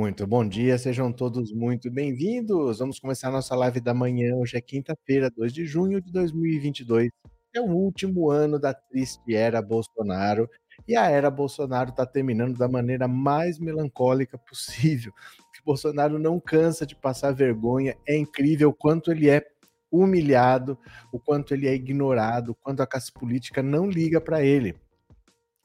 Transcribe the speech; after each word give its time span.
Muito 0.00 0.26
bom 0.26 0.48
dia, 0.48 0.78
sejam 0.78 1.12
todos 1.12 1.52
muito 1.52 1.90
bem-vindos. 1.90 2.78
Vamos 2.78 2.98
começar 2.98 3.30
nossa 3.30 3.54
live 3.54 3.80
da 3.80 3.92
manhã. 3.92 4.34
Hoje 4.34 4.56
é 4.56 4.60
quinta-feira, 4.62 5.30
2 5.30 5.52
de 5.52 5.66
junho 5.66 6.00
de 6.00 6.10
2022. 6.10 7.10
É 7.54 7.60
o 7.60 7.66
último 7.66 8.30
ano 8.30 8.58
da 8.58 8.72
triste 8.72 9.36
era 9.36 9.60
Bolsonaro 9.60 10.48
e 10.88 10.96
a 10.96 11.10
era 11.10 11.30
Bolsonaro 11.30 11.90
está 11.90 12.06
terminando 12.06 12.56
da 12.56 12.66
maneira 12.66 13.06
mais 13.06 13.58
melancólica 13.58 14.38
possível. 14.38 15.12
O 15.60 15.66
Bolsonaro 15.66 16.18
não 16.18 16.40
cansa 16.40 16.86
de 16.86 16.96
passar 16.96 17.32
vergonha. 17.32 17.94
É 18.08 18.16
incrível 18.16 18.70
o 18.70 18.74
quanto 18.74 19.12
ele 19.12 19.28
é 19.28 19.44
humilhado, 19.92 20.78
o 21.12 21.20
quanto 21.20 21.52
ele 21.52 21.68
é 21.68 21.74
ignorado, 21.74 22.52
o 22.52 22.54
quanto 22.54 22.82
a 22.82 22.86
classe 22.86 23.12
política 23.12 23.62
não 23.62 23.86
liga 23.86 24.18
para 24.18 24.42
ele. 24.42 24.74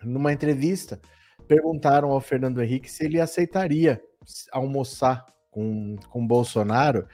Numa 0.04 0.34
entrevista, 0.34 1.00
perguntaram 1.48 2.12
ao 2.12 2.20
Fernando 2.20 2.62
Henrique 2.62 2.92
se 2.92 3.06
ele 3.06 3.22
aceitaria 3.22 4.02
almoçar 4.52 5.26
com, 5.52 5.96
com 6.10 6.26
Bolsonaro. 6.26 7.08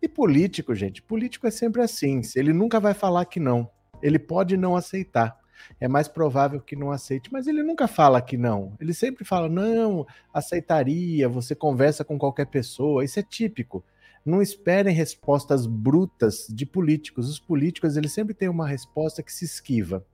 E 0.00 0.08
político, 0.08 0.74
gente, 0.74 1.02
político 1.02 1.46
é 1.46 1.50
sempre 1.50 1.82
assim. 1.82 2.20
Ele 2.34 2.52
nunca 2.52 2.78
vai 2.78 2.94
falar 2.94 3.24
que 3.24 3.40
não. 3.40 3.70
Ele 4.02 4.18
pode 4.18 4.56
não 4.56 4.76
aceitar. 4.76 5.38
É 5.80 5.88
mais 5.88 6.06
provável 6.06 6.60
que 6.60 6.76
não 6.76 6.90
aceite, 6.90 7.32
mas 7.32 7.46
ele 7.46 7.62
nunca 7.62 7.88
fala 7.88 8.20
que 8.20 8.36
não. 8.36 8.74
Ele 8.80 8.92
sempre 8.92 9.24
fala: 9.24 9.48
não, 9.48 10.06
aceitaria, 10.32 11.28
você 11.28 11.54
conversa 11.54 12.04
com 12.04 12.18
qualquer 12.18 12.46
pessoa. 12.46 13.04
Isso 13.04 13.18
é 13.18 13.22
típico. 13.22 13.84
Não 14.24 14.42
esperem 14.42 14.94
respostas 14.94 15.66
brutas 15.66 16.46
de 16.50 16.66
políticos. 16.66 17.28
Os 17.28 17.38
políticos, 17.38 17.96
eles 17.96 18.12
sempre 18.12 18.34
têm 18.34 18.48
uma 18.48 18.66
resposta 18.66 19.22
que 19.22 19.32
se 19.32 19.44
esquiva. 19.44 20.04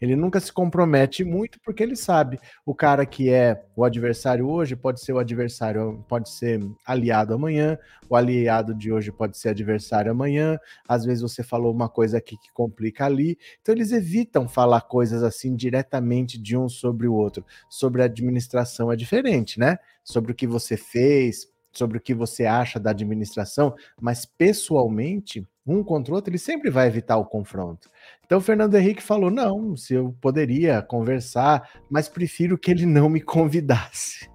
Ele 0.00 0.16
nunca 0.16 0.40
se 0.40 0.52
compromete 0.52 1.24
muito 1.24 1.58
porque 1.64 1.82
ele 1.82 1.96
sabe 1.96 2.38
o 2.64 2.74
cara 2.74 3.06
que 3.06 3.30
é 3.30 3.64
o 3.76 3.84
adversário 3.84 4.48
hoje 4.48 4.76
pode 4.76 5.00
ser 5.00 5.12
o 5.12 5.18
adversário, 5.18 6.04
pode 6.08 6.30
ser 6.30 6.60
aliado 6.84 7.34
amanhã, 7.34 7.78
o 8.08 8.16
aliado 8.16 8.74
de 8.74 8.92
hoje 8.92 9.10
pode 9.10 9.38
ser 9.38 9.50
adversário 9.50 10.10
amanhã. 10.10 10.58
Às 10.88 11.04
vezes 11.04 11.22
você 11.22 11.42
falou 11.42 11.72
uma 11.72 11.88
coisa 11.88 12.18
aqui 12.18 12.36
que 12.36 12.52
complica 12.52 13.06
ali. 13.06 13.38
Então 13.60 13.74
eles 13.74 13.92
evitam 13.92 14.48
falar 14.48 14.82
coisas 14.82 15.22
assim 15.22 15.54
diretamente 15.54 16.38
de 16.38 16.56
um 16.56 16.68
sobre 16.68 17.06
o 17.06 17.14
outro. 17.14 17.44
Sobre 17.68 18.02
a 18.02 18.06
administração 18.06 18.92
é 18.92 18.96
diferente, 18.96 19.58
né? 19.58 19.78
Sobre 20.02 20.32
o 20.32 20.34
que 20.34 20.46
você 20.46 20.76
fez, 20.76 21.48
sobre 21.78 21.98
o 21.98 22.00
que 22.00 22.14
você 22.14 22.44
acha 22.44 22.78
da 22.78 22.90
administração, 22.90 23.74
mas 24.00 24.24
pessoalmente, 24.24 25.46
um 25.66 25.82
contra 25.82 26.12
o 26.12 26.16
outro, 26.16 26.30
ele 26.30 26.38
sempre 26.38 26.70
vai 26.70 26.86
evitar 26.86 27.16
o 27.16 27.24
confronto. 27.24 27.90
Então 28.24 28.38
o 28.38 28.40
Fernando 28.40 28.74
Henrique 28.74 29.02
falou: 29.02 29.30
não, 29.30 29.76
se 29.76 29.94
eu 29.94 30.14
poderia 30.20 30.82
conversar, 30.82 31.68
mas 31.90 32.08
prefiro 32.08 32.58
que 32.58 32.70
ele 32.70 32.86
não 32.86 33.08
me 33.08 33.20
convidasse. 33.20 34.28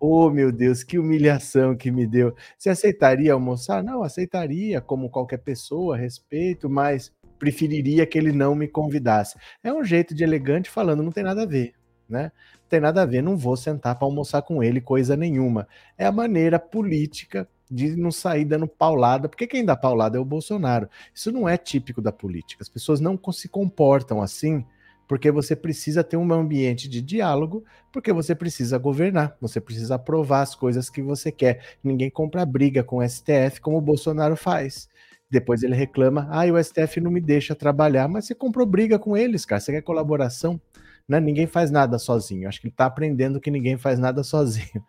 Oh, 0.00 0.30
meu 0.30 0.50
Deus, 0.50 0.82
que 0.82 0.98
humilhação 0.98 1.76
que 1.76 1.88
me 1.88 2.08
deu. 2.08 2.34
Você 2.58 2.70
aceitaria 2.70 3.32
almoçar? 3.32 3.84
Não, 3.84 4.02
aceitaria, 4.02 4.80
como 4.80 5.08
qualquer 5.08 5.38
pessoa, 5.38 5.96
respeito, 5.96 6.68
mas 6.68 7.12
preferiria 7.38 8.04
que 8.04 8.18
ele 8.18 8.32
não 8.32 8.54
me 8.56 8.66
convidasse. 8.66 9.38
É 9.62 9.72
um 9.72 9.84
jeito 9.84 10.12
de 10.12 10.24
elegante 10.24 10.68
falando, 10.68 11.04
não 11.04 11.12
tem 11.12 11.22
nada 11.22 11.44
a 11.44 11.46
ver 11.46 11.72
né? 12.08 12.32
Não 12.54 12.68
tem 12.68 12.80
nada 12.80 13.02
a 13.02 13.06
ver, 13.06 13.22
não 13.22 13.36
vou 13.36 13.56
sentar 13.56 13.94
para 13.96 14.06
almoçar 14.06 14.42
com 14.42 14.62
ele, 14.62 14.80
coisa 14.80 15.16
nenhuma. 15.16 15.68
É 15.96 16.06
a 16.06 16.12
maneira 16.12 16.58
política 16.58 17.48
de 17.70 17.96
não 17.96 18.10
sair 18.10 18.44
dando 18.44 18.66
paulada, 18.68 19.28
porque 19.28 19.46
quem 19.46 19.64
dá 19.64 19.76
paulada 19.76 20.16
é 20.16 20.20
o 20.20 20.24
Bolsonaro. 20.24 20.88
Isso 21.14 21.32
não 21.32 21.48
é 21.48 21.56
típico 21.56 22.00
da 22.00 22.12
política. 22.12 22.62
As 22.62 22.68
pessoas 22.68 23.00
não 23.00 23.18
se 23.32 23.48
comportam 23.48 24.22
assim 24.22 24.64
porque 25.06 25.30
você 25.30 25.54
precisa 25.54 26.02
ter 26.02 26.16
um 26.16 26.32
ambiente 26.32 26.88
de 26.88 27.02
diálogo, 27.02 27.64
porque 27.92 28.12
você 28.12 28.34
precisa 28.34 28.78
governar, 28.78 29.36
você 29.40 29.60
precisa 29.60 29.96
aprovar 29.96 30.42
as 30.42 30.54
coisas 30.54 30.88
que 30.88 31.02
você 31.02 31.30
quer. 31.30 31.76
Ninguém 31.82 32.10
compra 32.10 32.44
briga 32.46 32.82
com 32.82 32.98
o 32.98 33.08
STF 33.08 33.60
como 33.60 33.76
o 33.78 33.82
Bolsonaro 33.82 34.36
faz. 34.36 34.88
Depois 35.30 35.62
ele 35.62 35.74
reclama: 35.74 36.28
ah, 36.30 36.44
o 36.46 36.62
STF 36.62 37.00
não 37.00 37.10
me 37.10 37.20
deixa 37.20 37.54
trabalhar, 37.54 38.08
mas 38.08 38.26
você 38.26 38.34
comprou 38.34 38.66
briga 38.66 38.98
com 38.98 39.16
eles, 39.16 39.44
cara. 39.44 39.60
Você 39.60 39.72
quer 39.72 39.82
colaboração? 39.82 40.60
Né? 41.08 41.20
Ninguém 41.20 41.46
faz 41.46 41.70
nada 41.70 41.98
sozinho. 41.98 42.48
Acho 42.48 42.60
que 42.60 42.66
ele 42.66 42.74
está 42.74 42.86
aprendendo 42.86 43.40
que 43.40 43.50
ninguém 43.50 43.76
faz 43.76 43.98
nada 43.98 44.22
sozinho. 44.24 44.84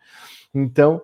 Então, 0.54 1.02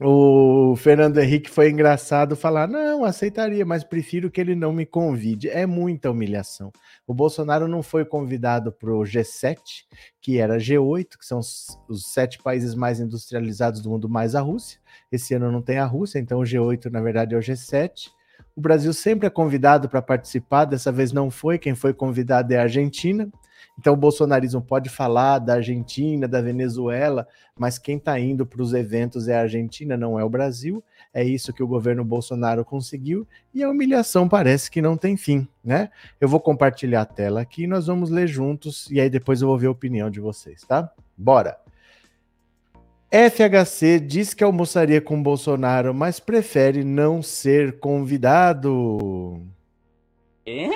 o 0.00 0.74
Fernando 0.74 1.18
Henrique 1.18 1.48
foi 1.48 1.70
engraçado 1.70 2.34
falar: 2.34 2.66
não, 2.66 3.04
aceitaria, 3.04 3.64
mas 3.64 3.84
prefiro 3.84 4.28
que 4.28 4.40
ele 4.40 4.56
não 4.56 4.72
me 4.72 4.84
convide. 4.84 5.48
É 5.48 5.66
muita 5.66 6.10
humilhação. 6.10 6.72
O 7.06 7.14
Bolsonaro 7.14 7.68
não 7.68 7.80
foi 7.80 8.04
convidado 8.04 8.72
para 8.72 8.90
o 8.90 9.02
G7, 9.02 9.58
que 10.20 10.38
era 10.38 10.58
G8, 10.58 11.16
que 11.16 11.24
são 11.24 11.38
os, 11.38 11.78
os, 11.88 12.12
sete 12.12 12.42
países 12.42 12.74
mais 12.74 12.98
industrializados 12.98 13.80
do 13.80 13.90
mundo, 13.90 14.08
mais 14.08 14.34
a 14.34 14.40
Rússia. 14.40 14.80
Esse 15.12 15.34
ano 15.34 15.52
não 15.52 15.62
tem 15.62 15.78
a 15.78 15.86
Rússia, 15.86 16.18
então 16.18 16.40
o 16.40 16.44
G8, 16.44 16.90
na 16.90 17.00
verdade, 17.00 17.36
é 17.36 17.38
o 17.38 17.40
G7. 17.40 18.10
O 18.56 18.60
Brasil 18.60 18.92
sempre 18.92 19.28
é 19.28 19.30
convidado 19.30 19.88
para 19.88 20.02
participar, 20.02 20.64
dessa 20.64 20.90
vez 20.90 21.12
não 21.12 21.30
foi. 21.30 21.56
Quem 21.56 21.76
foi 21.76 21.94
convidado 21.94 22.52
é 22.52 22.58
a 22.58 22.62
Argentina. 22.62 23.30
Então 23.78 23.92
o 23.92 23.96
bolsonarismo 23.96 24.62
pode 24.62 24.88
falar 24.88 25.38
da 25.38 25.54
Argentina, 25.54 26.28
da 26.28 26.40
Venezuela, 26.40 27.26
mas 27.58 27.78
quem 27.78 27.96
está 27.96 28.18
indo 28.18 28.46
para 28.46 28.62
os 28.62 28.72
eventos 28.72 29.28
é 29.28 29.36
a 29.36 29.42
Argentina, 29.42 29.96
não 29.96 30.18
é 30.18 30.24
o 30.24 30.30
Brasil. 30.30 30.82
É 31.12 31.22
isso 31.22 31.52
que 31.52 31.62
o 31.62 31.66
governo 31.66 32.04
Bolsonaro 32.04 32.64
conseguiu 32.64 33.26
e 33.52 33.62
a 33.62 33.70
humilhação 33.70 34.28
parece 34.28 34.70
que 34.70 34.82
não 34.82 34.96
tem 34.96 35.16
fim, 35.16 35.46
né? 35.64 35.90
Eu 36.20 36.28
vou 36.28 36.40
compartilhar 36.40 37.02
a 37.02 37.06
tela 37.06 37.40
aqui 37.40 37.66
nós 37.66 37.86
vamos 37.86 38.10
ler 38.10 38.26
juntos 38.26 38.90
e 38.90 39.00
aí 39.00 39.08
depois 39.08 39.40
eu 39.40 39.48
vou 39.48 39.58
ver 39.58 39.68
a 39.68 39.72
opinião 39.72 40.10
de 40.10 40.20
vocês, 40.20 40.62
tá? 40.62 40.90
Bora! 41.16 41.58
FHC 43.14 44.00
diz 44.00 44.34
que 44.34 44.42
almoçaria 44.42 45.00
com 45.00 45.22
Bolsonaro, 45.22 45.94
mas 45.94 46.18
prefere 46.18 46.82
não 46.82 47.22
ser 47.22 47.78
convidado. 47.78 49.40
É? 50.44 50.68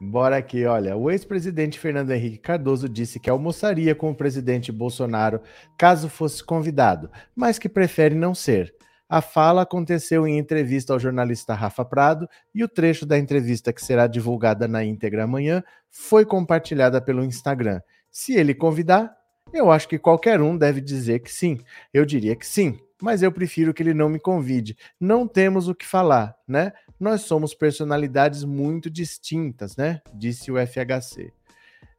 Bora 0.00 0.36
aqui, 0.36 0.64
olha. 0.64 0.96
O 0.96 1.10
ex-presidente 1.10 1.78
Fernando 1.78 2.10
Henrique 2.10 2.38
Cardoso 2.38 2.88
disse 2.88 3.18
que 3.18 3.30
almoçaria 3.30 3.94
com 3.94 4.10
o 4.10 4.14
presidente 4.14 4.72
Bolsonaro 4.72 5.40
caso 5.78 6.08
fosse 6.08 6.42
convidado, 6.44 7.10
mas 7.34 7.58
que 7.58 7.68
prefere 7.68 8.14
não 8.14 8.34
ser. 8.34 8.74
A 9.08 9.20
fala 9.20 9.62
aconteceu 9.62 10.26
em 10.26 10.38
entrevista 10.38 10.92
ao 10.92 11.00
jornalista 11.00 11.52
Rafa 11.52 11.84
Prado 11.84 12.28
e 12.54 12.62
o 12.62 12.68
trecho 12.68 13.04
da 13.04 13.18
entrevista 13.18 13.72
que 13.72 13.84
será 13.84 14.06
divulgada 14.06 14.68
na 14.68 14.84
íntegra 14.84 15.24
amanhã 15.24 15.64
foi 15.90 16.24
compartilhada 16.24 17.00
pelo 17.00 17.24
Instagram. 17.24 17.80
Se 18.08 18.34
ele 18.34 18.54
convidar, 18.54 19.12
eu 19.52 19.70
acho 19.70 19.88
que 19.88 19.98
qualquer 19.98 20.40
um 20.40 20.56
deve 20.56 20.80
dizer 20.80 21.20
que 21.20 21.32
sim. 21.32 21.58
Eu 21.92 22.04
diria 22.04 22.36
que 22.36 22.46
sim, 22.46 22.78
mas 23.02 23.20
eu 23.20 23.32
prefiro 23.32 23.74
que 23.74 23.82
ele 23.82 23.94
não 23.94 24.08
me 24.08 24.20
convide. 24.20 24.76
Não 25.00 25.26
temos 25.26 25.66
o 25.66 25.74
que 25.74 25.86
falar, 25.86 26.36
né? 26.46 26.72
Nós 27.00 27.22
somos 27.22 27.54
personalidades 27.54 28.44
muito 28.44 28.90
distintas, 28.90 29.74
né? 29.74 30.02
Disse 30.12 30.52
o 30.52 30.56
FHC. 30.58 31.32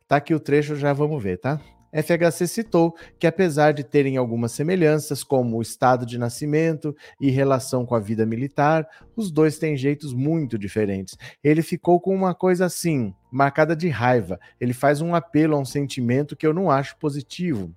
Tá 0.08 0.18
aqui 0.18 0.32
o 0.32 0.40
trecho, 0.40 0.76
já 0.76 0.94
vamos 0.94 1.22
ver, 1.24 1.40
tá? 1.40 1.60
FHC 1.92 2.48
citou 2.48 2.96
que, 3.20 3.26
apesar 3.26 3.74
de 3.74 3.84
terem 3.84 4.16
algumas 4.16 4.52
semelhanças, 4.52 5.24
como 5.24 5.58
o 5.58 5.62
estado 5.62 6.06
de 6.06 6.20
nascimento 6.20 6.96
e 7.20 7.32
relação 7.32 7.84
com 7.84 7.96
a 7.96 8.00
vida 8.00 8.28
militar, 8.28 8.88
os 9.16 9.32
dois 9.32 9.58
têm 9.58 9.76
jeitos 9.76 10.14
muito 10.14 10.56
diferentes. 10.56 11.18
Ele 11.44 11.64
ficou 11.64 12.00
com 12.00 12.16
uma 12.16 12.36
coisa 12.36 12.66
assim, 12.66 13.12
marcada 13.32 13.76
de 13.76 13.90
raiva. 13.90 14.40
Ele 14.60 14.72
faz 14.72 15.02
um 15.02 15.16
apelo 15.16 15.56
a 15.56 15.60
um 15.60 15.66
sentimento 15.66 16.36
que 16.36 16.46
eu 16.46 16.54
não 16.54 16.70
acho 16.70 16.96
positivo. 16.98 17.74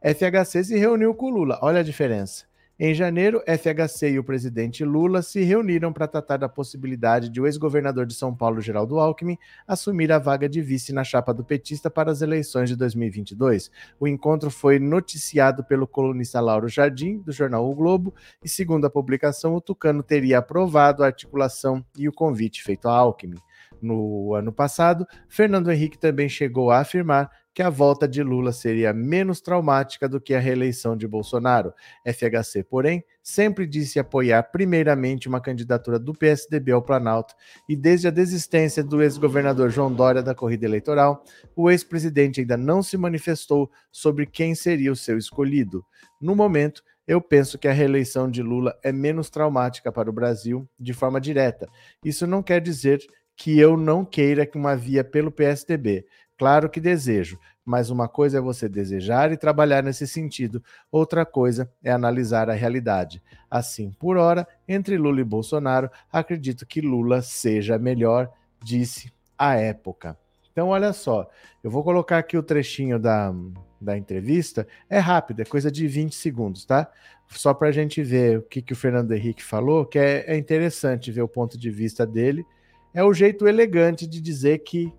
FHC 0.00 0.64
se 0.64 0.78
reuniu 0.78 1.14
com 1.14 1.30
Lula. 1.30 1.58
Olha 1.60 1.80
a 1.80 1.84
diferença. 1.84 2.44
Em 2.76 2.92
janeiro, 2.92 3.40
FHC 3.46 4.10
e 4.10 4.18
o 4.18 4.24
presidente 4.24 4.84
Lula 4.84 5.22
se 5.22 5.44
reuniram 5.44 5.92
para 5.92 6.08
tratar 6.08 6.38
da 6.38 6.48
possibilidade 6.48 7.28
de 7.28 7.40
o 7.40 7.46
ex-governador 7.46 8.04
de 8.04 8.14
São 8.14 8.34
Paulo, 8.34 8.60
Geraldo 8.60 8.98
Alckmin, 8.98 9.38
assumir 9.64 10.10
a 10.10 10.18
vaga 10.18 10.48
de 10.48 10.60
vice 10.60 10.92
na 10.92 11.04
chapa 11.04 11.32
do 11.32 11.44
petista 11.44 11.88
para 11.88 12.10
as 12.10 12.20
eleições 12.20 12.68
de 12.68 12.74
2022. 12.74 13.70
O 14.00 14.08
encontro 14.08 14.50
foi 14.50 14.80
noticiado 14.80 15.62
pelo 15.62 15.86
colunista 15.86 16.40
Lauro 16.40 16.68
Jardim, 16.68 17.18
do 17.18 17.30
jornal 17.30 17.70
O 17.70 17.76
Globo, 17.76 18.12
e 18.42 18.48
segundo 18.48 18.86
a 18.86 18.90
publicação, 18.90 19.54
o 19.54 19.60
Tucano 19.60 20.02
teria 20.02 20.38
aprovado 20.38 21.04
a 21.04 21.06
articulação 21.06 21.84
e 21.96 22.08
o 22.08 22.12
convite 22.12 22.60
feito 22.60 22.88
a 22.88 22.92
Alckmin. 22.92 23.38
No 23.80 24.34
ano 24.34 24.52
passado, 24.52 25.06
Fernando 25.28 25.70
Henrique 25.70 25.98
também 25.98 26.28
chegou 26.28 26.72
a 26.72 26.80
afirmar 26.80 27.30
que 27.54 27.62
a 27.62 27.70
volta 27.70 28.08
de 28.08 28.20
Lula 28.20 28.52
seria 28.52 28.92
menos 28.92 29.40
traumática 29.40 30.08
do 30.08 30.20
que 30.20 30.34
a 30.34 30.40
reeleição 30.40 30.96
de 30.96 31.06
Bolsonaro. 31.06 31.72
FHC, 32.04 32.64
porém, 32.64 33.04
sempre 33.22 33.64
disse 33.64 33.98
apoiar 33.98 34.42
primeiramente 34.42 35.28
uma 35.28 35.40
candidatura 35.40 35.98
do 35.98 36.12
PSDB 36.12 36.72
ao 36.72 36.82
Planalto 36.82 37.34
e 37.68 37.76
desde 37.76 38.08
a 38.08 38.10
desistência 38.10 38.82
do 38.82 39.00
ex-governador 39.00 39.70
João 39.70 39.92
Dória 39.92 40.22
da 40.22 40.34
corrida 40.34 40.66
eleitoral, 40.66 41.24
o 41.54 41.70
ex-presidente 41.70 42.40
ainda 42.40 42.56
não 42.56 42.82
se 42.82 42.96
manifestou 42.96 43.70
sobre 43.92 44.26
quem 44.26 44.54
seria 44.56 44.90
o 44.90 44.96
seu 44.96 45.16
escolhido. 45.16 45.84
No 46.20 46.34
momento, 46.34 46.82
eu 47.06 47.20
penso 47.20 47.58
que 47.58 47.68
a 47.68 47.72
reeleição 47.72 48.28
de 48.28 48.42
Lula 48.42 48.76
é 48.82 48.90
menos 48.90 49.30
traumática 49.30 49.92
para 49.92 50.10
o 50.10 50.12
Brasil 50.12 50.68
de 50.80 50.92
forma 50.92 51.20
direta. 51.20 51.68
Isso 52.04 52.26
não 52.26 52.42
quer 52.42 52.60
dizer 52.60 53.00
que 53.36 53.58
eu 53.58 53.76
não 53.76 54.04
queira 54.04 54.46
que 54.46 54.56
uma 54.56 54.76
via 54.76 55.02
pelo 55.02 55.30
PSDB. 55.30 56.06
Claro 56.36 56.68
que 56.68 56.80
desejo, 56.80 57.38
mas 57.64 57.90
uma 57.90 58.08
coisa 58.08 58.38
é 58.38 58.40
você 58.40 58.68
desejar 58.68 59.32
e 59.32 59.36
trabalhar 59.36 59.82
nesse 59.82 60.06
sentido, 60.06 60.62
outra 60.90 61.24
coisa 61.24 61.70
é 61.82 61.90
analisar 61.90 62.50
a 62.50 62.54
realidade. 62.54 63.22
Assim, 63.50 63.90
por 63.92 64.16
hora, 64.16 64.46
entre 64.68 64.98
Lula 64.98 65.20
e 65.20 65.24
Bolsonaro, 65.24 65.90
acredito 66.12 66.66
que 66.66 66.80
Lula 66.80 67.22
seja 67.22 67.78
melhor, 67.78 68.30
disse 68.62 69.12
a 69.38 69.54
época. 69.54 70.18
Então, 70.52 70.68
olha 70.68 70.92
só, 70.92 71.28
eu 71.62 71.70
vou 71.70 71.82
colocar 71.82 72.18
aqui 72.18 72.36
o 72.36 72.42
trechinho 72.42 72.98
da, 72.98 73.34
da 73.80 73.96
entrevista. 73.96 74.66
É 74.88 74.98
rápido, 74.98 75.40
é 75.40 75.44
coisa 75.44 75.70
de 75.70 75.86
20 75.88 76.14
segundos, 76.14 76.64
tá? 76.64 76.88
Só 77.28 77.52
para 77.52 77.68
a 77.68 77.72
gente 77.72 78.02
ver 78.02 78.38
o 78.38 78.42
que, 78.42 78.62
que 78.62 78.72
o 78.72 78.76
Fernando 78.76 79.10
Henrique 79.12 79.42
falou, 79.42 79.84
que 79.84 79.98
é, 79.98 80.24
é 80.28 80.36
interessante 80.36 81.10
ver 81.10 81.22
o 81.22 81.28
ponto 81.28 81.58
de 81.58 81.70
vista 81.70 82.06
dele. 82.06 82.44
É 82.92 83.02
o 83.02 83.12
jeito 83.12 83.48
elegante 83.48 84.06
de 84.06 84.20
dizer 84.20 84.58
que 84.58 84.92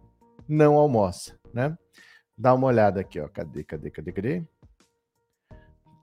não 0.47 0.75
almoça, 0.75 1.38
né? 1.53 1.77
Dá 2.38 2.53
uma 2.53 2.68
olhada 2.68 3.00
aqui, 3.00 3.19
ó. 3.19 3.27
Cadê, 3.27 3.63
cadê, 3.63 3.89
cadê, 3.89 4.12
cadê? 4.12 4.44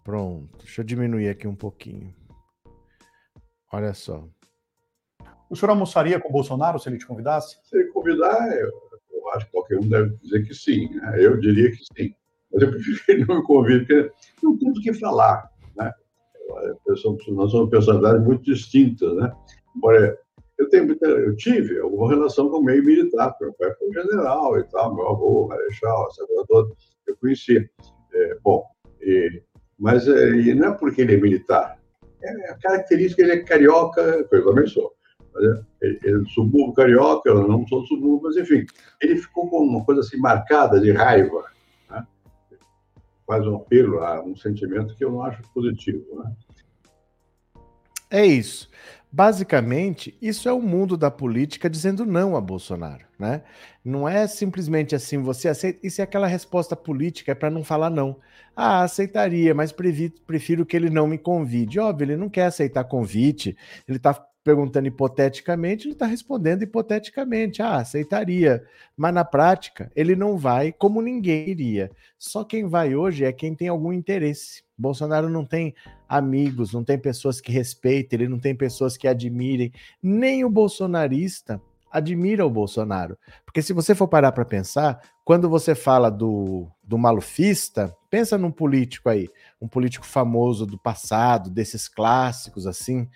Pronto. 0.03 0.59
Deixa 0.59 0.81
eu 0.81 0.85
diminuir 0.85 1.29
aqui 1.29 1.47
um 1.47 1.55
pouquinho. 1.55 2.15
Olha 3.73 3.95
só. 3.95 4.27
O 5.49 5.57
senhor 5.57 5.71
almoçaria 5.71 6.19
com 6.19 6.29
o 6.29 6.33
Bolsonaro 6.33 6.79
se 6.79 6.89
ele 6.89 6.99
te 6.99 7.07
convidasse? 7.07 7.59
Se 7.65 7.77
ele 7.77 7.89
convidar, 7.91 8.51
eu, 8.59 8.73
eu 9.11 9.31
acho 9.31 9.47
que 9.47 9.53
qualquer 9.53 9.79
um 9.79 9.89
deve 9.89 10.17
dizer 10.17 10.47
que 10.47 10.55
sim. 10.55 10.89
Né? 10.95 11.25
Eu 11.25 11.39
diria 11.39 11.71
que 11.71 11.85
sim. 11.95 12.15
Mas 12.51 12.63
eu 12.63 12.71
prefiro 12.71 13.05
que 13.05 13.13
ele 13.13 13.25
não 13.27 13.37
me 13.37 13.43
convide, 13.43 13.87
porque 13.87 14.13
não 14.43 14.59
tem 14.59 14.73
do 14.73 14.81
que 14.81 14.95
falar. 14.95 15.51
Né? 15.77 15.93
Nós 16.87 17.01
somos 17.01 17.71
personalidades 17.71 18.25
muito 18.25 18.43
distintas. 18.45 19.15
Né? 19.17 19.31
Embora 19.77 20.19
eu, 20.63 20.69
tenho, 20.69 20.97
eu 21.03 21.37
tive 21.37 21.79
alguma 21.81 22.09
relação 22.09 22.49
com 22.49 22.59
o 22.59 22.65
meio 22.65 22.85
militar, 22.85 23.37
meu 23.41 23.53
pai 23.55 23.73
foi 23.75 23.93
general 23.93 24.59
e 24.59 24.65
tal, 24.65 24.95
meu 24.95 25.09
avô, 25.09 25.49
marechal, 25.49 26.09
essa 26.11 26.27
coisa 26.27 26.45
toda, 26.49 26.75
eu 27.07 27.17
conheci. 27.17 27.69
É, 28.15 28.39
bom, 28.43 28.65
e, 29.01 29.43
mas 29.79 30.07
é, 30.07 30.31
e 30.31 30.55
não 30.55 30.69
é 30.69 30.75
porque 30.75 31.03
ele 31.03 31.15
é 31.15 31.21
militar, 31.21 31.79
é 32.23 32.51
a 32.51 32.55
característica, 32.55 33.23
ele 33.23 33.33
é 33.33 33.43
carioca, 33.43 34.01
eu 34.01 34.45
também 34.45 34.67
sou. 34.67 34.93
Ele, 35.81 35.99
ele, 36.03 36.29
subúrbio 36.29 36.75
carioca, 36.75 37.31
eu 37.31 37.49
não 37.49 37.67
sou 37.67 37.87
subúrbio, 37.87 38.29
mas 38.29 38.37
enfim, 38.37 38.67
ele 39.01 39.17
ficou 39.17 39.49
com 39.49 39.65
uma 39.65 39.85
coisa 39.85 40.03
assim 40.03 40.19
marcada 40.19 40.79
de 40.79 40.93
raiva. 40.93 41.45
Né? 41.91 42.07
Faz 43.27 43.47
um 43.47 43.57
apelo 43.57 44.01
a 44.01 44.23
um 44.23 44.37
sentimento 44.37 44.95
que 44.95 45.05
eu 45.05 45.11
não 45.11 45.23
acho 45.23 45.43
positivo. 45.55 46.05
Né? 46.23 46.33
É 48.13 48.27
isso. 48.27 48.69
Basicamente, 49.11 50.17
isso 50.21 50.49
é 50.49 50.53
o 50.53 50.61
mundo 50.61 50.97
da 50.99 51.11
política 51.11 51.69
dizendo 51.69 52.05
não 52.07 52.37
a 52.37 52.41
Bolsonaro, 52.41 53.05
né? 53.19 53.43
Não 53.85 54.07
é 54.09 54.27
simplesmente 54.27 54.95
assim, 54.95 55.19
você 55.19 55.49
aceita. 55.49 55.87
Isso 55.87 56.01
é 56.01 56.05
aquela 56.05 56.27
resposta 56.27 56.77
política, 56.77 57.33
é 57.33 57.35
para 57.35 57.51
não 57.51 57.65
falar 57.65 57.89
não. 57.91 58.17
Ah, 58.55 58.83
aceitaria, 58.83 59.55
mas 59.55 59.73
prefiro 59.73 60.67
que 60.67 60.77
ele 60.77 60.91
não 60.91 61.07
me 61.07 61.17
convide. 61.19 61.81
Óbvio, 61.81 62.05
ele 62.05 62.17
não 62.17 62.29
quer 62.29 62.47
aceitar 62.47 62.85
convite, 62.85 63.57
ele 63.89 63.97
está 63.97 64.15
perguntando 64.43 64.89
hipoteticamente, 64.89 65.87
ele 65.87 65.95
está 65.95 66.07
respondendo 66.07 66.63
hipoteticamente. 66.63 67.63
Ah, 67.63 67.77
aceitaria. 67.77 68.65
Mas 68.97 69.15
na 69.15 69.25
prática, 69.25 69.91
ele 69.95 70.17
não 70.17 70.37
vai 70.37 70.73
como 70.73 71.01
ninguém 71.01 71.49
iria. 71.49 71.91
Só 72.19 72.45
quem 72.45 72.69
vai 72.69 72.95
hoje 72.95 73.25
é 73.25 73.33
quem 73.33 73.55
tem 73.55 73.69
algum 73.69 73.93
interesse. 73.93 74.65
Bolsonaro 74.77 75.29
não 75.29 75.45
tem 75.45 75.75
amigos, 76.09 76.73
não 76.73 76.83
tem 76.83 76.99
pessoas 76.99 77.41
que 77.41 77.53
respeitem, 77.53 78.21
ele 78.21 78.29
não 78.29 78.39
tem 78.39 78.55
pessoas 78.55 78.97
que 78.97 79.07
admirem. 79.07 79.73
Nem 80.03 80.45
o 80.45 80.51
bolsonarista 80.51 81.61
admira 81.91 82.45
o 82.45 82.51
Bolsonaro. 82.51 83.19
Porque 83.45 83.61
se 83.61 83.73
você 83.73 83.95
for 83.95 84.09
parar 84.09 84.33
para 84.33 84.47
pensar, 84.47 85.01
quando 85.25 85.49
você 85.49 85.75
fala 85.75 86.11
do, 86.11 86.67
do 86.83 86.97
malufista, 86.97 87.95
pensa 88.11 88.39
num 88.39 88.51
político 88.51 89.11
aí, 89.11 89.29
um 89.61 89.69
político 89.69 90.07
famoso 90.07 90.67
do 90.67 90.79
passado, 90.79 91.51
desses 91.51 91.87
clássicos 91.87 92.67
assim 92.67 93.09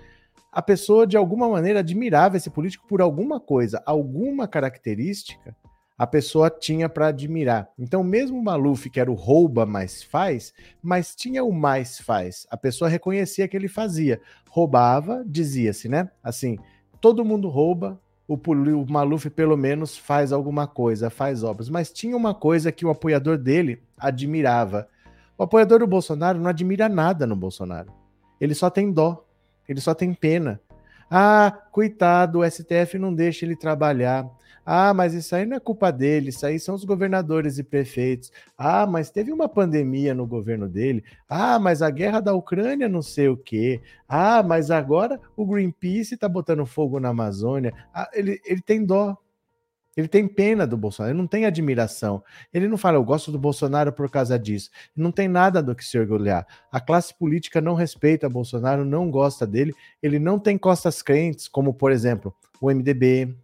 a 0.57 0.63
pessoa 0.63 1.07
de 1.07 1.19
alguma 1.19 1.47
maneira 1.51 1.81
admirava 1.81 2.39
esse 2.39 2.49
político 2.49 2.87
por 2.89 3.03
alguma 3.03 3.39
coisa, 3.39 3.83
alguma 3.85 4.49
característica 4.49 5.55
a 5.99 6.07
pessoa 6.07 6.49
tinha 6.49 6.89
para 6.89 7.09
admirar. 7.09 7.69
Então, 7.79 8.03
mesmo 8.03 8.39
o 8.39 8.45
Maluf, 8.45 8.89
que 8.89 8.99
era 8.99 9.11
o 9.11 9.15
rouba 9.15 9.67
mais 9.67 10.03
faz, 10.03 10.55
mas 10.83 11.15
tinha 11.15 11.45
o 11.45 11.53
mais 11.53 11.99
faz. 11.99 12.47
A 12.51 12.57
pessoa 12.57 12.89
reconhecia 12.89 13.47
que 13.47 13.57
ele 13.57 13.69
fazia. 13.69 14.21
Roubava, 14.49 15.23
dizia-se, 15.27 15.89
né? 15.89 16.11
Assim, 16.23 16.59
todo 17.01 17.25
mundo 17.25 17.49
rouba, 17.49 18.01
o, 18.29 18.35
o 18.35 18.91
Maluf 18.91 19.31
pelo 19.31 19.57
menos 19.57 19.97
faz 19.97 20.33
alguma 20.33 20.67
coisa, 20.67 21.09
faz 21.11 21.43
obras. 21.43 21.69
Mas 21.69 21.93
tinha 21.93 22.17
uma 22.17 22.35
coisa 22.35 22.73
que 22.73 22.85
o 22.85 22.91
apoiador 22.91 23.39
dele 23.39 23.83
admirava. 23.99 24.89
O 25.39 25.43
apoiador 25.43 25.81
do 25.81 25.87
Bolsonaro 25.87 26.39
não 26.39 26.49
admira 26.49 26.89
nada 26.89 27.27
no 27.27 27.37
Bolsonaro. 27.37 27.93
Ele 28.41 28.55
só 28.55 28.69
tem 28.69 28.93
dó. 28.93 29.26
Ele 29.69 29.81
só 29.81 29.95
tem 29.95 30.13
pena. 30.15 30.61
Ah, 31.11 31.57
coitado, 31.71 32.41
o 32.41 32.51
STF 32.51 32.99
não 32.99 33.15
deixa 33.15 33.45
ele 33.45 33.57
trabalhar. 33.57 34.29
Ah, 34.69 34.93
mas 34.93 35.15
isso 35.15 35.37
aí 35.37 35.47
não 35.47 35.57
é 35.57 35.61
culpa 35.61 35.93
dele, 35.93 36.31
isso 36.31 36.45
aí 36.45 36.59
são 36.59 36.75
os 36.75 36.85
governadores 36.85 37.57
e 37.57 37.63
prefeitos. 37.63 38.33
Ah, 38.59 38.85
mas 38.85 39.11
teve 39.11 39.33
uma 39.33 39.49
pandemia 39.49 40.13
no 40.13 40.27
governo 40.27 40.69
dele. 40.69 41.05
Ah, 41.29 41.57
mas 41.61 41.83
a 41.83 41.91
guerra 41.91 42.19
da 42.19 42.35
Ucrânia 42.35 42.89
não 42.89 43.01
sei 43.01 43.29
o 43.29 43.37
quê. 43.37 43.81
Ah, 44.09 44.43
mas 44.43 44.69
agora 44.73 45.21
o 45.37 45.47
Greenpeace 45.47 46.15
está 46.15 46.29
botando 46.29 46.67
fogo 46.67 46.99
na 46.99 47.11
Amazônia. 47.11 47.73
Ah, 47.95 48.11
ele, 48.13 48.41
ele 48.45 48.61
tem 48.61 48.85
dó. 48.85 49.17
Ele 49.97 50.09
tem 50.09 50.29
pena 50.29 50.67
do 50.67 50.77
Bolsonaro, 50.77 51.13
ele 51.13 51.21
não 51.21 51.27
tem 51.27 51.47
admiração. 51.47 52.23
Ele 52.53 52.69
não 52.69 52.77
fala, 52.77 52.99
eu 52.99 53.05
gosto 53.05 53.33
do 53.33 53.39
Bolsonaro 53.39 53.93
por 53.93 54.11
causa 54.11 54.39
disso. 54.39 54.71
Não 54.95 55.11
tem 55.11 55.27
nada 55.27 55.63
do 55.63 55.75
que 55.75 55.85
se 55.85 55.99
orgulhar. 55.99 56.47
A 56.71 56.79
classe 56.81 57.15
política 57.15 57.61
não 57.61 57.75
respeita 57.75 58.29
Bolsonaro, 58.29 58.85
não 58.85 59.11
gosta 59.11 59.47
dele. 59.47 59.75
Ele 60.03 60.19
não 60.19 60.39
tem 60.39 60.59
costas 60.59 61.01
crentes, 61.01 61.49
como, 61.49 61.73
por 61.73 61.91
exemplo, 61.91 62.35
o 62.61 62.71
MDB, 62.71 63.35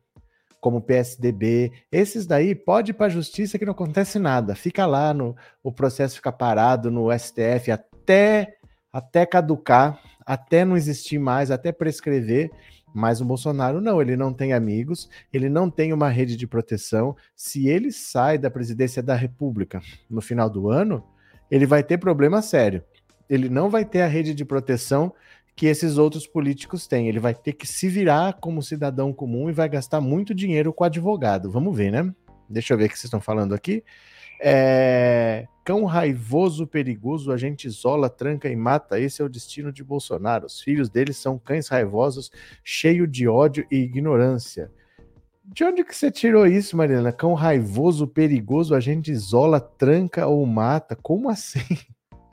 como 0.61 0.76
o 0.76 0.82
PSDB. 0.82 1.73
Esses 1.90 2.26
daí 2.26 2.54
pode 2.54 2.90
ir 2.90 2.94
para 2.94 3.06
a 3.06 3.11
justiça 3.11 3.59
que 3.59 3.64
não 3.64 3.73
acontece 3.73 4.18
nada. 4.18 4.54
Fica 4.54 4.85
lá, 4.85 5.14
no, 5.14 5.35
o 5.62 5.73
processo 5.73 6.16
fica 6.16 6.30
parado 6.30 6.90
no 6.90 7.09
STF 7.18 7.73
até, 7.73 8.56
até 8.92 9.26
caducar, 9.26 9.99
até 10.25 10.64
não 10.64 10.76
existir 10.76 11.18
mais, 11.18 11.50
até 11.50 11.73
prescrever. 11.73 12.50
Mas 12.94 13.20
o 13.20 13.25
Bolsonaro 13.25 13.80
não, 13.80 14.00
ele 14.00 14.16
não 14.16 14.32
tem 14.32 14.52
amigos, 14.52 15.08
ele 15.32 15.49
não 15.49 15.70
tem 15.70 15.92
uma 15.92 16.08
rede 16.08 16.37
de 16.37 16.46
proteção. 16.46 17.16
Se 17.34 17.68
ele 17.68 17.90
sai 17.90 18.37
da 18.38 18.50
presidência 18.50 19.02
da 19.02 19.14
República 19.14 19.80
no 20.11 20.20
final 20.20 20.50
do 20.50 20.68
ano, 20.68 21.02
ele 21.50 21.66
vai 21.66 21.82
ter 21.82 21.99
problema 21.99 22.42
sério. 22.42 22.82
Ele 23.28 23.49
não 23.49 23.70
vai 23.70 23.84
ter 23.84 24.02
a 24.02 24.06
rede 24.06 24.34
de 24.34 24.44
proteção 24.44 25.12
que 25.54 25.66
esses 25.66 25.99
outros 25.99 26.26
políticos 26.26 26.87
têm. 26.87 27.08
Ele 27.08 27.20
vai 27.20 27.34
ter 27.34 27.52
que 27.52 27.66
se 27.66 27.88
virar 27.88 28.34
como 28.34 28.62
cidadão 28.62 29.12
comum 29.12 29.49
e 29.49 29.52
vai 29.52 29.68
gastar 29.68 30.00
muito 30.00 30.34
dinheiro 30.34 30.72
com 30.72 30.84
advogado. 30.84 31.50
Vamos 31.50 31.76
ver, 31.76 31.90
né? 31.90 32.12
Deixa 32.49 32.75
eu 32.75 32.78
ver 32.78 32.87
o 32.87 32.88
que 32.88 32.94
vocês 32.94 33.04
estão 33.04 33.20
falando 33.20 33.54
aqui. 33.54 33.82
É... 34.42 35.46
Cão 35.64 35.84
raivoso, 35.84 36.66
perigoso, 36.66 37.30
a 37.30 37.37
gente 37.37 37.66
isola, 37.66 38.11
tranca 38.11 38.49
e 38.49 38.56
mata. 38.56 38.99
Esse 38.99 39.22
é 39.22 39.25
o 39.25 39.28
destino 39.28 39.72
de 39.72 39.84
Bolsonaro. 39.84 40.46
Os 40.46 40.61
filhos 40.61 40.90
dele 40.90 41.12
são 41.12 41.38
cães 41.38 41.68
raivosos, 41.68 42.32
cheios 42.64 43.08
de 43.08 43.28
ódio 43.28 43.64
e 43.70 43.76
ignorância. 43.76 44.72
De 45.44 45.62
onde 45.62 45.84
que 45.84 45.94
você 45.94 46.11
tirou 46.11 46.46
isso, 46.46 46.76
Mariana? 46.76 47.12
Cão 47.12 47.34
raivoso, 47.34 48.08
perigoso, 48.08 48.75
a 48.75 48.80
gente 48.80 49.12
isola, 49.12 49.61
tranca 49.61 50.26
ou 50.26 50.44
mata. 50.44 50.96
Como 50.96 51.30
assim? 51.30 51.61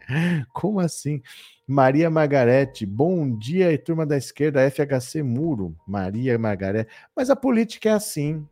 Como 0.51 0.79
assim? 0.79 1.21
Maria 1.67 2.09
Margarete, 2.09 2.83
bom 2.83 3.37
dia, 3.37 3.77
turma 3.77 4.03
da 4.03 4.17
esquerda, 4.17 4.67
FHC 4.71 5.21
Muro. 5.21 5.75
Maria 5.87 6.37
Margarete. 6.39 6.89
Mas 7.15 7.29
a 7.29 7.35
política 7.35 7.89
é 7.89 7.93
assim. 7.93 8.43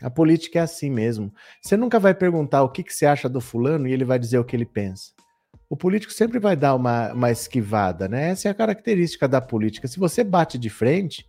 A 0.00 0.10
política 0.10 0.58
é 0.58 0.62
assim 0.62 0.90
mesmo. 0.90 1.32
Você 1.62 1.76
nunca 1.76 1.98
vai 1.98 2.14
perguntar 2.14 2.62
o 2.62 2.68
que, 2.68 2.82
que 2.82 2.92
você 2.92 3.06
acha 3.06 3.28
do 3.28 3.40
fulano 3.40 3.88
e 3.88 3.92
ele 3.92 4.04
vai 4.04 4.18
dizer 4.18 4.38
o 4.38 4.44
que 4.44 4.54
ele 4.54 4.66
pensa. 4.66 5.12
O 5.68 5.76
político 5.76 6.12
sempre 6.12 6.38
vai 6.38 6.54
dar 6.54 6.74
uma, 6.74 7.12
uma 7.12 7.30
esquivada, 7.30 8.08
né? 8.08 8.30
Essa 8.30 8.48
é 8.48 8.50
a 8.50 8.54
característica 8.54 9.26
da 9.26 9.40
política. 9.40 9.88
Se 9.88 9.98
você 9.98 10.22
bate 10.22 10.58
de 10.58 10.70
frente, 10.70 11.26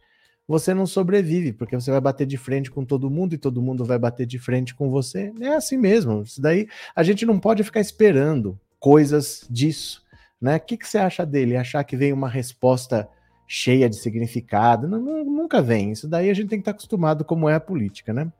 você 0.47 0.73
não 0.73 0.85
sobrevive, 0.85 1.53
porque 1.53 1.75
você 1.75 1.91
vai 1.91 1.99
bater 1.99 2.25
de 2.25 2.37
frente 2.37 2.69
com 2.69 2.85
todo 2.85 3.09
mundo 3.09 3.33
e 3.33 3.37
todo 3.37 3.61
mundo 3.61 3.83
vai 3.83 3.97
bater 3.97 4.25
de 4.25 4.39
frente 4.39 4.75
com 4.75 4.89
você. 4.89 5.33
É 5.41 5.55
assim 5.55 5.77
mesmo. 5.77 6.21
Isso 6.21 6.41
daí 6.41 6.67
a 6.95 7.03
gente 7.03 7.25
não 7.25 7.39
pode 7.39 7.63
ficar 7.63 7.81
esperando 7.81 8.59
coisas 8.79 9.45
disso, 9.49 10.03
né? 10.39 10.57
O 10.57 10.59
que, 10.59 10.77
que 10.77 10.87
você 10.87 10.97
acha 10.97 11.25
dele? 11.25 11.57
Achar 11.57 11.83
que 11.83 11.97
vem 11.97 12.13
uma 12.13 12.29
resposta 12.29 13.09
cheia 13.47 13.89
de 13.89 13.95
significado? 13.95 14.87
Não, 14.87 14.99
nunca 15.25 15.61
vem. 15.61 15.91
Isso 15.91 16.07
daí 16.07 16.29
a 16.29 16.33
gente 16.33 16.49
tem 16.49 16.59
que 16.59 16.61
estar 16.61 16.71
acostumado 16.71 17.25
como 17.25 17.49
é 17.49 17.55
a 17.55 17.59
política, 17.59 18.13
né? 18.13 18.31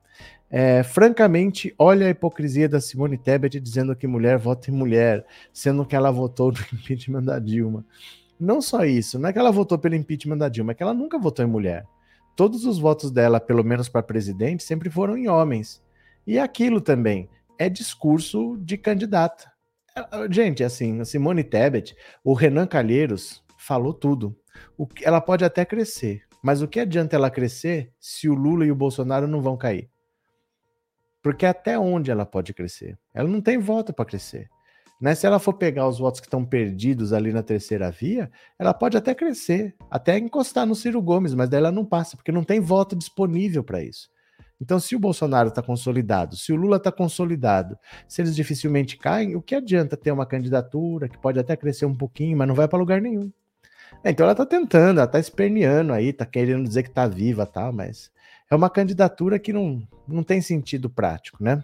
É, 0.50 0.82
francamente, 0.82 1.74
olha 1.78 2.08
a 2.08 2.10
hipocrisia 2.10 2.70
da 2.70 2.80
Simone 2.80 3.18
Tebet 3.18 3.60
dizendo 3.60 3.96
que 3.96 4.08
mulher 4.08 4.38
vota 4.38 4.72
em 4.72 4.74
mulher, 4.74 5.26
sendo 5.52 5.86
que 5.86 5.96
ela 5.96 6.10
votou 6.10 6.52
no 6.52 6.60
impeachment 6.74 7.24
da 7.24 7.38
Dilma. 7.38 7.86
Não 8.40 8.62
só 8.62 8.86
isso, 8.86 9.20
não 9.20 9.30
é 9.30 9.34
que 9.34 9.40
ela 9.40 9.52
votou 9.52 9.78
pelo 9.78 9.96
impeachment 9.96 10.38
da 10.38 10.48
Dilma, 10.48 10.72
é 10.72 10.76
que 10.76 10.84
ela 10.84 10.94
nunca 10.94 11.18
votou 11.18 11.44
em 11.44 11.50
mulher. 11.50 11.86
Todos 12.36 12.66
os 12.66 12.78
votos 12.78 13.12
dela, 13.12 13.40
pelo 13.40 13.64
menos 13.64 13.90
para 13.90 14.04
presidente, 14.04 14.64
sempre 14.64 14.90
foram 14.90 15.18
em 15.18 15.28
homens. 15.28 15.82
E 16.26 16.38
aquilo 16.38 16.80
também. 16.80 17.30
é 17.58 17.68
discurso 17.68 18.56
de 18.60 18.78
candidata. 18.78 19.52
Gente, 20.30 20.64
assim, 20.64 21.02
a 21.02 21.06
Simone 21.06 21.44
Tebet, 21.44 21.96
o 22.24 22.34
Renan 22.34 22.68
Calheiros 22.68 23.44
falou 23.58 23.92
tudo. 23.92 24.38
O, 24.78 24.88
ela 25.02 25.20
pode 25.20 25.44
até 25.44 25.66
crescer, 25.66 26.22
mas 26.44 26.62
o 26.62 26.68
que 26.68 26.80
adianta 26.80 27.16
ela 27.16 27.32
crescer 27.32 27.92
se 28.00 28.30
o 28.30 28.36
Lula 28.36 28.66
e 28.66 28.72
o 28.72 28.76
Bolsonaro 28.76 29.28
não 29.28 29.42
vão 29.42 29.58
cair? 29.58 29.90
Porque 31.28 31.46
até 31.46 31.78
onde 31.78 32.10
ela 32.10 32.26
pode 32.26 32.54
crescer? 32.54 32.98
Ela 33.14 33.28
não 33.28 33.42
tem 33.42 33.58
voto 33.58 33.92
para 33.92 34.06
crescer. 34.06 34.50
Né? 35.00 35.14
Se 35.14 35.28
ela 35.28 35.40
for 35.40 35.52
pegar 35.52 35.86
os 35.86 36.00
votos 36.00 36.22
que 36.22 36.26
estão 36.26 36.46
perdidos 36.46 37.12
ali 37.12 37.34
na 37.34 37.44
terceira 37.44 37.92
via, 37.92 38.32
ela 38.58 38.74
pode 38.74 38.96
até 38.96 39.14
crescer, 39.14 39.76
até 39.92 40.18
encostar 40.18 40.66
no 40.66 40.74
Ciro 40.74 41.02
Gomes, 41.02 41.34
mas 41.34 41.50
daí 41.50 41.58
ela 41.58 41.70
não 41.70 41.84
passa, 41.84 42.16
porque 42.16 42.32
não 42.32 42.46
tem 42.46 42.62
voto 42.62 42.96
disponível 42.96 43.62
para 43.62 43.84
isso. 43.84 44.10
Então, 44.62 44.80
se 44.80 44.96
o 44.96 45.00
Bolsonaro 45.00 45.50
está 45.50 45.62
consolidado, 45.62 46.38
se 46.38 46.54
o 46.54 46.56
Lula 46.56 46.78
está 46.78 46.94
consolidado, 46.94 47.78
se 48.08 48.22
eles 48.22 48.34
dificilmente 48.34 48.96
caem, 48.96 49.36
o 49.36 49.42
que 49.42 49.54
adianta 49.54 49.98
ter 49.98 50.14
uma 50.14 50.26
candidatura 50.26 51.10
que 51.10 51.18
pode 51.18 51.38
até 51.38 51.58
crescer 51.58 51.86
um 51.86 51.94
pouquinho, 51.94 52.38
mas 52.38 52.48
não 52.48 52.56
vai 52.56 52.70
para 52.70 52.80
lugar 52.80 53.02
nenhum? 53.02 53.30
É, 54.02 54.12
então 54.12 54.24
ela 54.24 54.32
está 54.32 54.46
tentando, 54.46 55.00
ela 55.00 55.08
está 55.08 55.20
esperneando 55.20 55.92
aí, 55.92 56.08
está 56.08 56.26
querendo 56.26 56.66
dizer 56.66 56.84
que 56.84 56.90
está 56.90 57.06
viva 57.06 57.46
tal, 57.46 57.74
mas 57.74 58.10
é 58.50 58.56
uma 58.56 58.70
candidatura 58.70 59.38
que 59.38 59.52
não, 59.52 59.82
não 60.08 60.24
tem 60.24 60.42
sentido 60.42 60.90
prático, 60.90 61.44
né? 61.44 61.64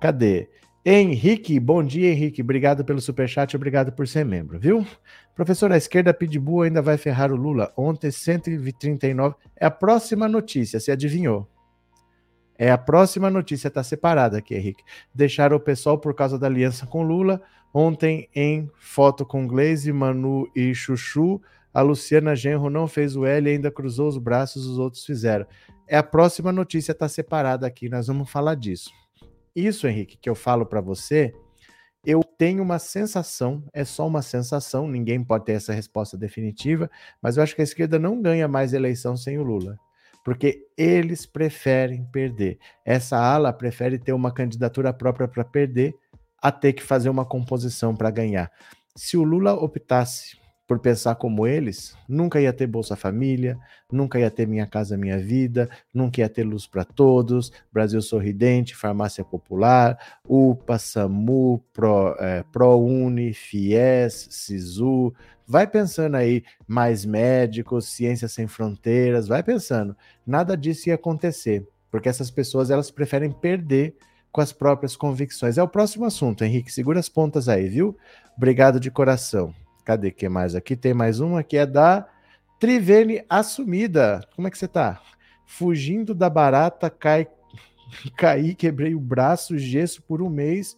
Cadê? 0.00 0.48
Henrique, 0.84 1.60
bom 1.60 1.84
dia, 1.84 2.10
Henrique. 2.10 2.40
Obrigado 2.40 2.84
pelo 2.84 3.02
superchat, 3.02 3.54
obrigado 3.54 3.92
por 3.92 4.08
ser 4.08 4.24
membro, 4.24 4.58
viu? 4.58 4.86
Professor, 5.34 5.70
a 5.70 5.76
esquerda 5.76 6.14
Pitbull 6.14 6.62
ainda 6.62 6.80
vai 6.80 6.96
ferrar 6.96 7.30
o 7.30 7.36
Lula. 7.36 7.70
Ontem, 7.76 8.10
139. 8.10 9.34
É 9.56 9.66
a 9.66 9.70
próxima 9.70 10.26
notícia, 10.26 10.80
se 10.80 10.90
adivinhou. 10.90 11.46
É 12.58 12.70
a 12.70 12.78
próxima 12.78 13.30
notícia, 13.30 13.68
está 13.68 13.82
separada 13.82 14.38
aqui, 14.38 14.54
Henrique. 14.54 14.82
Deixaram 15.14 15.56
o 15.56 15.60
pessoal 15.60 15.98
por 15.98 16.14
causa 16.14 16.38
da 16.38 16.46
aliança 16.46 16.86
com 16.86 17.02
Lula. 17.02 17.42
Ontem, 17.72 18.28
em 18.34 18.70
foto 18.78 19.24
com 19.24 19.46
Glaze, 19.46 19.92
Manu 19.92 20.50
e 20.56 20.74
Chuchu, 20.74 21.40
a 21.72 21.82
Luciana 21.82 22.34
Genro 22.34 22.68
não 22.68 22.88
fez 22.88 23.16
o 23.16 23.24
L 23.24 23.48
e 23.48 23.54
ainda 23.54 23.70
cruzou 23.70 24.08
os 24.08 24.18
braços, 24.18 24.66
os 24.66 24.78
outros 24.78 25.04
fizeram. 25.04 25.46
É 25.92 25.96
a 25.96 26.04
próxima 26.04 26.52
notícia, 26.52 26.92
está 26.92 27.08
separada 27.08 27.66
aqui, 27.66 27.88
nós 27.88 28.06
vamos 28.06 28.30
falar 28.30 28.54
disso. 28.54 28.92
Isso, 29.56 29.88
Henrique, 29.88 30.16
que 30.16 30.30
eu 30.30 30.36
falo 30.36 30.64
para 30.64 30.80
você, 30.80 31.34
eu 32.06 32.22
tenho 32.22 32.62
uma 32.62 32.78
sensação, 32.78 33.64
é 33.72 33.84
só 33.84 34.06
uma 34.06 34.22
sensação, 34.22 34.86
ninguém 34.86 35.24
pode 35.24 35.46
ter 35.46 35.54
essa 35.54 35.72
resposta 35.72 36.16
definitiva, 36.16 36.88
mas 37.20 37.36
eu 37.36 37.42
acho 37.42 37.56
que 37.56 37.60
a 37.60 37.64
esquerda 37.64 37.98
não 37.98 38.22
ganha 38.22 38.46
mais 38.46 38.72
eleição 38.72 39.16
sem 39.16 39.36
o 39.36 39.42
Lula. 39.42 39.76
Porque 40.24 40.64
eles 40.78 41.26
preferem 41.26 42.04
perder. 42.12 42.60
Essa 42.84 43.18
ala 43.18 43.52
prefere 43.52 43.98
ter 43.98 44.12
uma 44.12 44.32
candidatura 44.32 44.92
própria 44.92 45.26
para 45.26 45.42
perder 45.42 45.92
a 46.40 46.52
ter 46.52 46.72
que 46.72 46.84
fazer 46.84 47.10
uma 47.10 47.24
composição 47.24 47.96
para 47.96 48.12
ganhar. 48.12 48.48
Se 48.94 49.16
o 49.16 49.24
Lula 49.24 49.54
optasse 49.54 50.39
por 50.70 50.78
pensar 50.78 51.16
como 51.16 51.48
eles, 51.48 51.96
nunca 52.08 52.40
ia 52.40 52.52
ter 52.52 52.68
Bolsa 52.68 52.94
Família, 52.94 53.58
nunca 53.90 54.20
ia 54.20 54.30
ter 54.30 54.46
Minha 54.46 54.68
Casa 54.68 54.96
Minha 54.96 55.18
Vida, 55.18 55.68
nunca 55.92 56.20
ia 56.20 56.28
ter 56.28 56.44
Luz 56.44 56.64
para 56.64 56.84
Todos, 56.84 57.50
Brasil 57.72 58.00
Sorridente, 58.00 58.76
Farmácia 58.76 59.24
Popular, 59.24 59.98
UPA, 60.24 60.78
SAMU, 60.78 61.60
Pro, 61.72 62.14
é, 62.20 62.44
ProUni, 62.52 63.34
FIES, 63.34 64.28
SISU. 64.30 65.12
Vai 65.44 65.66
pensando 65.66 66.14
aí, 66.14 66.44
mais 66.68 67.04
médicos, 67.04 67.88
Ciência 67.88 68.28
Sem 68.28 68.46
Fronteiras, 68.46 69.26
vai 69.26 69.42
pensando. 69.42 69.96
Nada 70.24 70.56
disso 70.56 70.88
ia 70.88 70.94
acontecer, 70.94 71.66
porque 71.90 72.08
essas 72.08 72.30
pessoas 72.30 72.70
elas 72.70 72.92
preferem 72.92 73.32
perder 73.32 73.96
com 74.30 74.40
as 74.40 74.52
próprias 74.52 74.94
convicções. 74.94 75.58
É 75.58 75.62
o 75.64 75.66
próximo 75.66 76.04
assunto, 76.04 76.44
Henrique. 76.44 76.70
Segura 76.70 77.00
as 77.00 77.08
pontas 77.08 77.48
aí, 77.48 77.68
viu? 77.68 77.98
Obrigado 78.36 78.78
de 78.78 78.88
coração. 78.88 79.52
Cadê 79.90 80.12
que 80.12 80.28
mais 80.28 80.54
aqui? 80.54 80.76
Tem 80.76 80.94
mais 80.94 81.18
uma 81.18 81.42
que 81.42 81.56
é 81.56 81.66
da 81.66 82.06
Trivene 82.60 83.24
Assumida. 83.28 84.20
Como 84.36 84.46
é 84.46 84.50
que 84.52 84.56
você 84.56 84.68
tá? 84.68 85.02
Fugindo 85.44 86.14
da 86.14 86.30
barata, 86.30 86.88
cai, 86.88 87.26
caí, 88.16 88.54
quebrei 88.54 88.94
o 88.94 89.00
braço, 89.00 89.58
gesso 89.58 90.00
por 90.00 90.22
um 90.22 90.30
mês. 90.30 90.76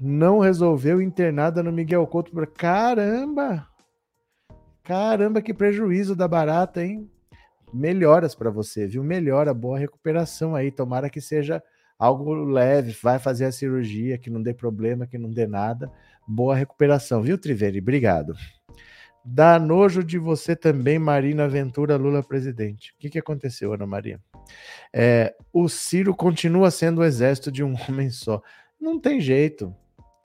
Não 0.00 0.40
resolveu 0.40 1.00
internada 1.00 1.62
no 1.62 1.70
Miguel 1.70 2.04
Couto. 2.08 2.32
Caramba! 2.48 3.68
Caramba, 4.82 5.40
que 5.40 5.54
prejuízo 5.54 6.16
da 6.16 6.26
barata, 6.26 6.84
hein? 6.84 7.08
Melhoras 7.72 8.34
para 8.34 8.50
você, 8.50 8.84
viu? 8.84 9.04
Melhora, 9.04 9.54
boa 9.54 9.78
recuperação 9.78 10.56
aí. 10.56 10.72
Tomara 10.72 11.08
que 11.08 11.20
seja 11.20 11.62
algo 12.00 12.34
leve. 12.34 12.96
Vai 13.00 13.20
fazer 13.20 13.44
a 13.44 13.52
cirurgia, 13.52 14.18
que 14.18 14.28
não 14.28 14.42
dê 14.42 14.52
problema, 14.52 15.06
que 15.06 15.18
não 15.18 15.30
dê 15.30 15.46
nada 15.46 15.88
Boa 16.32 16.54
recuperação, 16.54 17.22
viu, 17.22 17.36
Triveri? 17.36 17.80
Obrigado. 17.80 18.36
Dá 19.24 19.58
nojo 19.58 20.04
de 20.04 20.16
você 20.16 20.54
também, 20.54 20.96
Marina 20.96 21.48
Ventura, 21.48 21.96
Lula 21.96 22.22
presidente. 22.22 22.92
O 22.92 23.00
que, 23.00 23.10
que 23.10 23.18
aconteceu, 23.18 23.72
Ana 23.72 23.84
Maria? 23.84 24.20
É, 24.94 25.34
o 25.52 25.68
Ciro 25.68 26.14
continua 26.14 26.70
sendo 26.70 27.00
o 27.00 27.04
exército 27.04 27.50
de 27.50 27.64
um 27.64 27.74
homem 27.88 28.10
só. 28.10 28.40
Não 28.80 28.98
tem 29.00 29.20
jeito. 29.20 29.74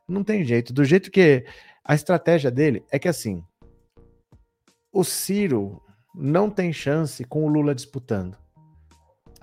Não 0.08 0.24
tem 0.24 0.44
jeito. 0.44 0.72
Do 0.72 0.86
jeito 0.86 1.10
que 1.10 1.44
a 1.84 1.96
estratégia 1.96 2.52
dele 2.52 2.84
é 2.92 3.00
que 3.00 3.08
assim, 3.08 3.44
o 4.94 5.04
Ciro 5.04 5.82
não 6.14 6.52
tem 6.52 6.72
chance 6.72 7.24
com 7.24 7.46
o 7.46 7.50
Lula 7.50 7.74
disputando. 7.74 8.38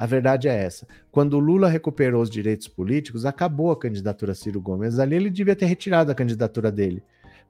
A 0.03 0.07
verdade 0.07 0.49
é 0.49 0.65
essa. 0.65 0.85
Quando 1.13 1.39
Lula 1.39 1.69
recuperou 1.69 2.21
os 2.21 2.29
direitos 2.29 2.67
políticos, 2.67 3.25
acabou 3.25 3.71
a 3.71 3.79
candidatura 3.79 4.35
Ciro 4.35 4.61
Gomes. 4.61 4.99
Ali 4.99 5.15
ele 5.15 5.31
devia 5.31 5.55
ter 5.55 5.67
retirado 5.67 6.11
a 6.11 6.15
candidatura 6.15 6.73
dele. 6.73 7.05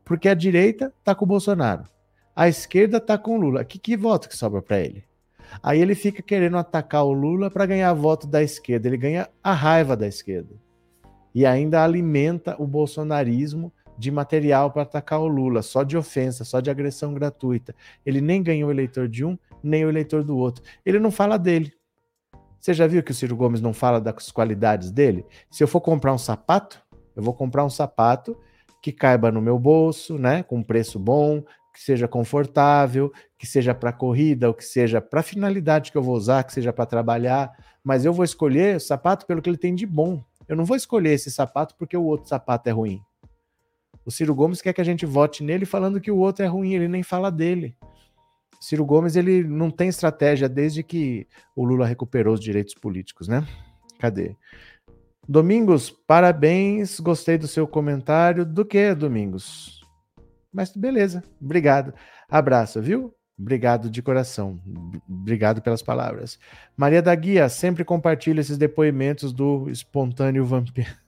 Porque 0.04 0.28
a 0.28 0.34
direita 0.34 0.92
está 0.98 1.14
com 1.14 1.24
o 1.24 1.28
Bolsonaro. 1.28 1.84
A 2.36 2.50
esquerda 2.50 2.98
está 2.98 3.16
com 3.16 3.38
o 3.38 3.40
Lula. 3.40 3.64
Que, 3.64 3.78
que 3.78 3.96
voto 3.96 4.28
que 4.28 4.36
sobra 4.36 4.60
para 4.60 4.78
ele? 4.80 5.02
Aí 5.62 5.80
ele 5.80 5.94
fica 5.94 6.20
querendo 6.20 6.58
atacar 6.58 7.06
o 7.06 7.12
Lula 7.14 7.50
para 7.50 7.64
ganhar 7.64 7.90
voto 7.94 8.26
da 8.26 8.42
esquerda. 8.42 8.86
Ele 8.86 8.98
ganha 8.98 9.30
a 9.42 9.54
raiva 9.54 9.96
da 9.96 10.06
esquerda. 10.06 10.54
E 11.34 11.46
ainda 11.46 11.82
alimenta 11.82 12.54
o 12.62 12.66
bolsonarismo 12.66 13.72
de 13.96 14.10
material 14.10 14.70
para 14.70 14.82
atacar 14.82 15.20
o 15.20 15.26
Lula, 15.26 15.62
só 15.62 15.82
de 15.82 15.96
ofensa, 15.96 16.44
só 16.44 16.60
de 16.60 16.68
agressão 16.68 17.14
gratuita. 17.14 17.74
Ele 18.04 18.20
nem 18.20 18.42
ganhou 18.42 18.68
o 18.68 18.72
eleitor 18.72 19.08
de 19.08 19.24
um, 19.24 19.38
nem 19.62 19.86
o 19.86 19.88
eleitor 19.88 20.22
do 20.22 20.36
outro. 20.36 20.62
Ele 20.84 20.98
não 20.98 21.10
fala 21.10 21.38
dele. 21.38 21.72
Você 22.62 22.72
já 22.72 22.86
viu 22.86 23.02
que 23.02 23.10
o 23.10 23.14
Ciro 23.14 23.34
Gomes 23.34 23.60
não 23.60 23.74
fala 23.74 24.00
das 24.00 24.30
qualidades 24.30 24.92
dele? 24.92 25.26
Se 25.50 25.64
eu 25.64 25.66
for 25.66 25.80
comprar 25.80 26.14
um 26.14 26.18
sapato, 26.18 26.80
eu 27.16 27.20
vou 27.20 27.34
comprar 27.34 27.64
um 27.64 27.68
sapato 27.68 28.38
que 28.80 28.92
caiba 28.92 29.32
no 29.32 29.42
meu 29.42 29.58
bolso, 29.58 30.16
né, 30.16 30.44
com 30.44 30.58
um 30.58 30.62
preço 30.62 30.96
bom, 30.96 31.42
que 31.74 31.82
seja 31.82 32.06
confortável, 32.06 33.12
que 33.36 33.48
seja 33.48 33.74
para 33.74 33.92
corrida, 33.92 34.46
ou 34.46 34.54
que 34.54 34.64
seja 34.64 35.00
para 35.00 35.24
finalidade 35.24 35.90
que 35.90 35.98
eu 35.98 36.02
vou 36.04 36.14
usar, 36.14 36.44
que 36.44 36.52
seja 36.52 36.72
para 36.72 36.86
trabalhar, 36.86 37.50
mas 37.82 38.04
eu 38.04 38.12
vou 38.12 38.24
escolher 38.24 38.76
o 38.76 38.80
sapato 38.80 39.26
pelo 39.26 39.42
que 39.42 39.50
ele 39.50 39.58
tem 39.58 39.74
de 39.74 39.84
bom. 39.84 40.22
Eu 40.48 40.54
não 40.54 40.64
vou 40.64 40.76
escolher 40.76 41.14
esse 41.14 41.32
sapato 41.32 41.74
porque 41.76 41.96
o 41.96 42.04
outro 42.04 42.28
sapato 42.28 42.68
é 42.68 42.72
ruim. 42.72 43.02
O 44.06 44.10
Ciro 44.12 44.36
Gomes 44.36 44.62
quer 44.62 44.72
que 44.72 44.80
a 44.80 44.84
gente 44.84 45.04
vote 45.04 45.42
nele 45.42 45.66
falando 45.66 46.00
que 46.00 46.12
o 46.12 46.18
outro 46.18 46.44
é 46.44 46.48
ruim, 46.48 46.74
ele 46.74 46.86
nem 46.86 47.02
fala 47.02 47.28
dele. 47.28 47.74
Ciro 48.62 48.84
Gomes 48.84 49.16
ele 49.16 49.42
não 49.42 49.72
tem 49.72 49.88
estratégia 49.88 50.48
desde 50.48 50.84
que 50.84 51.26
o 51.56 51.64
Lula 51.64 51.84
recuperou 51.84 52.32
os 52.32 52.38
direitos 52.38 52.74
políticos, 52.74 53.26
né? 53.26 53.44
Cadê? 53.98 54.36
Domingos, 55.28 55.90
parabéns, 55.90 57.00
gostei 57.00 57.36
do 57.36 57.48
seu 57.48 57.66
comentário. 57.66 58.46
Do 58.46 58.64
que, 58.64 58.94
Domingos? 58.94 59.84
Mas 60.52 60.76
beleza, 60.76 61.24
obrigado. 61.40 61.92
Abraço, 62.30 62.80
viu? 62.80 63.12
Obrigado 63.36 63.90
de 63.90 64.00
coração. 64.00 64.60
Obrigado 65.08 65.60
pelas 65.60 65.82
palavras. 65.82 66.38
Maria 66.76 67.02
da 67.02 67.16
Guia, 67.16 67.48
sempre 67.48 67.84
compartilha 67.84 68.40
esses 68.40 68.56
depoimentos 68.56 69.32
do 69.32 69.68
espontâneo 69.70 70.46
vampiro. 70.46 71.02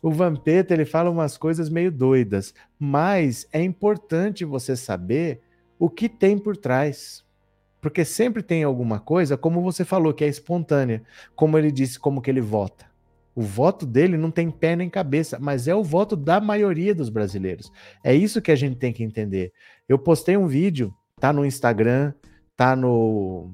O 0.00 0.10
Vampeta, 0.12 0.72
ele 0.72 0.84
fala 0.84 1.10
umas 1.10 1.36
coisas 1.36 1.68
meio 1.68 1.90
doidas, 1.90 2.54
mas 2.78 3.48
é 3.50 3.60
importante 3.60 4.44
você 4.44 4.76
saber 4.76 5.40
o 5.78 5.88
que 5.90 6.08
tem 6.08 6.38
por 6.38 6.56
trás. 6.56 7.24
Porque 7.80 8.04
sempre 8.04 8.42
tem 8.42 8.64
alguma 8.64 8.98
coisa, 8.98 9.36
como 9.36 9.60
você 9.60 9.84
falou, 9.84 10.14
que 10.14 10.24
é 10.24 10.28
espontânea. 10.28 11.02
Como 11.36 11.58
ele 11.58 11.70
disse, 11.70 11.98
como 11.98 12.22
que 12.22 12.30
ele 12.30 12.40
vota. 12.40 12.86
O 13.34 13.42
voto 13.42 13.84
dele 13.84 14.16
não 14.16 14.30
tem 14.30 14.50
pé 14.50 14.76
nem 14.76 14.88
cabeça, 14.88 15.38
mas 15.40 15.66
é 15.66 15.74
o 15.74 15.82
voto 15.82 16.16
da 16.16 16.40
maioria 16.40 16.94
dos 16.94 17.08
brasileiros. 17.08 17.70
É 18.02 18.14
isso 18.14 18.40
que 18.40 18.52
a 18.52 18.56
gente 18.56 18.76
tem 18.76 18.92
que 18.92 19.02
entender. 19.02 19.52
Eu 19.88 19.98
postei 19.98 20.36
um 20.36 20.46
vídeo, 20.46 20.94
tá 21.20 21.32
no 21.32 21.44
Instagram, 21.44 22.14
tá 22.56 22.76
no 22.76 23.52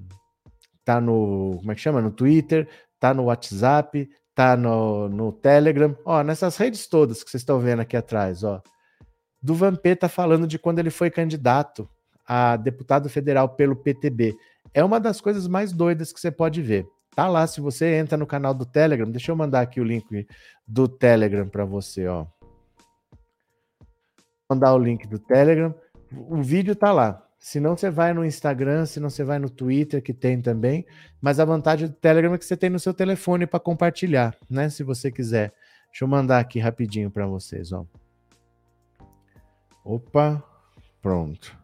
tá 0.85 1.00
no, 1.00 1.57
como 1.59 1.73
é 1.73 1.75
que 1.75 1.81
chama? 1.81 2.00
No 2.00 2.11
Twitter, 2.11 2.69
tá 2.99 3.15
no 3.15 3.25
WhatsApp, 3.25 4.09
tá 4.35 4.57
no, 4.57 5.09
no 5.09 5.33
Telegram, 5.33 5.97
ó, 6.05 6.23
nessas 6.23 6.57
redes 6.57 6.87
todas 6.87 7.23
que 7.23 7.31
vocês 7.31 7.43
estão 7.43 7.59
vendo 7.59 7.81
aqui 7.81 7.97
atrás, 7.97 8.43
ó. 8.45 8.62
Do 9.43 9.55
Vampeta 9.55 10.09
falando 10.09 10.47
de 10.47 10.59
quando 10.59 10.79
ele 10.79 10.91
foi 10.91 11.11
candidato 11.11 11.89
a 12.27 12.57
deputado 12.57 13.09
federal 13.09 13.49
pelo 13.49 13.77
PTB. 13.77 14.37
É 14.73 14.85
uma 14.85 15.00
das 15.00 15.21
coisas 15.21 15.47
mais 15.49 15.73
doidas 15.73 16.12
que 16.12 16.21
você 16.21 16.31
pode 16.31 16.62
ver. 16.62 16.87
Tá 17.15 17.29
lá, 17.29 17.47
se 17.47 17.61
você 17.61 17.97
entra 17.97 18.17
no 18.17 18.27
canal 18.27 18.55
do 18.55 18.65
Telegram, 18.65 19.11
deixa 19.11 19.33
eu 19.33 19.37
mandar 19.37 19.61
aqui 19.61 19.81
o 19.81 19.85
link 19.85 20.27
do 20.67 20.87
Telegram 20.87 21.49
para 21.49 21.65
você, 21.65 22.07
ó. 22.07 22.27
Mandar 24.49 24.75
o 24.75 24.79
link 24.79 25.07
do 25.07 25.19
Telegram. 25.19 25.75
O 26.12 26.43
vídeo 26.43 26.75
tá 26.75 26.93
lá. 26.93 27.25
Se 27.39 27.59
não, 27.59 27.77
você 27.77 27.89
vai 27.91 28.12
no 28.12 28.25
Instagram, 28.25 28.85
se 28.85 29.00
não, 29.00 29.09
você 29.09 29.25
vai 29.25 29.39
no 29.39 29.49
Twitter, 29.49 30.03
que 30.03 30.12
tem 30.12 30.41
também. 30.41 30.87
Mas 31.21 31.41
a 31.41 31.45
vantagem 31.45 31.89
do 31.89 31.95
Telegram 31.95 32.35
é 32.35 32.39
que 32.39 32.45
você 32.45 32.57
tem 32.57 32.69
no 32.69 32.79
seu 32.79 32.93
telefone 32.93 33.47
para 33.47 33.59
compartilhar, 33.59 34.37
né? 34.49 34.69
Se 34.69 34.83
você 34.83 35.11
quiser. 35.11 35.53
Deixa 35.91 36.05
eu 36.05 36.09
mandar 36.09 36.39
aqui 36.39 36.59
rapidinho 36.59 37.11
para 37.11 37.27
vocês, 37.27 37.73
ó. 37.73 37.85
Opa, 39.85 40.45
pronto. 41.00 41.60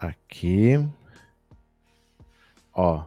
Aqui. 0.00 0.82
Ó. 2.72 3.04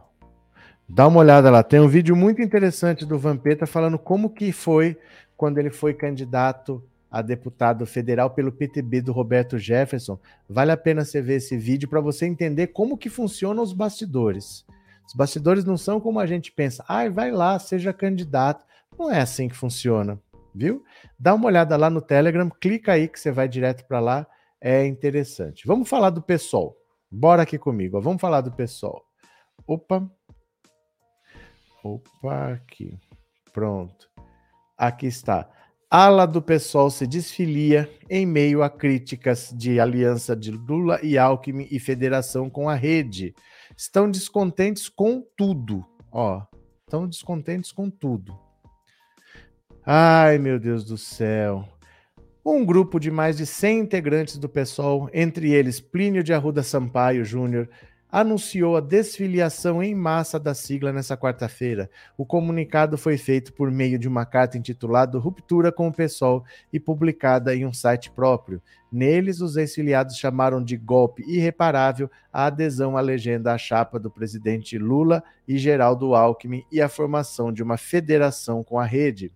Dá 0.88 1.08
uma 1.08 1.18
olhada 1.18 1.50
lá. 1.50 1.64
Tem 1.64 1.80
um 1.80 1.88
vídeo 1.88 2.14
muito 2.14 2.40
interessante 2.40 3.04
do 3.04 3.18
Vampeta 3.18 3.66
falando 3.66 3.98
como 3.98 4.30
que 4.30 4.52
foi 4.52 4.96
quando 5.36 5.58
ele 5.58 5.70
foi 5.70 5.92
candidato 5.92 6.80
a 7.10 7.20
deputado 7.20 7.84
federal 7.84 8.30
pelo 8.30 8.52
PTB 8.52 9.00
do 9.00 9.12
Roberto 9.12 9.58
Jefferson. 9.58 10.20
Vale 10.48 10.70
a 10.70 10.76
pena 10.76 11.04
você 11.04 11.20
ver 11.20 11.36
esse 11.36 11.56
vídeo 11.56 11.88
para 11.88 12.00
você 12.00 12.26
entender 12.26 12.68
como 12.68 12.96
que 12.96 13.08
funcionam 13.08 13.62
os 13.62 13.72
bastidores. 13.72 14.64
Os 15.04 15.14
bastidores 15.14 15.64
não 15.64 15.76
são 15.76 16.00
como 16.00 16.20
a 16.20 16.26
gente 16.26 16.52
pensa. 16.52 16.84
Ah, 16.86 17.08
vai 17.08 17.32
lá, 17.32 17.58
seja 17.58 17.92
candidato. 17.92 18.64
Não 18.96 19.10
é 19.10 19.20
assim 19.20 19.48
que 19.48 19.56
funciona, 19.56 20.20
viu? 20.54 20.84
Dá 21.18 21.34
uma 21.34 21.46
olhada 21.46 21.76
lá 21.76 21.90
no 21.90 22.00
Telegram, 22.00 22.48
clica 22.48 22.92
aí 22.92 23.08
que 23.08 23.18
você 23.18 23.32
vai 23.32 23.48
direto 23.48 23.84
para 23.84 23.98
lá. 23.98 24.26
É 24.60 24.86
interessante. 24.86 25.66
Vamos 25.66 25.88
falar 25.88 26.10
do 26.10 26.22
PSOL. 26.22 26.83
Bora 27.14 27.42
aqui 27.42 27.58
comigo. 27.58 27.96
Ó. 27.96 28.00
Vamos 28.00 28.20
falar 28.20 28.40
do 28.40 28.52
PSOL. 28.52 29.02
Opa. 29.66 30.10
Opa, 31.82 32.52
aqui. 32.52 32.98
Pronto. 33.52 34.08
Aqui 34.76 35.06
está 35.06 35.48
ala 35.96 36.26
do 36.26 36.42
PSOL 36.42 36.90
se 36.90 37.06
desfilia 37.06 37.88
em 38.10 38.26
meio 38.26 38.64
a 38.64 38.68
críticas 38.68 39.54
de 39.56 39.78
aliança 39.78 40.34
de 40.34 40.50
Lula 40.50 40.98
e 41.04 41.16
Alckmin 41.16 41.68
e 41.70 41.78
federação 41.78 42.50
com 42.50 42.68
a 42.68 42.74
rede. 42.74 43.32
Estão 43.76 44.10
descontentes 44.10 44.88
com 44.88 45.24
tudo, 45.36 45.86
ó. 46.10 46.42
Estão 46.80 47.06
descontentes 47.06 47.70
com 47.70 47.88
tudo. 47.88 48.36
Ai, 49.86 50.36
meu 50.36 50.58
Deus 50.58 50.84
do 50.84 50.98
céu. 50.98 51.64
Um 52.46 52.62
grupo 52.62 53.00
de 53.00 53.10
mais 53.10 53.38
de 53.38 53.46
100 53.46 53.78
integrantes 53.78 54.36
do 54.36 54.50
PSOL, 54.50 55.08
entre 55.14 55.50
eles 55.50 55.80
Plínio 55.80 56.22
de 56.22 56.34
Arruda 56.34 56.62
Sampaio 56.62 57.24
Júnior, 57.24 57.70
anunciou 58.12 58.76
a 58.76 58.82
desfiliação 58.82 59.82
em 59.82 59.94
massa 59.94 60.38
da 60.38 60.52
sigla 60.52 60.92
nessa 60.92 61.16
quarta-feira. 61.16 61.88
O 62.18 62.26
comunicado 62.26 62.98
foi 62.98 63.16
feito 63.16 63.50
por 63.54 63.70
meio 63.70 63.98
de 63.98 64.06
uma 64.06 64.26
carta 64.26 64.58
intitulada 64.58 65.18
Ruptura 65.18 65.72
com 65.72 65.88
o 65.88 65.92
PSOL 65.92 66.44
e 66.70 66.78
publicada 66.78 67.56
em 67.56 67.64
um 67.64 67.72
site 67.72 68.10
próprio. 68.10 68.60
Neles, 68.94 69.40
os 69.40 69.56
exiliados 69.56 70.16
chamaram 70.16 70.62
de 70.62 70.76
golpe 70.76 71.24
irreparável 71.26 72.08
a 72.32 72.46
adesão 72.46 72.96
à 72.96 73.00
legenda 73.00 73.52
à 73.52 73.58
chapa 73.58 73.98
do 73.98 74.08
presidente 74.08 74.78
Lula 74.78 75.20
e 75.48 75.58
Geraldo 75.58 76.14
Alckmin 76.14 76.62
e 76.70 76.80
a 76.80 76.88
formação 76.88 77.52
de 77.52 77.60
uma 77.60 77.76
federação 77.76 78.62
com 78.62 78.78
a 78.78 78.84
rede. 78.84 79.32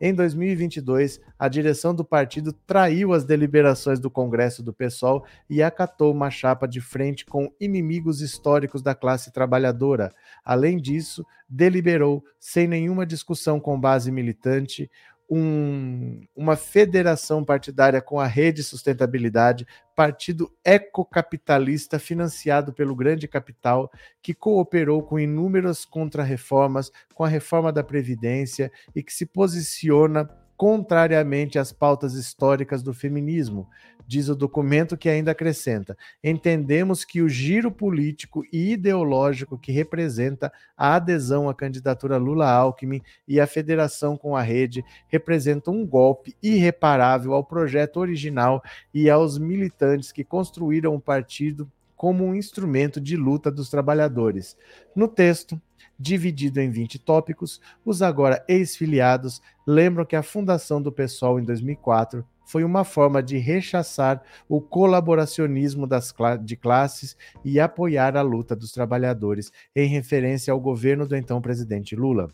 Em 0.00 0.14
2022, 0.14 1.20
a 1.36 1.48
direção 1.48 1.92
do 1.92 2.04
partido 2.04 2.52
traiu 2.52 3.12
as 3.12 3.24
deliberações 3.24 3.98
do 3.98 4.08
Congresso 4.08 4.62
do 4.62 4.72
PSOL 4.72 5.24
e 5.48 5.60
acatou 5.60 6.12
uma 6.12 6.30
chapa 6.30 6.68
de 6.68 6.80
frente 6.80 7.26
com 7.26 7.52
inimigos 7.60 8.20
históricos 8.20 8.80
da 8.80 8.94
classe 8.94 9.32
trabalhadora. 9.32 10.12
Além 10.44 10.78
disso, 10.78 11.26
deliberou, 11.48 12.24
sem 12.38 12.68
nenhuma 12.68 13.04
discussão 13.04 13.58
com 13.58 13.78
base 13.78 14.12
militante, 14.12 14.88
um, 15.30 16.22
uma 16.34 16.56
federação 16.56 17.44
partidária 17.44 18.02
com 18.02 18.18
a 18.18 18.26
Rede 18.26 18.64
Sustentabilidade, 18.64 19.64
partido 19.94 20.52
ecocapitalista 20.64 22.00
financiado 22.00 22.72
pelo 22.72 22.96
grande 22.96 23.28
capital, 23.28 23.90
que 24.20 24.34
cooperou 24.34 25.02
com 25.04 25.20
inúmeras 25.20 25.84
contrarreformas, 25.84 26.90
com 27.14 27.22
a 27.22 27.28
reforma 27.28 27.72
da 27.72 27.84
Previdência 27.84 28.72
e 28.94 29.02
que 29.02 29.12
se 29.12 29.24
posiciona 29.24 30.28
contrariamente 30.60 31.58
às 31.58 31.72
pautas 31.72 32.12
históricas 32.12 32.82
do 32.82 32.92
feminismo, 32.92 33.66
diz 34.06 34.28
o 34.28 34.36
documento 34.36 34.94
que 34.94 35.08
ainda 35.08 35.30
acrescenta: 35.30 35.96
entendemos 36.22 37.02
que 37.02 37.22
o 37.22 37.30
giro 37.30 37.70
político 37.70 38.44
e 38.52 38.72
ideológico 38.72 39.56
que 39.56 39.72
representa 39.72 40.52
a 40.76 40.96
adesão 40.96 41.48
à 41.48 41.54
candidatura 41.54 42.18
Lula-Alckmin 42.18 43.00
e 43.26 43.40
a 43.40 43.46
federação 43.46 44.18
com 44.18 44.36
a 44.36 44.42
rede 44.42 44.84
representa 45.08 45.70
um 45.70 45.86
golpe 45.86 46.36
irreparável 46.42 47.32
ao 47.32 47.42
projeto 47.42 47.96
original 47.96 48.62
e 48.92 49.08
aos 49.08 49.38
militantes 49.38 50.12
que 50.12 50.22
construíram 50.22 50.94
o 50.94 51.00
partido 51.00 51.72
como 51.96 52.22
um 52.22 52.34
instrumento 52.34 53.00
de 53.00 53.16
luta 53.16 53.50
dos 53.50 53.70
trabalhadores. 53.70 54.58
No 54.94 55.08
texto, 55.08 55.58
dividido 56.00 56.60
em 56.60 56.70
20 56.70 56.98
tópicos, 56.98 57.60
os 57.84 58.00
agora 58.00 58.42
ex-filiados 58.48 59.42
lembram 59.66 60.06
que 60.06 60.16
a 60.16 60.22
fundação 60.22 60.80
do 60.80 60.90
PSOL 60.90 61.38
em 61.38 61.44
2004 61.44 62.24
foi 62.46 62.64
uma 62.64 62.82
forma 62.84 63.22
de 63.22 63.36
rechaçar 63.36 64.22
o 64.48 64.60
colaboracionismo 64.60 65.86
das 65.86 66.12
de 66.42 66.56
classes 66.56 67.16
e 67.44 67.60
apoiar 67.60 68.16
a 68.16 68.22
luta 68.22 68.56
dos 68.56 68.72
trabalhadores, 68.72 69.52
em 69.76 69.88
referência 69.88 70.52
ao 70.52 70.58
governo 70.58 71.06
do 71.06 71.14
então 71.14 71.40
presidente 71.40 71.94
Lula. 71.94 72.28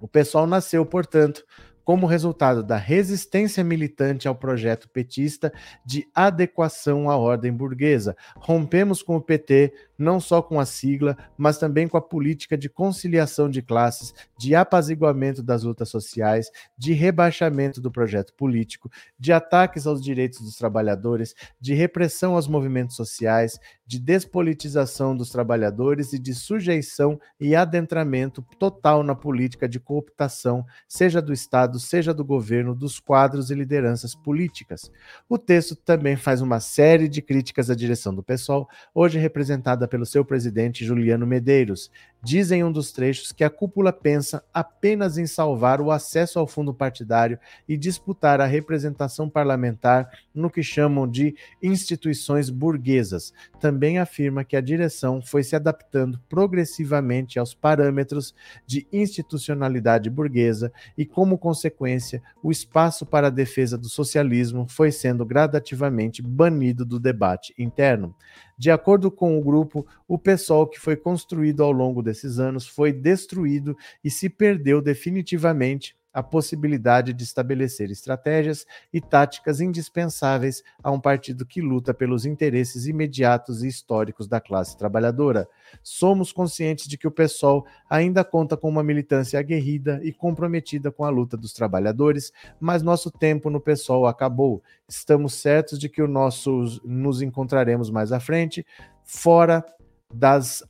O 0.00 0.08
PSOL 0.08 0.46
nasceu, 0.46 0.84
portanto, 0.84 1.44
como 1.84 2.06
resultado 2.06 2.62
da 2.62 2.76
resistência 2.76 3.64
militante 3.64 4.28
ao 4.28 4.34
projeto 4.34 4.88
petista 4.88 5.52
de 5.84 6.06
adequação 6.14 7.10
à 7.10 7.16
ordem 7.16 7.52
burguesa. 7.52 8.16
Rompemos 8.36 9.02
com 9.02 9.16
o 9.16 9.20
PT, 9.20 9.72
não 10.02 10.20
só 10.20 10.42
com 10.42 10.60
a 10.60 10.66
sigla, 10.66 11.16
mas 11.38 11.56
também 11.56 11.88
com 11.88 11.96
a 11.96 12.02
política 12.02 12.58
de 12.58 12.68
conciliação 12.68 13.48
de 13.48 13.62
classes, 13.62 14.12
de 14.36 14.54
apaziguamento 14.54 15.42
das 15.42 15.62
lutas 15.62 15.88
sociais, 15.88 16.50
de 16.76 16.92
rebaixamento 16.92 17.80
do 17.80 17.90
projeto 17.90 18.34
político, 18.34 18.90
de 19.18 19.32
ataques 19.32 19.86
aos 19.86 20.02
direitos 20.02 20.40
dos 20.40 20.56
trabalhadores, 20.56 21.34
de 21.60 21.72
repressão 21.72 22.34
aos 22.34 22.48
movimentos 22.48 22.96
sociais, 22.96 23.58
de 23.86 23.98
despolitização 23.98 25.14
dos 25.14 25.30
trabalhadores 25.30 26.12
e 26.12 26.18
de 26.18 26.34
sujeição 26.34 27.20
e 27.38 27.54
adentramento 27.54 28.42
total 28.58 29.02
na 29.02 29.14
política 29.14 29.68
de 29.68 29.78
cooptação, 29.78 30.64
seja 30.88 31.20
do 31.20 31.32
Estado, 31.32 31.78
seja 31.78 32.14
do 32.14 32.24
governo, 32.24 32.74
dos 32.74 32.98
quadros 32.98 33.50
e 33.50 33.54
lideranças 33.54 34.14
políticas. 34.14 34.90
O 35.28 35.36
texto 35.36 35.76
também 35.76 36.16
faz 36.16 36.40
uma 36.40 36.58
série 36.58 37.06
de 37.06 37.20
críticas 37.20 37.68
à 37.68 37.74
direção 37.74 38.14
do 38.14 38.22
PSOL, 38.22 38.66
hoje 38.94 39.18
representada 39.18 39.86
pelo 39.92 40.06
seu 40.06 40.24
presidente 40.24 40.86
Juliano 40.86 41.26
Medeiros. 41.26 41.90
Diz 42.24 42.50
em 42.50 42.64
um 42.64 42.72
dos 42.72 42.92
trechos 42.92 43.30
que 43.30 43.44
a 43.44 43.50
cúpula 43.50 43.92
pensa 43.92 44.42
apenas 44.54 45.18
em 45.18 45.26
salvar 45.26 45.82
o 45.82 45.90
acesso 45.90 46.38
ao 46.38 46.46
fundo 46.46 46.72
partidário 46.72 47.38
e 47.68 47.76
disputar 47.76 48.40
a 48.40 48.46
representação 48.46 49.28
parlamentar 49.28 50.08
no 50.34 50.48
que 50.48 50.62
chamam 50.62 51.06
de 51.06 51.34
instituições 51.62 52.48
burguesas. 52.48 53.34
Também 53.60 53.98
afirma 53.98 54.44
que 54.44 54.56
a 54.56 54.62
direção 54.62 55.20
foi 55.20 55.42
se 55.42 55.54
adaptando 55.56 56.18
progressivamente 56.26 57.38
aos 57.38 57.52
parâmetros 57.52 58.34
de 58.64 58.86
institucionalidade 58.90 60.08
burguesa 60.08 60.72
e, 60.96 61.04
como 61.04 61.36
consequência, 61.36 62.22
o 62.42 62.50
espaço 62.50 63.04
para 63.04 63.26
a 63.26 63.30
defesa 63.30 63.76
do 63.76 63.90
socialismo 63.90 64.66
foi 64.68 64.90
sendo 64.90 65.26
gradativamente 65.26 66.22
banido 66.22 66.82
do 66.86 66.98
debate 66.98 67.52
interno. 67.58 68.14
De 68.62 68.70
acordo 68.70 69.10
com 69.10 69.36
o 69.36 69.42
grupo, 69.42 69.84
o 70.06 70.16
PSOL 70.16 70.68
que 70.68 70.78
foi 70.78 70.94
construído 70.94 71.64
ao 71.64 71.72
longo 71.72 72.00
desses 72.00 72.38
anos 72.38 72.64
foi 72.64 72.92
destruído 72.92 73.76
e 74.04 74.08
se 74.08 74.30
perdeu 74.30 74.80
definitivamente 74.80 75.96
a 76.12 76.22
possibilidade 76.22 77.12
de 77.12 77.24
estabelecer 77.24 77.90
estratégias 77.90 78.66
e 78.92 79.00
táticas 79.00 79.60
indispensáveis 79.60 80.62
a 80.82 80.90
um 80.90 81.00
partido 81.00 81.46
que 81.46 81.60
luta 81.60 81.94
pelos 81.94 82.26
interesses 82.26 82.86
imediatos 82.86 83.62
e 83.62 83.68
históricos 83.68 84.28
da 84.28 84.40
classe 84.40 84.76
trabalhadora. 84.76 85.48
Somos 85.82 86.32
conscientes 86.32 86.86
de 86.86 86.98
que 86.98 87.06
o 87.06 87.10
PSOL 87.10 87.66
ainda 87.88 88.24
conta 88.24 88.56
com 88.56 88.68
uma 88.68 88.82
militância 88.82 89.38
aguerrida 89.38 90.00
e 90.02 90.12
comprometida 90.12 90.90
com 90.90 91.04
a 91.04 91.10
luta 91.10 91.36
dos 91.36 91.52
trabalhadores, 91.52 92.32
mas 92.60 92.82
nosso 92.82 93.10
tempo 93.10 93.48
no 93.48 93.60
PSOL 93.60 94.06
acabou. 94.06 94.62
Estamos 94.88 95.34
certos 95.34 95.78
de 95.78 95.88
que 95.88 96.02
o 96.02 96.08
nosso 96.08 96.80
nos 96.84 97.22
encontraremos 97.22 97.90
mais 97.90 98.12
à 98.12 98.20
frente, 98.20 98.66
fora 99.04 99.64
das, 100.12 100.62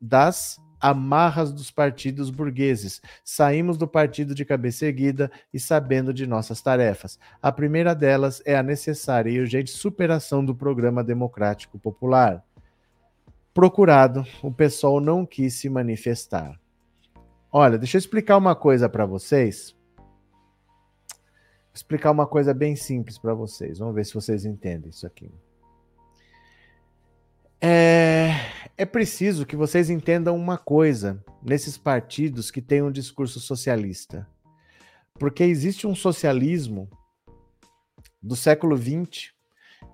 das 0.00 0.60
amarras 0.82 1.52
dos 1.52 1.70
partidos 1.70 2.28
burgueses. 2.28 3.00
Saímos 3.24 3.78
do 3.78 3.86
partido 3.86 4.34
de 4.34 4.44
cabeça 4.44 4.86
erguida 4.86 5.30
e 5.54 5.60
sabendo 5.60 6.12
de 6.12 6.26
nossas 6.26 6.60
tarefas. 6.60 7.18
A 7.40 7.52
primeira 7.52 7.94
delas 7.94 8.42
é 8.44 8.56
a 8.56 8.62
necessária 8.62 9.30
e 9.30 9.38
urgente 9.38 9.70
superação 9.70 10.44
do 10.44 10.54
programa 10.54 11.04
democrático 11.04 11.78
popular. 11.78 12.44
procurado, 13.54 14.26
o 14.42 14.50
pessoal 14.50 14.98
não 14.98 15.26
quis 15.26 15.54
se 15.54 15.68
manifestar. 15.68 16.58
Olha, 17.52 17.76
deixa 17.76 17.98
eu 17.98 18.00
explicar 18.00 18.38
uma 18.38 18.56
coisa 18.56 18.88
para 18.88 19.04
vocês. 19.04 19.76
Vou 20.38 21.74
explicar 21.74 22.10
uma 22.10 22.26
coisa 22.26 22.54
bem 22.54 22.74
simples 22.74 23.18
para 23.18 23.34
vocês. 23.34 23.78
Vamos 23.78 23.94
ver 23.94 24.06
se 24.06 24.14
vocês 24.14 24.46
entendem 24.46 24.88
isso 24.88 25.06
aqui. 25.06 25.30
É, 27.64 28.34
é 28.76 28.84
preciso 28.84 29.46
que 29.46 29.54
vocês 29.54 29.88
entendam 29.88 30.34
uma 30.34 30.58
coisa 30.58 31.22
nesses 31.40 31.78
partidos 31.78 32.50
que 32.50 32.60
têm 32.60 32.82
um 32.82 32.90
discurso 32.90 33.38
socialista. 33.38 34.26
Porque 35.14 35.44
existe 35.44 35.86
um 35.86 35.94
socialismo 35.94 36.90
do 38.20 38.34
século 38.34 38.76
XX 38.76 39.30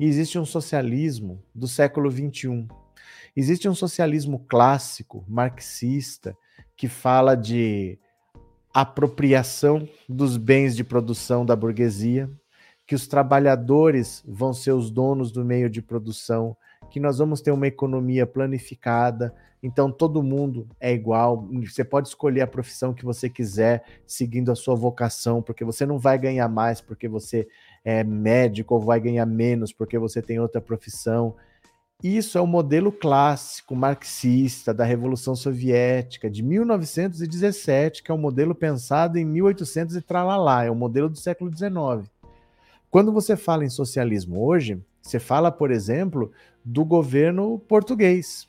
e 0.00 0.06
existe 0.06 0.38
um 0.38 0.46
socialismo 0.46 1.44
do 1.54 1.68
século 1.68 2.10
XXI. 2.10 2.66
Existe 3.36 3.68
um 3.68 3.74
socialismo 3.74 4.46
clássico, 4.48 5.22
marxista, 5.28 6.34
que 6.74 6.88
fala 6.88 7.34
de 7.34 7.98
apropriação 8.72 9.86
dos 10.08 10.38
bens 10.38 10.74
de 10.74 10.84
produção 10.84 11.44
da 11.44 11.54
burguesia, 11.54 12.30
que 12.86 12.94
os 12.94 13.06
trabalhadores 13.06 14.24
vão 14.26 14.54
ser 14.54 14.72
os 14.72 14.90
donos 14.90 15.30
do 15.30 15.44
meio 15.44 15.68
de 15.68 15.82
produção, 15.82 16.56
que 16.90 17.00
nós 17.00 17.18
vamos 17.18 17.40
ter 17.40 17.50
uma 17.50 17.66
economia 17.66 18.26
planificada, 18.26 19.34
então 19.62 19.90
todo 19.90 20.22
mundo 20.22 20.68
é 20.80 20.92
igual, 20.92 21.48
você 21.66 21.84
pode 21.84 22.08
escolher 22.08 22.42
a 22.42 22.46
profissão 22.46 22.94
que 22.94 23.04
você 23.04 23.28
quiser, 23.28 23.84
seguindo 24.06 24.52
a 24.52 24.56
sua 24.56 24.74
vocação, 24.74 25.42
porque 25.42 25.64
você 25.64 25.84
não 25.84 25.98
vai 25.98 26.18
ganhar 26.18 26.48
mais 26.48 26.80
porque 26.80 27.08
você 27.08 27.48
é 27.84 28.04
médico 28.04 28.74
ou 28.74 28.80
vai 28.80 29.00
ganhar 29.00 29.26
menos 29.26 29.72
porque 29.72 29.98
você 29.98 30.22
tem 30.22 30.38
outra 30.38 30.60
profissão. 30.60 31.34
Isso 32.02 32.38
é 32.38 32.40
o 32.40 32.46
modelo 32.46 32.92
clássico 32.92 33.74
marxista 33.74 34.72
da 34.72 34.84
Revolução 34.84 35.34
Soviética 35.34 36.30
de 36.30 36.44
1917, 36.44 38.04
que 38.04 38.10
é 38.12 38.14
um 38.14 38.18
modelo 38.18 38.54
pensado 38.54 39.18
em 39.18 39.24
1800 39.24 39.96
e 39.96 40.00
tralalá, 40.00 40.64
é 40.64 40.70
o 40.70 40.74
um 40.74 40.76
modelo 40.76 41.08
do 41.08 41.18
século 41.18 41.50
XIX. 41.50 42.08
Quando 42.88 43.12
você 43.12 43.36
fala 43.36 43.64
em 43.64 43.68
socialismo 43.68 44.40
hoje, 44.46 44.80
você 45.08 45.18
fala, 45.18 45.50
por 45.50 45.70
exemplo, 45.70 46.30
do 46.64 46.84
governo 46.84 47.58
português, 47.60 48.48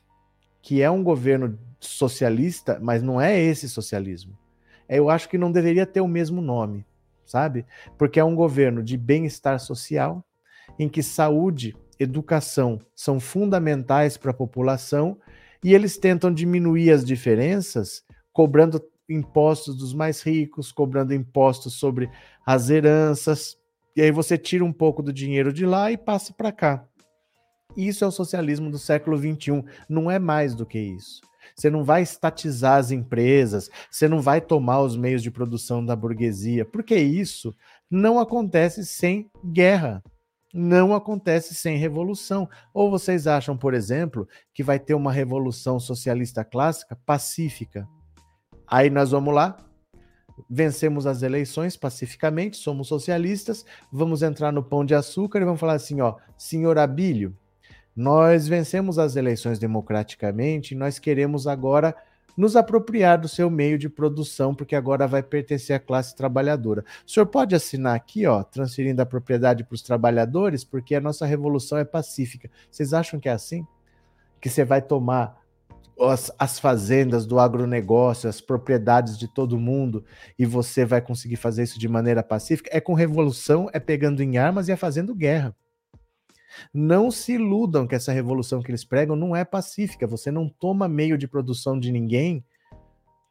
que 0.62 0.82
é 0.82 0.92
um 0.92 1.04
governo 1.04 1.58
socialista, 1.80 2.78
mas 2.82 3.02
não 3.02 3.20
é 3.20 3.40
esse 3.40 3.70
socialismo. 3.70 4.38
Eu 4.88 5.10
acho 5.10 5.30
que 5.30 5.38
não 5.38 5.52
deveria 5.52 5.86
ter 5.86 6.02
o 6.02 6.08
mesmo 6.08 6.42
nome, 6.42 6.86
sabe? 7.26 7.66
Porque 7.98 8.20
é 8.20 8.24
um 8.24 8.36
governo 8.36 8.84
de 8.84 8.98
bem-estar 8.98 9.60
social, 9.60 10.26
em 10.78 10.90
que 10.90 11.02
saúde 11.02 11.76
educação 12.00 12.80
são 12.96 13.20
fundamentais 13.20 14.18
para 14.18 14.32
a 14.32 14.34
população 14.34 15.18
e 15.64 15.74
eles 15.74 15.98
tentam 15.98 16.34
diminuir 16.34 16.92
as 16.92 17.04
diferenças 17.04 18.04
cobrando 18.32 18.82
impostos 19.10 19.78
dos 19.78 19.94
mais 19.94 20.22
ricos, 20.22 20.72
cobrando 20.72 21.14
impostos 21.14 21.74
sobre 21.74 22.10
as 22.46 22.70
heranças, 22.70 23.58
e 23.96 24.02
aí 24.02 24.12
você 24.12 24.38
tira 24.38 24.64
um 24.64 24.74
pouco 24.74 25.02
do 25.02 25.14
dinheiro 25.14 25.52
de 25.52 25.66
lá 25.66 25.92
e 25.92 25.98
passa 25.98 26.34
para 26.34 26.52
cá. 26.52 26.86
Isso 27.76 28.04
é 28.04 28.08
o 28.08 28.12
socialismo 28.12 28.70
do 28.72 28.80
século 28.80 29.18
XXI, 29.18 29.64
não 29.88 30.10
é 30.10 30.18
mais 30.18 30.56
do 30.56 30.66
que 30.66 30.80
isso. 30.80 31.22
Você 31.56 31.70
não 31.70 31.84
vai 31.84 32.02
estatizar 32.02 32.78
as 32.78 32.92
empresas, 32.92 33.70
você 33.90 34.08
não 34.08 34.22
vai 34.22 34.40
tomar 34.40 34.82
os 34.82 34.96
meios 34.96 35.22
de 35.22 35.32
produção 35.32 35.86
da 35.86 35.96
burguesia, 35.96 36.66
porque 36.66 36.96
isso 36.96 37.56
não 37.90 38.20
acontece 38.20 38.86
sem 38.86 39.30
guerra 39.46 40.04
não 40.54 40.94
acontece 40.94 41.54
sem 41.54 41.78
revolução. 41.78 42.50
Ou 42.74 42.90
vocês 42.90 43.28
acham, 43.28 43.58
por 43.58 43.74
exemplo, 43.74 44.28
que 44.54 44.64
vai 44.64 44.80
ter 44.80 44.94
uma 44.94 45.12
revolução 45.12 45.80
socialista 45.80 46.44
clássica 46.44 46.96
pacífica? 47.06 47.88
Aí 48.68 48.90
nós 48.90 49.12
vamos 49.12 49.34
lá, 49.34 49.58
vencemos 50.50 51.08
as 51.08 51.24
eleições 51.24 51.76
pacificamente, 51.76 52.58
somos 52.58 52.88
socialistas, 52.88 53.66
vamos 53.92 54.22
entrar 54.22 54.52
no 54.52 54.64
pão 54.64 54.86
de 54.86 54.94
açúcar 54.94 55.42
e 55.42 55.46
vamos 55.46 55.60
falar 55.60 55.74
assim, 55.74 56.02
ó, 56.02 56.16
senhor 56.38 56.78
Abílio, 56.78 57.36
nós 57.96 58.48
vencemos 58.48 59.00
as 59.00 59.16
eleições 59.16 59.60
democraticamente, 59.60 60.76
nós 60.76 61.00
queremos 61.00 61.48
agora 61.48 61.96
nos 62.38 62.56
apropriar 62.56 63.20
do 63.20 63.28
seu 63.28 63.50
meio 63.50 63.78
de 63.78 63.90
produção, 63.90 64.56
porque 64.56 64.74
agora 64.74 65.06
vai 65.06 65.22
pertencer 65.22 65.76
à 65.76 65.80
classe 65.80 66.16
trabalhadora. 66.16 66.86
O 67.06 67.12
senhor 67.12 67.26
pode 67.26 67.54
assinar 67.54 67.96
aqui, 67.96 68.26
ó, 68.26 68.44
transferindo 68.44 69.02
a 69.02 69.06
propriedade 69.06 69.66
para 69.66 69.76
os 69.76 69.82
trabalhadores, 69.82 70.64
porque 70.64 70.96
a 70.96 71.02
nossa 71.02 71.26
revolução 71.26 71.78
é 71.78 71.84
pacífica. 71.84 72.50
Vocês 72.72 72.94
acham 72.94 73.20
que 73.20 73.28
é 73.28 73.34
assim? 73.34 73.68
Que 74.40 74.50
você 74.50 74.64
vai 74.64 74.82
tomar 74.82 75.39
as, 76.02 76.32
as, 76.38 76.60
fazendas 76.60 77.26
do 77.26 77.40
agronegócio, 77.40 78.30
as 78.30 78.42
propriedades 78.42 79.18
de 79.18 79.28
todo 79.28 79.60
mundo, 79.60 80.04
e 80.38 80.46
você 80.46 80.86
vai 80.86 81.02
conseguir 81.02 81.36
fazer 81.36 81.64
isso 81.64 81.80
de 81.80 81.88
maneira 81.88 82.24
pacífica? 82.24 82.70
É 82.74 82.80
com 82.80 82.94
revolução, 82.94 83.70
é 83.74 83.80
pegando 83.80 84.22
em 84.22 84.38
armas 84.38 84.68
e 84.68 84.72
é 84.72 84.76
fazendo 84.76 85.16
guerra. 85.16 85.56
Não 86.74 87.12
se 87.12 87.34
iludam 87.34 87.88
que 87.88 87.96
essa 87.96 88.12
revolução 88.12 88.62
que 88.62 88.72
eles 88.72 88.84
pregam 88.84 89.16
não 89.16 89.36
é 89.36 89.46
pacífica. 89.46 90.08
Você 90.08 90.32
não 90.32 90.50
toma 90.50 90.88
meio 90.88 91.18
de 91.18 91.28
produção 91.28 91.80
de 91.80 91.92
ninguém 91.92 92.44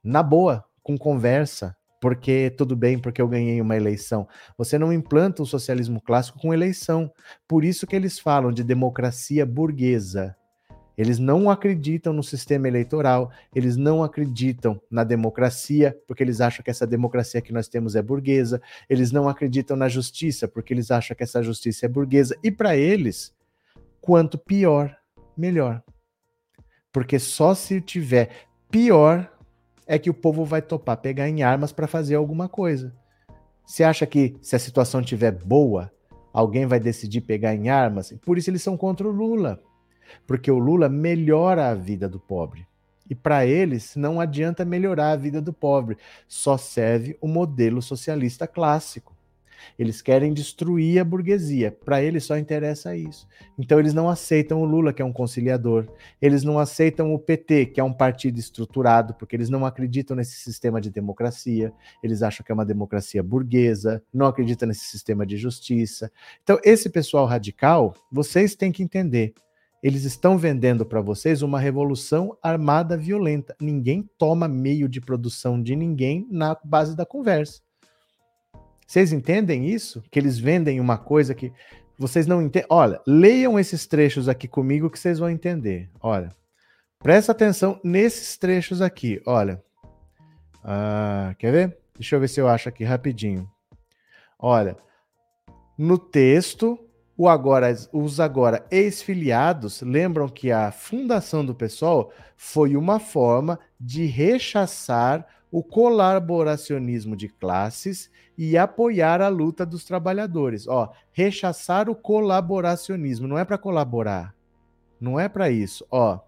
na 0.03 0.23
boa, 0.23 0.65
com 0.83 0.97
conversa, 0.97 1.77
porque 2.01 2.51
tudo 2.57 2.77
bem, 2.77 2.99
porque 2.99 3.21
eu 3.21 3.29
ganhei 3.29 3.61
uma 3.61 3.77
eleição. 3.77 4.27
Você 4.57 4.79
não 4.79 4.93
implanta 4.93 5.43
o 5.43 5.47
socialismo 5.47 6.01
clássico 6.01 6.39
com 6.39 6.55
eleição. 6.55 7.13
Por 7.47 7.65
isso 7.65 7.87
que 7.87 7.97
eles 7.97 8.19
falam 8.19 8.53
de 8.53 8.63
democracia 8.63 9.45
burguesa. 9.45 10.37
Eles 10.99 11.21
não 11.21 11.49
acreditam 11.49 12.13
no 12.13 12.25
sistema 12.25 12.67
eleitoral, 12.67 13.31
eles 13.55 13.77
não 13.77 14.03
acreditam 14.03 14.81
na 14.91 15.05
democracia, 15.05 15.97
porque 16.09 16.25
eles 16.25 16.41
acham 16.41 16.65
que 16.65 16.71
essa 16.71 16.85
democracia 16.85 17.41
que 17.41 17.53
nós 17.53 17.69
temos 17.69 17.95
é 17.95 18.03
burguesa, 18.03 18.61
eles 18.91 19.13
não 19.13 19.29
acreditam 19.29 19.77
na 19.77 19.89
justiça, 19.89 20.49
porque 20.49 20.75
eles 20.75 20.91
acham 20.91 21.17
que 21.17 21.23
essa 21.23 21.41
justiça 21.41 21.87
é 21.87 21.89
burguesa, 21.89 22.37
e 22.43 22.51
para 22.51 22.77
eles, 22.77 23.33
quanto 24.01 24.37
pior, 24.37 24.99
melhor. 25.37 25.85
Porque 26.93 27.21
só 27.21 27.55
se 27.55 27.81
tiver 27.81 28.49
pior 28.69 29.33
é 29.87 30.01
que 30.01 30.11
o 30.11 30.15
povo 30.15 30.45
vai 30.45 30.61
topar 30.61 30.97
pegar 30.97 31.29
em 31.29 31.45
armas 31.45 31.71
para 31.71 31.87
fazer 31.87 32.17
alguma 32.17 32.49
coisa. 32.49 32.93
Você 33.65 33.85
acha 33.85 34.05
que 34.05 34.37
se 34.43 34.57
a 34.57 34.59
situação 34.59 35.01
estiver 35.01 35.31
boa, 35.31 35.93
alguém 36.33 36.67
vai 36.67 36.81
decidir 36.81 37.21
pegar 37.21 37.55
em 37.55 37.69
armas? 37.69 38.13
Por 38.27 38.37
isso 38.37 38.51
eles 38.51 38.63
são 38.63 38.77
contra 38.77 39.07
o 39.07 39.13
Lula 39.13 39.63
porque 40.27 40.51
o 40.51 40.59
Lula 40.59 40.88
melhora 40.88 41.68
a 41.68 41.75
vida 41.75 42.09
do 42.09 42.18
pobre. 42.18 42.66
E 43.11 43.14
para 43.14 43.47
eles 43.47 43.97
não 43.97 44.21
adianta 44.21 44.64
melhorar 44.64 45.12
a 45.12 45.16
vida 45.16 45.40
do 45.40 45.53
pobre, 45.53 45.97
só 46.27 46.59
serve 46.59 47.16
o 47.21 47.27
modelo 47.27 47.81
socialista 47.81 48.47
clássico. 48.47 49.16
Eles 49.79 50.01
querem 50.01 50.33
destruir 50.33 51.01
a 51.01 51.05
burguesia. 51.05 51.77
Para 51.85 52.03
eles 52.03 52.25
só 52.25 52.37
interessa 52.37 52.97
isso. 52.97 53.27
Então 53.59 53.79
eles 53.79 53.94
não 53.94 54.09
aceitam 54.09 54.61
o 54.61 54.64
Lula, 54.64 54.92
que 54.92 55.03
é 55.03 55.05
um 55.05 55.12
conciliador. 55.12 55.87
Eles 56.21 56.42
não 56.44 56.59
aceitam 56.59 57.12
o 57.12 57.18
PT, 57.18 57.66
que 57.66 57.81
é 57.81 57.85
um 57.85 57.92
partido 57.92 58.38
estruturado, 58.38 59.14
porque 59.14 59.35
eles 59.35 59.51
não 59.51 59.66
acreditam 59.66 60.16
nesse 60.16 60.37
sistema 60.37 60.81
de 60.81 60.90
democracia. 60.90 61.73
Eles 62.03 62.23
acham 62.23 62.44
que 62.44 62.53
é 62.53 62.55
uma 62.55 62.64
democracia 62.64 63.23
burguesa, 63.23 64.03
não 64.12 64.27
acreditam 64.27 64.68
nesse 64.68 64.85
sistema 64.85 65.27
de 65.27 65.37
justiça. 65.37 66.11
Então 66.42 66.59
esse 66.62 66.88
pessoal 66.88 67.27
radical, 67.27 67.94
vocês 68.11 68.55
têm 68.55 68.73
que 68.73 68.83
entender 68.83 69.35
eles 69.83 70.05
estão 70.05 70.37
vendendo 70.37 70.85
para 70.85 71.01
vocês 71.01 71.43
uma 71.43 71.61
revolução 71.61 72.37
armada 72.43 72.97
violenta. 72.97 73.55
Ninguém 73.61 74.09
toma 74.19 74.49
meio 74.49 74.88
de 74.88 75.01
produção 75.01 75.62
de 75.62 75.77
ninguém 75.77 76.27
na 76.31 76.57
base 76.64 76.97
da 76.97 77.07
conversa. 77.07 77.61
Vocês 78.87 79.12
entendem 79.12 79.69
isso? 79.69 80.03
Que 80.11 80.19
eles 80.19 80.38
vendem 80.38 80.81
uma 80.81 80.99
coisa 80.99 81.35
que 81.35 81.53
vocês 81.99 82.27
não 82.27 82.43
entendem. 82.43 82.67
Olha, 82.71 83.01
leiam 83.07 83.59
esses 83.59 83.87
trechos 83.87 84.29
aqui 84.29 84.49
comigo 84.49 84.91
que 84.91 84.99
vocês 84.99 85.19
vão 85.19 85.29
entender. 85.29 85.91
Olha, 86.01 86.31
presta 86.99 87.33
atenção 87.33 87.79
nesses 87.85 88.37
trechos 88.37 88.81
aqui. 88.81 89.21
Olha, 89.27 89.62
ah, 90.64 91.35
quer 91.38 91.53
ver? 91.53 91.79
Deixa 91.95 92.17
eu 92.17 92.21
ver 92.21 92.29
se 92.29 92.41
eu 92.41 92.49
acho 92.49 92.69
aqui 92.69 92.83
rapidinho. 92.83 93.49
Olha, 94.38 94.77
no 95.77 95.99
texto 95.99 96.79
o 97.19 97.29
agora, 97.29 97.77
os 97.93 98.21
agora 98.21 98.65
ex-filiados 98.71 99.83
lembram 99.83 100.29
que 100.29 100.53
a 100.53 100.71
fundação 100.71 101.45
do 101.45 101.53
PSOL 101.53 102.13
foi 102.37 102.77
uma 102.77 103.01
forma 103.01 103.59
de 103.79 104.07
rechaçar 104.07 105.27
o 105.51 105.61
colaboracionismo 105.61 107.17
de 107.17 107.29
classes 107.29 108.09
e 108.37 108.57
apoiar 108.57 109.21
a 109.21 109.27
luta 109.27 109.67
dos 109.67 109.85
trabalhadores. 109.85 110.69
Ó, 110.69 110.93
rechaçar 111.11 111.91
o 111.91 111.97
colaboracionismo 111.97 113.27
não 113.27 113.37
é 113.37 113.45
para 113.45 113.59
colaborar, 113.59 114.33
não 115.01 115.19
é 115.19 115.29
para 115.29 115.51
isso. 115.51 115.85
Ó, 115.91 116.21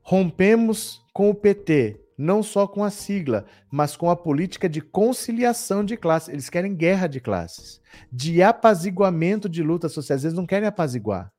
rompemos 0.00 1.04
com 1.12 1.28
o 1.28 1.34
PT, 1.34 2.00
não 2.18 2.42
só 2.42 2.66
com 2.66 2.82
a 2.82 2.90
sigla, 2.90 3.46
mas 3.70 3.96
com 3.96 4.10
a 4.10 4.16
política 4.16 4.68
de 4.68 4.80
conciliação 4.80 5.84
de 5.84 5.96
classes. 5.96 6.28
Eles 6.28 6.50
querem 6.50 6.74
guerra 6.74 7.06
de 7.06 7.20
classes, 7.20 7.80
de 8.12 8.42
apaziguamento 8.42 9.48
de 9.48 9.62
lutas 9.62 9.92
sociais. 9.92 10.24
Eles 10.24 10.36
não 10.36 10.46
querem 10.46 10.66
apaziguar. 10.68 11.32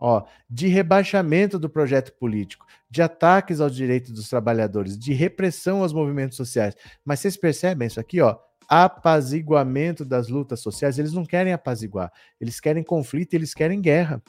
ó, 0.00 0.24
de 0.48 0.68
rebaixamento 0.68 1.58
do 1.58 1.68
projeto 1.68 2.12
político, 2.18 2.64
de 2.90 3.02
ataques 3.02 3.60
aos 3.60 3.74
direitos 3.74 4.12
dos 4.12 4.28
trabalhadores, 4.28 4.96
de 4.98 5.12
repressão 5.12 5.82
aos 5.82 5.92
movimentos 5.92 6.36
sociais. 6.36 6.74
Mas 7.04 7.20
vocês 7.20 7.36
percebem 7.36 7.88
isso 7.88 8.00
aqui, 8.00 8.20
ó? 8.20 8.38
Apaziguamento 8.68 10.04
das 10.04 10.28
lutas 10.28 10.60
sociais. 10.60 10.98
Eles 10.98 11.12
não 11.12 11.24
querem 11.24 11.52
apaziguar, 11.52 12.12
eles 12.40 12.60
querem 12.60 12.84
conflito, 12.84 13.34
eles 13.34 13.54
querem 13.54 13.80
guerra. 13.80 14.22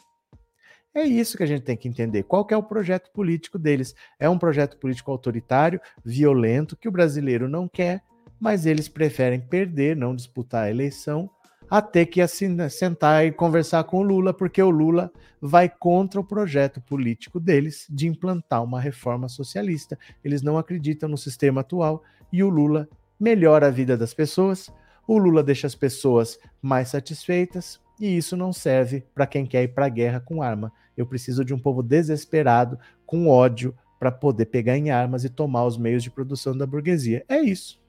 É 0.93 1.04
isso 1.04 1.38
que 1.38 1.43
a 1.43 1.45
gente 1.47 1.62
tem 1.62 1.78
que 1.78 1.88
entender. 1.88 2.23
Qual 2.23 2.43
que 2.43 2.54
é 2.54 2.58
o 2.58 2.63
projeto 2.63 3.12
político 3.12 3.60
deles? 3.60 3.95
É 4.19 4.28
um 4.28 4.39
projeto 4.39 4.78
político 4.78 5.12
autoritário, 5.12 5.80
violento, 6.04 6.75
que 6.75 6.88
o 6.88 6.91
brasileiro 6.91 7.47
não 7.47 7.67
quer, 7.67 8.02
mas 8.39 8.65
eles 8.65 8.89
preferem 8.89 9.39
perder, 9.39 9.95
não 9.95 10.15
disputar 10.15 10.63
a 10.63 10.69
eleição, 10.69 11.30
a 11.69 11.82
ter 11.82 12.08
que 12.08 12.19
assim, 12.19 12.58
sentar 12.69 13.23
e 13.23 13.32
conversar 13.32 13.84
com 13.84 13.99
o 13.99 14.04
Lula, 14.04 14.34
porque 14.34 14.62
o 14.62 14.71
Lula 14.71 15.12
vai 15.39 15.69
contra 15.69 16.19
o 16.19 16.23
projeto 16.23 16.82
político 16.82 17.39
deles 17.39 17.86
de 17.88 18.08
implantar 18.08 18.63
uma 18.63 18.82
reforma 18.82 19.30
socialista. 19.30 19.97
Eles 20.23 20.41
não 20.41 20.58
acreditam 20.58 21.08
no 21.08 21.17
sistema 21.17 21.62
atual 21.62 22.04
e 22.34 22.43
o 22.43 22.49
Lula 22.49 22.89
melhora 23.19 23.67
a 23.67 23.71
vida 23.71 23.95
das 23.95 24.13
pessoas, 24.13 24.71
o 25.08 25.17
Lula 25.17 25.43
deixa 25.43 25.67
as 25.67 25.75
pessoas 25.75 26.39
mais 26.62 26.89
satisfeitas 26.89 27.80
e 27.99 28.17
isso 28.17 28.38
não 28.38 28.53
serve 28.53 29.03
para 29.13 29.27
quem 29.27 29.45
quer 29.45 29.63
ir 29.63 29.69
para 29.69 29.85
a 29.85 29.89
guerra 29.89 30.19
com 30.19 30.41
arma. 30.41 30.71
Eu 30.95 31.05
preciso 31.05 31.43
de 31.43 31.53
um 31.53 31.59
povo 31.59 31.83
desesperado, 31.83 32.79
com 33.05 33.27
ódio, 33.27 33.75
para 33.99 34.12
poder 34.12 34.45
pegar 34.45 34.77
em 34.77 34.89
armas 34.89 35.25
e 35.25 35.29
tomar 35.29 35.65
os 35.65 35.77
meios 35.77 36.01
de 36.01 36.09
produção 36.09 36.57
da 36.57 36.65
burguesia. 36.65 37.25
É 37.27 37.39
isso. 37.39 37.79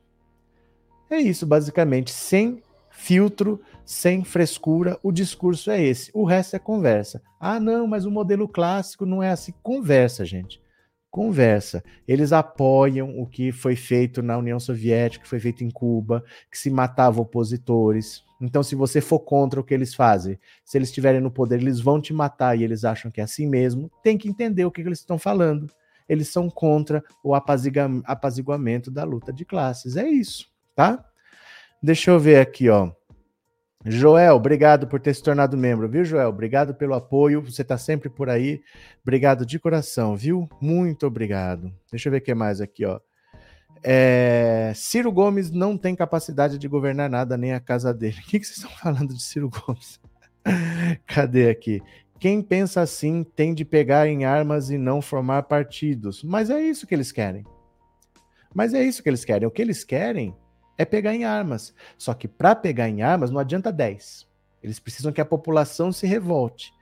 É 1.08 1.18
isso, 1.18 1.46
basicamente. 1.46 2.10
Sem 2.10 2.62
filtro, 2.90 3.60
sem 3.84 4.24
frescura, 4.24 4.98
o 5.02 5.12
discurso 5.12 5.70
é 5.70 5.82
esse. 5.82 6.10
O 6.12 6.24
resto 6.24 6.56
é 6.56 6.58
conversa. 6.58 7.22
Ah, 7.38 7.58
não, 7.60 7.86
mas 7.86 8.04
o 8.04 8.10
modelo 8.10 8.46
clássico 8.48 9.06
não 9.06 9.22
é 9.22 9.30
assim. 9.30 9.52
Conversa, 9.62 10.24
gente. 10.24 10.60
Conversa. 11.10 11.82
Eles 12.06 12.32
apoiam 12.32 13.18
o 13.18 13.26
que 13.26 13.50
foi 13.50 13.74
feito 13.74 14.22
na 14.22 14.38
União 14.38 14.60
Soviética, 14.60 15.24
que 15.24 15.30
foi 15.30 15.40
feito 15.40 15.64
em 15.64 15.70
Cuba, 15.70 16.24
que 16.50 16.58
se 16.58 16.70
matava 16.70 17.20
opositores. 17.20 18.22
Então, 18.40 18.62
se 18.62 18.74
você 18.74 19.00
for 19.00 19.20
contra 19.20 19.60
o 19.60 19.64
que 19.64 19.74
eles 19.74 19.94
fazem, 19.94 20.38
se 20.64 20.78
eles 20.78 20.88
estiverem 20.88 21.20
no 21.20 21.30
poder, 21.30 21.60
eles 21.60 21.80
vão 21.80 22.00
te 22.00 22.12
matar 22.12 22.58
e 22.58 22.64
eles 22.64 22.84
acham 22.84 23.10
que 23.10 23.20
é 23.20 23.24
assim 23.24 23.46
mesmo, 23.46 23.90
tem 24.02 24.16
que 24.16 24.28
entender 24.28 24.64
o 24.64 24.70
que, 24.70 24.82
que 24.82 24.88
eles 24.88 25.00
estão 25.00 25.18
falando. 25.18 25.70
Eles 26.08 26.28
são 26.28 26.48
contra 26.48 27.04
o 27.22 27.34
apaziguamento 27.34 28.90
da 28.90 29.04
luta 29.04 29.32
de 29.32 29.44
classes. 29.44 29.96
É 29.96 30.08
isso, 30.08 30.50
tá? 30.74 31.04
Deixa 31.82 32.10
eu 32.10 32.18
ver 32.18 32.40
aqui, 32.40 32.68
ó. 32.68 32.90
Joel, 33.84 34.34
obrigado 34.34 34.86
por 34.86 35.00
ter 35.00 35.14
se 35.14 35.22
tornado 35.22 35.56
membro, 35.56 35.88
viu, 35.88 36.04
Joel? 36.04 36.28
Obrigado 36.28 36.74
pelo 36.74 36.94
apoio, 36.94 37.40
você 37.40 37.62
está 37.62 37.78
sempre 37.78 38.10
por 38.10 38.28
aí. 38.28 38.62
Obrigado 39.02 39.46
de 39.46 39.58
coração, 39.58 40.14
viu? 40.16 40.48
Muito 40.60 41.06
obrigado. 41.06 41.72
Deixa 41.90 42.08
eu 42.08 42.12
ver 42.12 42.18
o 42.18 42.20
que 42.20 42.34
mais 42.34 42.60
aqui, 42.60 42.84
ó. 42.84 43.00
É... 43.82 44.72
Ciro 44.74 45.10
Gomes 45.10 45.50
não 45.50 45.76
tem 45.76 45.94
capacidade 45.94 46.58
de 46.58 46.68
governar 46.68 47.08
nada, 47.08 47.36
nem 47.36 47.52
a 47.52 47.60
casa 47.60 47.92
dele. 47.94 48.18
O 48.18 48.28
que, 48.28 48.40
que 48.40 48.46
vocês 48.46 48.58
estão 48.58 48.70
falando 48.70 49.14
de 49.14 49.22
Ciro 49.22 49.50
Gomes? 49.50 50.00
Cadê 51.06 51.50
aqui? 51.50 51.82
Quem 52.18 52.42
pensa 52.42 52.82
assim 52.82 53.24
tem 53.24 53.54
de 53.54 53.64
pegar 53.64 54.06
em 54.06 54.24
armas 54.24 54.70
e 54.70 54.76
não 54.76 55.00
formar 55.00 55.44
partidos. 55.44 56.22
Mas 56.22 56.50
é 56.50 56.60
isso 56.60 56.86
que 56.86 56.94
eles 56.94 57.10
querem. 57.10 57.44
Mas 58.54 58.74
é 58.74 58.82
isso 58.82 59.02
que 59.02 59.08
eles 59.08 59.24
querem. 59.24 59.48
O 59.48 59.50
que 59.50 59.62
eles 59.62 59.84
querem 59.84 60.36
é 60.76 60.84
pegar 60.84 61.14
em 61.14 61.24
armas. 61.24 61.74
Só 61.96 62.12
que 62.12 62.28
para 62.28 62.54
pegar 62.54 62.88
em 62.88 63.02
armas 63.02 63.30
não 63.30 63.40
adianta 63.40 63.72
10. 63.72 64.28
Eles 64.62 64.78
precisam 64.78 65.12
que 65.12 65.20
a 65.20 65.24
população 65.24 65.90
se 65.90 66.06
revolte. 66.06 66.72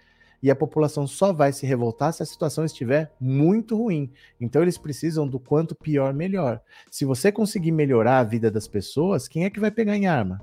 E 0.43 0.51
a 0.51 0.57
população 0.57 1.07
só 1.07 1.33
vai 1.33 1.53
se 1.53 1.67
revoltar 1.67 2.13
se 2.13 2.23
a 2.23 2.27
situação 2.27 2.65
estiver 2.65 3.13
muito 3.21 3.77
ruim. 3.77 4.13
Então 4.41 4.63
eles 4.63 4.79
precisam 4.79 5.27
do 5.27 5.41
quanto 5.41 5.75
pior, 5.75 6.15
melhor. 6.15 6.61
Se 6.91 7.05
você 7.05 7.33
conseguir 7.33 7.73
melhorar 7.73 8.21
a 8.21 8.25
vida 8.25 8.51
das 8.51 8.69
pessoas, 8.69 9.27
quem 9.27 9.45
é 9.45 9.51
que 9.51 9.61
vai 9.61 9.71
pegar 9.71 9.97
em 9.97 10.07
arma? 10.07 10.41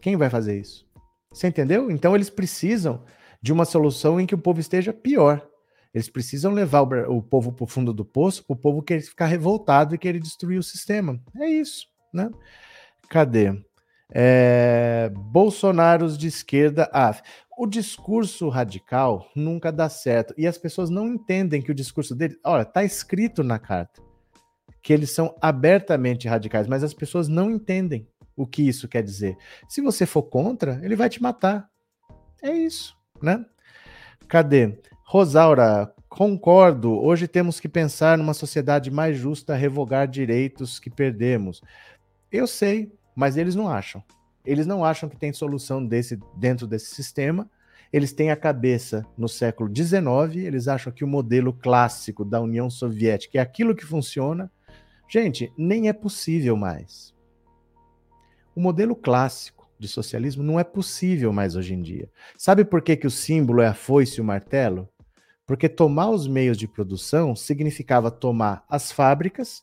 Quem 0.00 0.16
vai 0.16 0.28
fazer 0.28 0.60
isso? 0.60 0.86
Você 1.32 1.48
entendeu? 1.48 1.90
Então 1.90 2.14
eles 2.14 2.28
precisam 2.28 3.02
de 3.40 3.52
uma 3.52 3.64
solução 3.64 4.20
em 4.20 4.26
que 4.26 4.34
o 4.34 4.38
povo 4.38 4.60
esteja 4.60 4.92
pior. 4.92 5.48
Eles 5.94 6.08
precisam 6.08 6.52
levar 6.52 6.82
o, 6.82 7.18
o 7.18 7.22
povo 7.22 7.52
para 7.52 7.64
o 7.64 7.66
fundo 7.66 7.92
do 7.92 8.04
poço, 8.04 8.44
para 8.44 8.54
o 8.54 8.58
povo 8.58 8.82
querer 8.82 9.02
ficar 9.02 9.26
revoltado 9.26 9.94
e 9.94 9.98
querer 9.98 10.20
destruir 10.20 10.58
o 10.58 10.62
sistema. 10.62 11.20
É 11.38 11.48
isso, 11.48 11.86
né? 12.12 12.30
Cadê? 13.08 13.52
É, 14.14 15.10
Bolsonaros 15.14 16.18
de 16.18 16.28
esquerda. 16.28 16.88
Ah, 16.92 17.14
o 17.56 17.66
discurso 17.66 18.48
radical 18.48 19.28
nunca 19.34 19.70
dá 19.70 19.88
certo. 19.88 20.34
E 20.36 20.46
as 20.46 20.58
pessoas 20.58 20.90
não 20.90 21.08
entendem 21.08 21.62
que 21.62 21.70
o 21.70 21.74
discurso 21.74 22.14
dele. 22.14 22.38
Olha, 22.44 22.64
tá 22.64 22.84
escrito 22.84 23.42
na 23.42 23.58
carta 23.58 24.02
que 24.82 24.92
eles 24.92 25.10
são 25.12 25.34
abertamente 25.40 26.26
radicais, 26.26 26.66
mas 26.66 26.82
as 26.82 26.92
pessoas 26.92 27.28
não 27.28 27.50
entendem 27.50 28.06
o 28.36 28.46
que 28.46 28.62
isso 28.62 28.88
quer 28.88 29.02
dizer. 29.02 29.36
Se 29.68 29.80
você 29.80 30.04
for 30.04 30.24
contra, 30.24 30.80
ele 30.82 30.96
vai 30.96 31.08
te 31.08 31.22
matar. 31.22 31.68
É 32.42 32.50
isso, 32.50 32.96
né? 33.22 33.44
Cadê? 34.26 34.80
Rosaura, 35.04 35.94
concordo. 36.08 36.98
Hoje 37.00 37.28
temos 37.28 37.60
que 37.60 37.68
pensar 37.68 38.18
numa 38.18 38.34
sociedade 38.34 38.90
mais 38.90 39.16
justa, 39.16 39.54
revogar 39.54 40.08
direitos 40.08 40.80
que 40.80 40.90
perdemos. 40.90 41.60
Eu 42.30 42.46
sei, 42.46 42.92
mas 43.14 43.36
eles 43.36 43.54
não 43.54 43.68
acham. 43.68 44.02
Eles 44.44 44.66
não 44.66 44.84
acham 44.84 45.08
que 45.08 45.16
tem 45.16 45.32
solução 45.32 45.84
desse 45.84 46.18
dentro 46.36 46.66
desse 46.66 46.94
sistema. 46.94 47.48
Eles 47.92 48.12
têm 48.12 48.30
a 48.30 48.36
cabeça 48.36 49.06
no 49.16 49.28
século 49.28 49.70
XIX, 49.74 50.44
eles 50.46 50.66
acham 50.66 50.92
que 50.92 51.04
o 51.04 51.08
modelo 51.08 51.52
clássico 51.52 52.24
da 52.24 52.40
União 52.40 52.70
Soviética 52.70 53.38
é 53.38 53.40
aquilo 53.40 53.74
que 53.74 53.84
funciona. 53.84 54.50
Gente, 55.08 55.52
nem 55.58 55.88
é 55.88 55.92
possível 55.92 56.56
mais. 56.56 57.14
O 58.56 58.60
modelo 58.60 58.96
clássico 58.96 59.70
de 59.78 59.86
socialismo 59.86 60.42
não 60.42 60.58
é 60.58 60.64
possível 60.64 61.32
mais 61.32 61.54
hoje 61.54 61.74
em 61.74 61.82
dia. 61.82 62.10
Sabe 62.36 62.64
por 62.64 62.80
que, 62.80 62.96
que 62.96 63.06
o 63.06 63.10
símbolo 63.10 63.60
é 63.60 63.66
a 63.66 63.74
foice 63.74 64.18
e 64.18 64.20
o 64.22 64.24
martelo? 64.24 64.88
Porque 65.46 65.68
tomar 65.68 66.08
os 66.08 66.26
meios 66.26 66.56
de 66.56 66.66
produção 66.66 67.36
significava 67.36 68.10
tomar 68.10 68.64
as 68.68 68.90
fábricas 68.90 69.62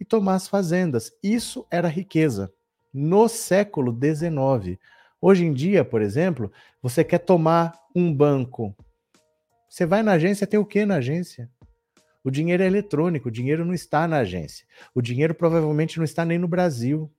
e 0.00 0.04
tomar 0.04 0.34
as 0.34 0.48
fazendas. 0.48 1.12
Isso 1.22 1.64
era 1.70 1.88
riqueza 1.88 2.52
no 2.92 3.28
século 3.28 3.92
XIX. 3.92 4.78
Hoje 5.20 5.44
em 5.44 5.52
dia, 5.52 5.84
por 5.84 6.00
exemplo, 6.00 6.50
você 6.82 7.04
quer 7.04 7.18
tomar 7.18 7.74
um 7.94 8.12
banco. 8.12 8.74
Você 9.68 9.86
vai 9.86 10.02
na 10.02 10.12
agência, 10.12 10.46
tem 10.46 10.58
o 10.58 10.64
que 10.64 10.84
na 10.84 10.96
agência? 10.96 11.48
O 12.22 12.30
dinheiro 12.30 12.62
é 12.62 12.66
eletrônico, 12.66 13.28
o 13.28 13.32
dinheiro 13.32 13.64
não 13.64 13.72
está 13.72 14.06
na 14.06 14.18
agência. 14.18 14.66
O 14.94 15.00
dinheiro 15.00 15.34
provavelmente 15.34 15.98
não 15.98 16.04
está 16.04 16.24
nem 16.24 16.38
no 16.38 16.48
Brasil. 16.48 17.10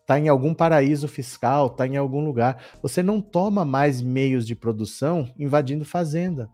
Está 0.00 0.18
em 0.18 0.28
algum 0.28 0.52
paraíso 0.52 1.06
fiscal, 1.06 1.68
está 1.68 1.86
em 1.86 1.96
algum 1.96 2.24
lugar. 2.24 2.62
Você 2.82 3.02
não 3.02 3.20
toma 3.20 3.64
mais 3.64 4.02
meios 4.02 4.44
de 4.44 4.56
produção 4.56 5.32
invadindo 5.38 5.84
fazenda. 5.84 6.48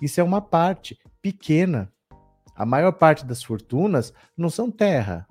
Isso 0.00 0.18
é 0.20 0.24
uma 0.24 0.40
parte 0.40 0.98
pequena. 1.20 1.92
A 2.56 2.64
maior 2.64 2.92
parte 2.92 3.26
das 3.26 3.42
fortunas 3.42 4.14
não 4.36 4.48
são 4.48 4.70
terra. 4.70 5.26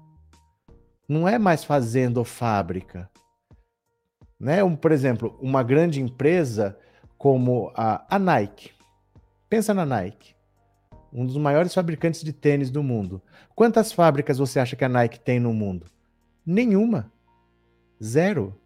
Não 1.08 1.28
é 1.28 1.38
mais 1.38 1.64
fazenda 1.64 2.20
ou 2.20 2.26
fábrica. 2.26 3.10
Né? 4.40 4.64
Um, 4.64 4.76
por 4.76 4.92
exemplo, 4.92 5.38
uma 5.42 5.62
grande 5.62 6.02
empresa 6.02 6.78
como 7.18 7.72
a, 7.76 8.06
a 8.10 8.18
Nike. 8.18 8.72
Pensa 9.50 9.74
na 9.74 9.86
Nike. 9.86 10.34
Um 11.14 11.26
dos 11.26 11.38
maiores 11.38 11.74
fabricantes 11.74 12.24
de 12.24 12.34
tênis 12.34 12.72
do 12.72 12.82
mundo. 12.82 13.22
Quantas 13.54 13.92
fábricas 13.92 14.38
você 14.38 14.60
acha 14.60 14.76
que 14.76 14.86
a 14.86 14.90
Nike 14.90 15.20
tem 15.20 15.40
no 15.40 15.54
mundo? 15.54 15.86
Nenhuma. 16.46 17.12
Zero. 18.02 18.60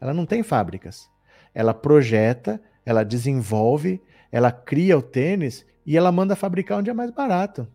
Ela 0.00 0.14
não 0.14 0.26
tem 0.26 0.42
fábricas. 0.42 1.08
Ela 1.54 1.74
projeta, 1.74 2.60
ela 2.84 3.04
desenvolve, 3.04 4.02
ela 4.32 4.50
cria 4.50 4.96
o 4.96 5.02
tênis 5.02 5.66
e 5.84 5.96
ela 5.96 6.10
manda 6.10 6.34
fabricar 6.34 6.78
onde 6.78 6.90
é 6.90 6.94
mais 6.94 7.10
barato. 7.10 7.68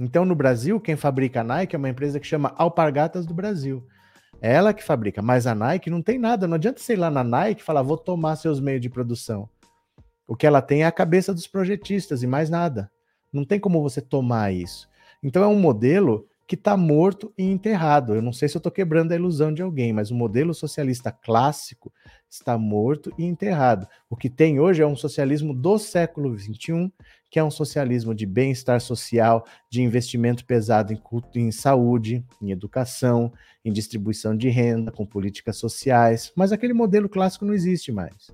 Então, 0.00 0.24
no 0.24 0.34
Brasil, 0.34 0.80
quem 0.80 0.96
fabrica 0.96 1.42
a 1.42 1.44
Nike 1.44 1.76
é 1.76 1.78
uma 1.78 1.90
empresa 1.90 2.18
que 2.18 2.26
chama 2.26 2.54
Alpargatas 2.56 3.26
do 3.26 3.34
Brasil. 3.34 3.86
É 4.40 4.54
ela 4.54 4.72
que 4.72 4.82
fabrica, 4.82 5.20
mas 5.20 5.46
a 5.46 5.54
Nike 5.54 5.90
não 5.90 6.00
tem 6.00 6.18
nada. 6.18 6.48
Não 6.48 6.54
adianta 6.54 6.80
você 6.80 6.94
ir 6.94 6.96
lá 6.96 7.10
na 7.10 7.22
Nike 7.22 7.60
e 7.60 7.64
falar, 7.64 7.82
vou 7.82 7.98
tomar 7.98 8.36
seus 8.36 8.60
meios 8.60 8.80
de 8.80 8.88
produção. 8.88 9.46
O 10.26 10.34
que 10.34 10.46
ela 10.46 10.62
tem 10.62 10.84
é 10.84 10.86
a 10.86 10.92
cabeça 10.92 11.34
dos 11.34 11.46
projetistas 11.46 12.22
e 12.22 12.26
mais 12.26 12.48
nada. 12.48 12.90
Não 13.30 13.44
tem 13.44 13.60
como 13.60 13.82
você 13.82 14.00
tomar 14.00 14.54
isso. 14.54 14.88
Então, 15.22 15.44
é 15.44 15.46
um 15.46 15.60
modelo 15.60 16.26
que 16.50 16.54
está 16.54 16.76
morto 16.78 17.32
e 17.36 17.44
enterrado. 17.44 18.14
Eu 18.14 18.22
não 18.22 18.32
sei 18.32 18.48
se 18.48 18.56
eu 18.56 18.58
estou 18.58 18.72
quebrando 18.72 19.12
a 19.12 19.14
ilusão 19.14 19.52
de 19.52 19.60
alguém, 19.60 19.92
mas 19.92 20.10
o 20.10 20.14
modelo 20.14 20.54
socialista 20.54 21.12
clássico 21.12 21.92
está 22.28 22.56
morto 22.56 23.12
e 23.18 23.24
enterrado. 23.24 23.86
O 24.08 24.16
que 24.16 24.30
tem 24.30 24.58
hoje 24.58 24.82
é 24.82 24.86
um 24.86 24.96
socialismo 24.96 25.54
do 25.54 25.78
século 25.78 26.36
XXI, 26.36 26.90
que 27.30 27.38
é 27.38 27.44
um 27.44 27.50
socialismo 27.50 28.12
de 28.12 28.26
bem-estar 28.26 28.80
social, 28.80 29.46
de 29.70 29.80
investimento 29.80 30.44
pesado 30.44 30.92
em, 30.92 30.96
culto, 30.96 31.38
em 31.38 31.52
saúde, 31.52 32.24
em 32.42 32.50
educação, 32.50 33.32
em 33.64 33.72
distribuição 33.72 34.36
de 34.36 34.48
renda, 34.48 34.90
com 34.90 35.06
políticas 35.06 35.56
sociais. 35.56 36.32
Mas 36.34 36.50
aquele 36.50 36.72
modelo 36.72 37.08
clássico 37.08 37.44
não 37.44 37.54
existe 37.54 37.92
mais. 37.92 38.30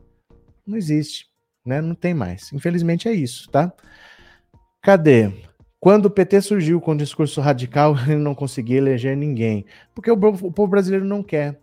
Não 0.67 0.79
existe. 0.79 1.29
né? 1.65 1.81
Não 1.81 1.95
tem 1.95 2.15
mais. 2.15 2.51
Infelizmente 2.53 3.07
é 3.07 3.13
isso, 3.13 3.51
tá? 3.51 3.71
Cadê? 4.81 5.31
Quando 5.79 6.07
o 6.07 6.11
PT 6.11 6.41
surgiu 6.41 6.81
com 6.81 6.93
o 6.93 6.97
discurso 6.97 7.41
radical, 7.41 7.95
ele 8.09 8.17
não 8.17 8.35
conseguia 8.35 8.79
eleger 8.79 9.17
ninguém. 9.17 9.67
Porque 9.95 10.11
o, 10.11 10.17
povo 10.17 10.67
brasileiro 10.67 11.05
não 11.05 11.23
quer. 11.23 11.61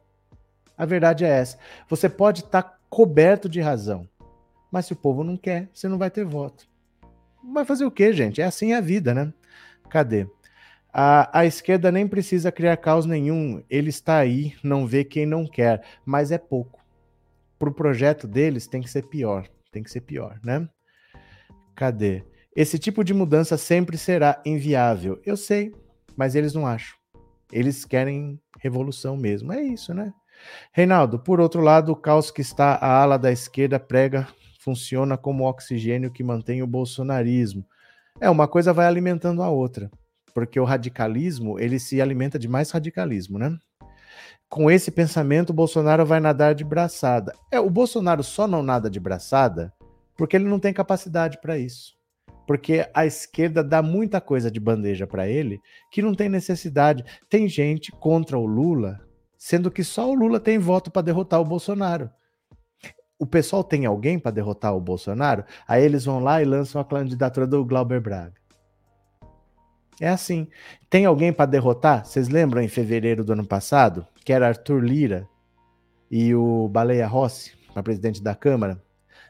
A 0.77 0.85
verdade 0.85 1.25
é 1.25 1.29
essa. 1.29 1.57
Você 1.89 2.07
pode 2.07 2.41
estar 2.41 2.61
tá 2.61 2.77
coberto 2.89 3.49
de 3.49 3.59
razão. 3.59 4.07
Mas 4.71 4.85
se 4.85 4.93
o 4.93 4.95
povo 4.95 5.23
não 5.23 5.35
quer, 5.35 5.69
você 5.73 5.87
não 5.87 5.97
vai 5.97 6.11
ter 6.11 6.25
voto. 6.25 6.67
Vai 7.51 7.65
fazer 7.65 7.85
o 7.85 7.91
quê, 7.91 8.13
gente? 8.13 8.41
É 8.41 8.45
assim 8.45 8.73
a 8.73 8.81
vida, 8.81 9.13
né? 9.13 9.33
Cadê? 9.89 10.27
A, 10.93 11.39
a 11.39 11.45
esquerda 11.45 11.91
nem 11.91 12.07
precisa 12.07 12.51
criar 12.51 12.77
caos 12.77 13.05
nenhum. 13.05 13.63
Ele 13.69 13.89
está 13.89 14.17
aí, 14.17 14.55
não 14.63 14.85
vê 14.85 15.03
quem 15.03 15.25
não 15.25 15.45
quer. 15.47 15.83
Mas 16.05 16.31
é 16.31 16.37
pouco. 16.37 16.79
Para 17.57 17.69
o 17.69 17.73
projeto 17.73 18.27
deles, 18.27 18.67
tem 18.67 18.81
que 18.81 18.89
ser 18.89 19.03
pior. 19.07 19.47
Tem 19.71 19.81
que 19.81 19.91
ser 19.91 20.01
pior, 20.01 20.39
né? 20.43 20.67
Cadê? 21.75 22.23
Esse 22.55 22.77
tipo 22.77 23.03
de 23.03 23.13
mudança 23.13 23.57
sempre 23.57 23.97
será 23.97 24.39
inviável. 24.45 25.19
Eu 25.25 25.35
sei, 25.35 25.73
mas 26.15 26.35
eles 26.35 26.53
não 26.53 26.67
acham. 26.67 26.95
Eles 27.51 27.83
querem 27.83 28.39
revolução 28.59 29.17
mesmo. 29.17 29.51
É 29.51 29.61
isso, 29.61 29.93
né? 29.93 30.13
Reinaldo, 30.71 31.19
por 31.19 31.39
outro 31.39 31.61
lado, 31.61 31.91
o 31.91 31.95
caos 31.95 32.29
que 32.29 32.41
está 32.41 32.75
a 32.75 33.01
ala 33.01 33.17
da 33.17 33.31
esquerda 33.31 33.79
prega 33.79 34.27
funciona 34.63 35.17
como 35.17 35.47
oxigênio 35.47 36.11
que 36.11 36.23
mantém 36.23 36.61
o 36.63 36.67
bolsonarismo. 36.67 37.65
É, 38.19 38.29
uma 38.29 38.47
coisa 38.47 38.71
vai 38.71 38.85
alimentando 38.85 39.43
a 39.43 39.49
outra, 39.49 39.91
porque 40.33 40.59
o 40.59 40.63
radicalismo, 40.63 41.59
ele 41.59 41.79
se 41.79 42.01
alimenta 42.01 42.39
de 42.39 42.47
mais 42.47 42.71
radicalismo, 42.71 43.37
né? 43.37 43.57
Com 44.47 44.69
esse 44.69 44.91
pensamento, 44.91 45.49
o 45.49 45.53
Bolsonaro 45.53 46.05
vai 46.05 46.19
nadar 46.19 46.53
de 46.53 46.63
braçada. 46.63 47.33
É, 47.51 47.59
o 47.59 47.69
Bolsonaro 47.69 48.23
só 48.23 48.47
não 48.47 48.61
nada 48.61 48.89
de 48.89 48.99
braçada 48.99 49.73
porque 50.15 50.35
ele 50.35 50.45
não 50.45 50.59
tem 50.59 50.71
capacidade 50.71 51.39
para 51.41 51.57
isso 51.57 51.97
porque 52.45 52.87
a 52.93 53.05
esquerda 53.05 53.63
dá 53.63 53.81
muita 53.81 54.19
coisa 54.19 54.51
de 54.51 54.59
bandeja 54.59 55.07
para 55.07 55.27
ele 55.27 55.61
que 55.91 56.01
não 56.01 56.13
tem 56.13 56.29
necessidade. 56.29 57.03
Tem 57.29 57.47
gente 57.47 57.91
contra 57.91 58.37
o 58.37 58.45
Lula, 58.45 58.99
sendo 59.37 59.71
que 59.71 59.83
só 59.83 60.09
o 60.09 60.13
Lula 60.13 60.39
tem 60.39 60.57
voto 60.57 60.91
para 60.91 61.03
derrotar 61.03 61.39
o 61.39 61.45
Bolsonaro. 61.45 62.09
O 63.23 63.25
pessoal 63.25 63.63
tem 63.63 63.85
alguém 63.85 64.19
para 64.19 64.31
derrotar 64.31 64.75
o 64.75 64.81
Bolsonaro? 64.81 65.45
Aí 65.65 65.81
eles 65.81 66.03
vão 66.03 66.19
lá 66.19 66.41
e 66.41 66.45
lançam 66.45 66.81
a 66.81 66.83
candidatura 66.83 67.47
do 67.47 67.63
Glauber 67.63 68.01
Braga. 68.01 68.33
É 69.97 70.09
assim. 70.09 70.49
Tem 70.89 71.05
alguém 71.05 71.31
para 71.31 71.45
derrotar? 71.45 72.05
Vocês 72.05 72.27
lembram 72.27 72.61
em 72.61 72.67
fevereiro 72.67 73.23
do 73.23 73.31
ano 73.31 73.47
passado, 73.47 74.05
que 74.25 74.33
era 74.33 74.49
Arthur 74.49 74.83
Lira 74.83 75.25
e 76.11 76.35
o 76.35 76.67
Baleia 76.67 77.07
Rossi, 77.07 77.53
para 77.73 77.81
presidente 77.81 78.21
da 78.21 78.35
Câmara? 78.35 78.73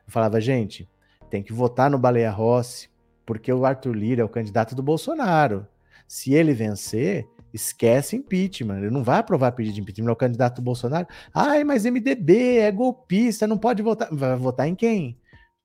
Eu 0.08 0.12
falava, 0.12 0.41
gente, 0.41 0.89
tem 1.29 1.43
que 1.43 1.53
votar 1.53 1.91
no 1.91 1.99
Baleia 1.99 2.32
Rossi, 2.32 2.89
porque 3.23 3.53
o 3.53 3.63
Arthur 3.63 3.95
Lira 3.95 4.23
é 4.23 4.25
o 4.25 4.29
candidato 4.29 4.73
do 4.73 4.82
Bolsonaro. 4.82 5.67
Se 6.08 6.34
ele 6.34 6.56
vencer, 6.56 7.27
esquece 7.54 8.16
impeachment. 8.16 8.80
Ele 8.80 8.89
não 8.89 9.04
vai 9.04 9.20
aprovar 9.20 9.52
pedido 9.52 9.76
de 9.76 9.82
impeachment, 9.82 10.10
é 10.10 10.13
o 10.13 10.18
candidato 10.18 10.62
Bolsonaro. 10.62 11.08
Ai, 11.34 11.63
mas 11.63 11.86
MDB 11.86 12.58
é 12.58 12.72
golpista, 12.72 13.48
não 13.48 13.58
pode 13.58 13.82
votar. 13.82 14.10
Vai 14.12 14.36
votar 14.36 14.68
em 14.68 14.76
quem? 14.76 15.20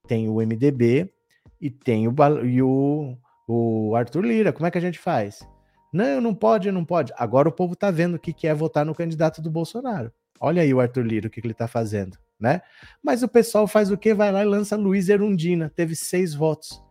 Tem 0.07 0.29
o 0.29 0.35
MDB 0.35 1.11
e 1.59 1.69
tem 1.69 2.07
o, 2.07 2.13
e 2.45 2.61
o, 2.61 3.17
o 3.47 3.95
Arthur 3.95 4.25
Lira. 4.25 4.53
Como 4.53 4.67
é 4.67 4.71
que 4.71 4.77
a 4.77 4.81
gente 4.81 4.99
faz? 4.99 5.39
Não, 5.91 6.21
não 6.21 6.35
pode, 6.35 6.71
não 6.71 6.85
pode. 6.85 7.11
Agora 7.17 7.49
o 7.49 7.51
povo 7.51 7.75
tá 7.75 7.89
vendo 7.89 8.15
o 8.15 8.19
que, 8.19 8.31
que 8.31 8.47
é 8.47 8.53
votar 8.53 8.85
no 8.85 8.95
candidato 8.95 9.41
do 9.41 9.49
Bolsonaro. 9.49 10.11
Olha 10.39 10.61
aí 10.61 10.73
o 10.73 10.79
Arthur 10.79 11.05
Lira, 11.05 11.27
o 11.27 11.29
que, 11.29 11.41
que 11.41 11.47
ele 11.47 11.53
tá 11.53 11.67
fazendo, 11.67 12.17
né? 12.39 12.61
Mas 13.03 13.23
o 13.23 13.27
pessoal 13.27 13.67
faz 13.67 13.91
o 13.91 13.97
quê? 13.97 14.13
Vai 14.13 14.31
lá 14.31 14.41
e 14.41 14.45
lança 14.45 14.77
Luiz 14.77 15.09
Erundina. 15.09 15.69
Teve 15.75 15.95
seis 15.95 16.33
votos. 16.33 16.81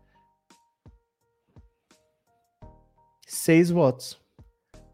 seis 3.28 3.70
votos. 3.70 4.18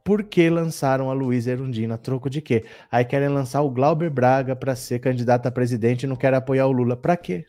Por 0.05 0.23
que 0.23 0.51
lançaram 0.51 1.11
a 1.11 1.15
Luísa 1.15 1.53
Erundina? 1.53 1.97
Troco 1.97 2.29
de 2.29 2.43
quê? 2.43 2.67
Aí 2.93 3.07
querem 3.07 3.31
lançar 3.31 3.63
o 3.63 3.71
Glauber 3.71 4.11
Braga 4.11 4.55
para 4.55 4.77
ser 4.77 4.99
candidato 4.99 5.47
a 5.47 5.51
presidente 5.51 6.03
e 6.03 6.07
não 6.07 6.15
querem 6.15 6.37
apoiar 6.37 6.67
o 6.67 6.73
Lula. 6.73 6.95
Para 6.95 7.17
quê? 7.17 7.47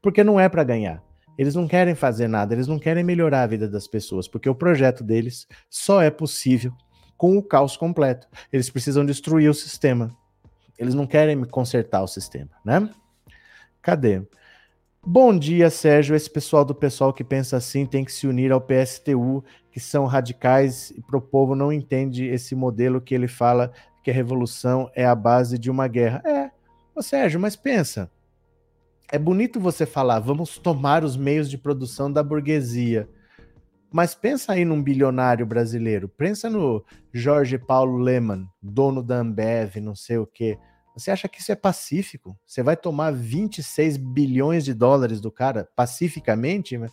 Porque 0.00 0.22
não 0.22 0.38
é 0.38 0.48
para 0.48 0.62
ganhar. 0.62 1.02
Eles 1.36 1.56
não 1.56 1.66
querem 1.66 1.96
fazer 1.96 2.28
nada, 2.28 2.54
eles 2.54 2.68
não 2.68 2.78
querem 2.78 3.02
melhorar 3.02 3.42
a 3.42 3.46
vida 3.48 3.68
das 3.68 3.88
pessoas, 3.88 4.28
porque 4.28 4.48
o 4.48 4.54
projeto 4.54 5.02
deles 5.02 5.48
só 5.68 6.00
é 6.00 6.10
possível 6.10 6.72
com 7.16 7.36
o 7.36 7.42
caos 7.42 7.76
completo. 7.76 8.28
Eles 8.52 8.70
precisam 8.70 9.04
destruir 9.04 9.50
o 9.50 9.54
sistema. 9.54 10.16
Eles 10.78 10.94
não 10.94 11.06
querem 11.06 11.42
consertar 11.44 12.02
o 12.02 12.08
sistema, 12.08 12.50
né? 12.64 12.88
Cadê? 13.82 14.22
Bom 15.06 15.36
dia, 15.38 15.70
Sérgio. 15.70 16.14
Esse 16.14 16.30
pessoal 16.30 16.64
do 16.64 16.74
pessoal 16.74 17.12
que 17.12 17.24
pensa 17.24 17.56
assim 17.56 17.86
tem 17.86 18.04
que 18.04 18.12
se 18.12 18.26
unir 18.26 18.52
ao 18.52 18.60
PSTU, 18.60 19.42
que 19.70 19.80
são 19.80 20.04
radicais 20.06 20.90
e 20.90 21.00
pro 21.00 21.20
povo 21.20 21.54
não 21.54 21.72
entende 21.72 22.26
esse 22.26 22.54
modelo 22.54 23.00
que 23.00 23.14
ele 23.14 23.28
fala 23.28 23.72
que 24.02 24.10
a 24.10 24.14
revolução 24.14 24.90
é 24.94 25.06
a 25.06 25.14
base 25.14 25.58
de 25.58 25.70
uma 25.70 25.88
guerra. 25.88 26.22
É, 26.26 26.50
Ô, 26.98 27.02
Sérgio, 27.02 27.38
mas 27.38 27.54
pensa. 27.54 28.10
É 29.08 29.16
bonito 29.16 29.60
você 29.60 29.86
falar, 29.86 30.18
vamos 30.18 30.58
tomar 30.58 31.04
os 31.04 31.16
meios 31.16 31.48
de 31.48 31.56
produção 31.56 32.12
da 32.12 32.24
burguesia. 32.24 33.08
Mas 33.88 34.16
pensa 34.16 34.52
aí 34.52 34.64
num 34.64 34.82
bilionário 34.82 35.46
brasileiro. 35.46 36.08
Pensa 36.08 36.50
no 36.50 36.84
Jorge 37.12 37.56
Paulo 37.56 37.98
Leman, 37.98 38.48
dono 38.60 39.00
da 39.00 39.18
Ambev, 39.20 39.76
não 39.76 39.94
sei 39.94 40.18
o 40.18 40.26
quê. 40.26 40.58
Você 40.98 41.10
acha 41.10 41.28
que 41.28 41.40
isso 41.40 41.52
é 41.52 41.54
pacífico? 41.54 42.36
Você 42.44 42.62
vai 42.62 42.76
tomar 42.76 43.12
26 43.12 43.96
bilhões 43.96 44.64
de 44.64 44.74
dólares 44.74 45.20
do 45.20 45.30
cara 45.30 45.68
pacificamente? 45.76 46.76
Né? 46.76 46.88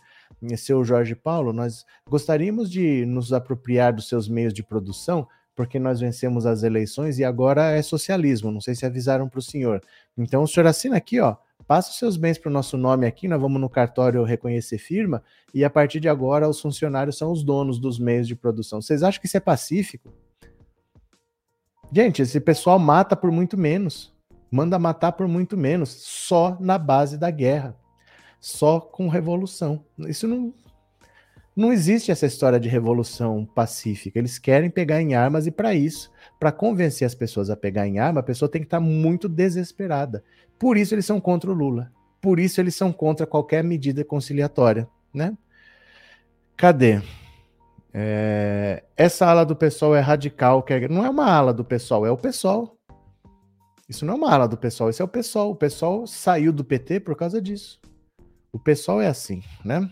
Seu 0.56 0.84
Jorge 0.84 1.14
Paulo, 1.14 1.52
nós 1.52 1.84
gostaríamos 2.08 2.70
de 2.70 3.04
nos 3.04 3.32
apropriar 3.32 3.92
dos 3.92 4.08
seus 4.08 4.28
meios 4.28 4.54
de 4.54 4.62
produção, 4.62 5.26
porque 5.54 5.78
nós 5.78 6.00
vencemos 6.00 6.46
as 6.46 6.62
eleições 6.62 7.18
e 7.18 7.24
agora 7.24 7.72
é 7.72 7.82
socialismo. 7.82 8.52
Não 8.52 8.60
sei 8.60 8.74
se 8.74 8.86
avisaram 8.86 9.28
para 9.28 9.40
o 9.40 9.42
senhor. 9.42 9.82
Então 10.16 10.42
o 10.42 10.48
senhor 10.48 10.66
assina 10.66 10.96
aqui, 10.96 11.18
ó. 11.18 11.36
Passa 11.66 11.90
os 11.90 11.98
seus 11.98 12.16
bens 12.16 12.38
para 12.38 12.48
o 12.48 12.52
nosso 12.52 12.76
nome 12.76 13.06
aqui, 13.08 13.26
nós 13.26 13.40
vamos 13.40 13.60
no 13.60 13.68
cartório 13.68 14.22
reconhecer 14.22 14.78
firma, 14.78 15.20
e 15.52 15.64
a 15.64 15.70
partir 15.70 15.98
de 15.98 16.08
agora 16.08 16.48
os 16.48 16.60
funcionários 16.60 17.18
são 17.18 17.32
os 17.32 17.42
donos 17.42 17.80
dos 17.80 17.98
meios 17.98 18.28
de 18.28 18.36
produção. 18.36 18.80
Vocês 18.80 19.02
acham 19.02 19.20
que 19.20 19.26
isso 19.26 19.36
é 19.36 19.40
pacífico? 19.40 20.12
Gente, 21.92 22.22
esse 22.22 22.40
pessoal 22.40 22.78
mata 22.78 23.16
por 23.16 23.30
muito 23.30 23.56
menos. 23.56 24.14
Manda 24.50 24.78
matar 24.78 25.12
por 25.12 25.26
muito 25.28 25.56
menos, 25.56 25.90
só 25.90 26.56
na 26.60 26.78
base 26.78 27.18
da 27.18 27.30
guerra. 27.30 27.76
Só 28.40 28.80
com 28.80 29.08
revolução. 29.08 29.84
Isso 29.98 30.26
não. 30.26 30.52
Não 31.54 31.72
existe 31.72 32.10
essa 32.10 32.26
história 32.26 32.60
de 32.60 32.68
revolução 32.68 33.46
pacífica. 33.46 34.18
Eles 34.18 34.38
querem 34.38 34.68
pegar 34.68 35.00
em 35.00 35.14
armas 35.14 35.46
e, 35.46 35.50
para 35.50 35.74
isso, 35.74 36.12
para 36.38 36.52
convencer 36.52 37.06
as 37.06 37.14
pessoas 37.14 37.48
a 37.48 37.56
pegar 37.56 37.88
em 37.88 37.98
arma, 37.98 38.20
a 38.20 38.22
pessoa 38.22 38.48
tem 38.48 38.60
que 38.60 38.66
estar 38.66 38.78
tá 38.78 38.84
muito 38.84 39.26
desesperada. 39.26 40.22
Por 40.58 40.76
isso 40.76 40.94
eles 40.94 41.06
são 41.06 41.18
contra 41.18 41.50
o 41.50 41.54
Lula. 41.54 41.90
Por 42.20 42.38
isso 42.38 42.60
eles 42.60 42.74
são 42.74 42.92
contra 42.92 43.26
qualquer 43.26 43.64
medida 43.64 44.04
conciliatória, 44.04 44.86
né? 45.14 45.36
Cadê? 46.56 47.00
É, 47.92 48.84
essa 48.96 49.26
ala 49.26 49.44
do 49.44 49.56
pessoal 49.56 49.94
é 49.94 50.00
radical, 50.00 50.62
que 50.62 50.72
é, 50.72 50.88
não 50.88 51.04
é 51.04 51.10
uma 51.10 51.30
ala 51.30 51.52
do 51.52 51.64
pessoal, 51.64 52.04
é 52.04 52.10
o 52.10 52.16
pessoal. 52.16 52.76
Isso 53.88 54.04
não 54.04 54.14
é 54.14 54.16
uma 54.16 54.32
ala 54.32 54.48
do 54.48 54.56
pessoal, 54.56 54.90
isso 54.90 55.02
é 55.02 55.04
o 55.04 55.08
pessoal. 55.08 55.50
O 55.50 55.56
pessoal 55.56 56.06
saiu 56.06 56.52
do 56.52 56.64
PT 56.64 57.00
por 57.00 57.16
causa 57.16 57.40
disso. 57.40 57.80
O 58.52 58.58
pessoal 58.58 59.00
é 59.00 59.06
assim, 59.06 59.42
né? 59.64 59.90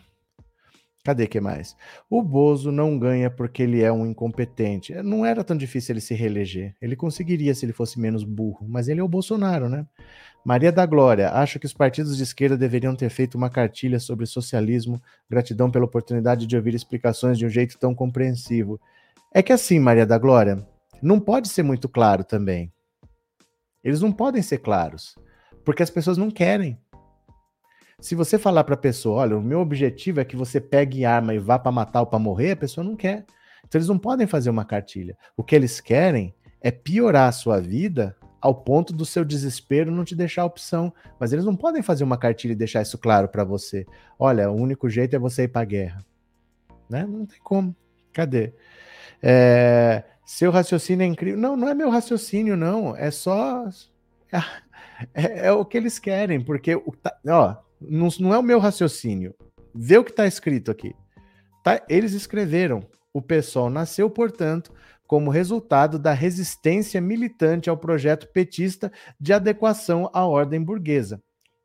Cadê 1.05 1.27
que 1.27 1.39
mais? 1.39 1.77
O 2.09 2.23
Bozo 2.23 2.73
não 2.73 2.99
ganha 2.99 3.31
porque 3.31 3.63
ele 3.63 3.83
é 3.83 3.93
um 3.93 4.07
incompetente. 4.07 4.95
Não 5.03 5.25
era 5.25 5.45
tão 5.45 5.55
difícil 5.55 5.93
ele 5.93 6.01
se 6.01 6.15
reeleger. 6.15 6.75
Ele 6.81 6.97
conseguiria 6.97 7.55
se 7.55 7.67
ele 7.67 7.75
fosse 7.75 8.01
menos 8.01 8.25
burro, 8.25 8.67
mas 8.67 8.89
ele 8.89 9.01
é 9.01 9.05
o 9.05 9.09
Bolsonaro, 9.09 9.69
né? 9.69 9.87
Maria 10.45 10.71
da 10.71 10.85
Glória, 10.85 11.31
acho 11.31 11.59
que 11.59 11.65
os 11.65 11.73
partidos 11.73 12.19
de 12.19 12.23
esquerda 12.23 12.55
deveriam 12.55 12.95
ter 12.95 13.09
feito 13.09 13.35
uma 13.35 13.49
cartilha 13.49 13.99
sobre 13.99 14.27
socialismo. 14.27 15.01
Gratidão 15.29 15.71
pela 15.71 15.87
oportunidade 15.87 16.47
de 16.47 16.55
ouvir 16.55 16.75
explicações 16.75 17.39
de 17.39 17.47
um 17.47 17.49
jeito 17.49 17.79
tão 17.79 17.95
compreensivo. 17.95 18.79
É 19.33 19.43
que 19.43 19.55
assim, 19.55 19.79
Maria 19.79 20.05
da 20.05 20.19
Glória, 20.19 20.67
não 21.01 21.19
pode 21.19 21.49
ser 21.49 21.63
muito 21.63 21.89
claro 21.89 22.23
também. 22.23 22.71
Eles 23.83 24.03
não 24.03 24.13
podem 24.13 24.43
ser 24.43 24.59
claros, 24.59 25.15
porque 25.65 25.83
as 25.83 25.89
pessoas 25.89 26.19
não 26.19 26.31
querem. 26.31 26.79
Se 27.99 28.15
você 28.15 28.39
falar 28.39 28.65
para 28.65 28.75
a 28.75 28.79
pessoa, 28.79 29.23
olha, 29.23 29.39
o 29.39 29.43
meu 29.43 29.61
objetivo 29.61 30.21
é 30.21 30.27
que 30.27 30.37
você 30.37 30.61
pegue 30.61 31.07
arma 31.07 31.33
e 31.35 31.39
vá 31.39 31.59
para 31.59 31.73
matar 31.73 32.01
ou 32.01 32.07
para 32.07 32.19
morrer, 32.19 32.51
a 32.51 32.57
pessoa 32.57 32.85
não 32.85 32.97
quer. 32.97 33.25
Então 33.67 33.79
eles 33.79 33.89
não 33.89 33.99
podem 33.99 34.27
fazer 34.27 34.51
uma 34.51 34.65
cartilha. 34.65 35.17
O 35.35 35.43
que 35.43 35.57
eles 35.57 35.81
querem 35.81 36.35
é 36.61 36.71
piorar 36.71 37.29
a 37.29 37.33
sua 37.33 37.61
vida 37.61 38.15
ao 38.45 38.55
ponto 38.55 38.93
do 38.93 39.07
seu 39.07 39.25
desespero 39.25 39.91
não 39.91 40.05
te 40.05 40.15
deixar 40.15 40.45
opção. 40.45 40.93
Mas 41.19 41.33
eles 41.33 41.47
não 41.47 41.57
podem 41.57 41.81
fazer 41.81 42.05
uma 42.05 42.19
cartilha 42.19 42.53
e 42.53 42.55
deixar 42.55 42.83
isso 42.83 42.99
claro 42.99 43.27
para 43.27 43.43
você. 43.43 43.87
Olha, 44.19 44.51
o 44.51 44.55
único 44.55 44.87
jeito 44.87 45.17
é 45.17 45.19
você 45.19 45.45
ir 45.45 45.49
para 45.49 45.63
a 45.63 45.65
guerra. 45.65 46.05
Né? 46.91 47.07
Não 47.07 47.25
tem 47.25 47.39
como. 47.43 47.75
Cadê? 48.13 48.53
É, 49.23 50.05
seu 50.27 50.51
raciocínio 50.51 51.05
é 51.05 51.07
incrível. 51.07 51.41
Não, 51.41 51.57
não 51.57 51.71
é 51.71 51.75
meu 51.75 51.89
raciocínio, 51.89 52.55
não. 52.55 52.95
É 52.95 53.11
só. 53.11 53.67
É, 54.31 54.39
é, 55.15 55.47
é 55.47 55.53
o 55.53 55.65
que 55.65 55.79
eles 55.79 55.99
querem, 55.99 56.39
porque 56.39 56.75
o, 56.75 56.95
ó, 57.27 57.57
não, 57.81 58.09
não 58.21 58.35
é 58.35 58.39
o 58.39 58.43
meu 58.43 58.59
raciocínio. 58.59 59.35
Vê 59.75 59.97
o 59.97 60.05
que 60.05 60.11
está 60.11 60.27
escrito 60.27 60.71
aqui. 60.71 60.95
Tá? 61.63 61.83
Eles 61.89 62.13
escreveram: 62.13 62.87
o 63.11 63.23
PSOL 63.23 63.71
nasceu, 63.71 64.11
portanto, 64.11 64.71
como 65.07 65.31
resultado 65.31 65.99
da 65.99 66.13
resistência 66.13 67.01
militante 67.01 67.69
ao 67.69 67.77
projeto 67.77 68.29
petista 68.33 68.91
de 69.21 69.33
adequação 69.33 70.11
à 70.13 70.25
ordem 70.25 70.63
burguesa. 70.63 71.23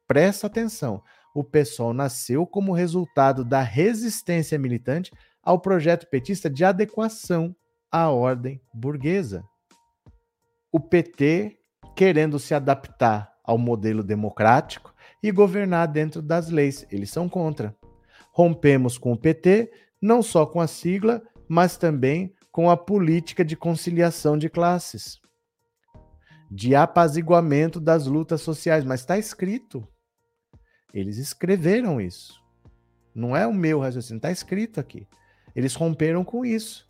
Presta 0.08 0.48
atenção. 0.48 1.02
O 1.34 1.44
PSOL 1.44 1.94
nasceu 1.94 2.46
como 2.46 2.74
resultado 2.74 3.46
da 3.46 3.62
resistência 3.62 4.58
militante 4.58 5.12
ao 5.42 5.60
projeto 5.60 6.08
petista 6.08 6.50
de 6.50 6.66
adequação 6.66 7.56
à 7.92 8.10
ordem 8.10 8.62
burguesa. 8.74 9.44
O 10.72 10.80
PT 10.80 11.58
querendo 11.96 12.40
se 12.40 12.54
adaptar 12.54 13.32
ao 13.44 13.58
modelo 13.58 14.04
democrático 14.04 14.94
e 15.22 15.32
governar 15.32 15.88
dentro 15.88 16.22
das 16.22 16.50
leis. 16.50 16.86
Eles 16.92 17.10
são 17.10 17.28
contra. 17.28 17.76
Rompemos 18.32 18.98
com 18.98 19.12
o 19.12 19.18
PT, 19.18 19.72
não 20.02 20.22
só 20.22 20.46
com 20.46 20.62
a 20.62 20.68
sigla, 20.68 21.22
mas 21.48 21.78
também 21.78 22.34
com 22.60 22.70
a 22.70 22.76
política 22.76 23.46
de 23.46 23.56
conciliação 23.56 24.38
de 24.38 24.50
classes, 24.50 25.18
de 26.52 26.76
apaziguamento 26.76 27.80
das 27.80 28.06
lutas 28.06 28.42
sociais. 28.42 28.84
Mas 28.84 29.00
está 29.00 29.18
escrito. 29.18 29.88
Eles 30.94 31.18
escreveram 31.18 32.02
isso. 32.02 32.44
Não 33.16 33.34
é 33.34 33.48
o 33.48 33.54
meu 33.54 33.80
raciocínio, 33.80 34.18
está 34.18 34.30
escrito 34.30 34.78
aqui. 34.78 35.08
Eles 35.56 35.74
romperam 35.74 36.26
com 36.26 36.44
isso, 36.44 36.86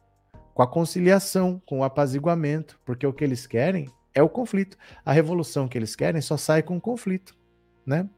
com 0.55 0.63
a 0.63 0.67
conciliação, 0.67 1.61
com 1.67 1.81
o 1.81 1.83
apaziguamento, 1.83 2.79
porque 2.83 3.05
o 3.05 3.13
que 3.13 3.23
eles 3.23 3.45
querem 3.45 3.87
é 4.15 4.23
o 4.23 4.27
conflito. 4.27 4.75
A 5.05 5.13
revolução 5.13 5.67
que 5.67 5.77
eles 5.77 5.95
querem 5.95 6.19
só 6.19 6.35
sai 6.35 6.63
com 6.63 6.81
conflito, 6.81 7.37
né? 7.85 8.09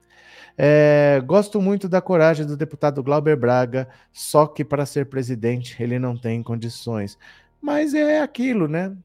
É, 0.57 1.21
gosto 1.25 1.61
muito 1.61 1.87
da 1.87 2.01
coragem 2.01 2.45
do 2.45 2.57
deputado 2.57 3.03
Glauber 3.03 3.35
Braga, 3.35 3.87
só 4.11 4.45
que 4.45 4.63
para 4.63 4.85
ser 4.85 5.07
presidente 5.07 5.81
ele 5.81 5.97
não 5.99 6.15
tem 6.17 6.43
condições. 6.43 7.17
Mas 7.61 7.93
é 7.93 8.21
aquilo, 8.21 8.67
né? 8.67 8.95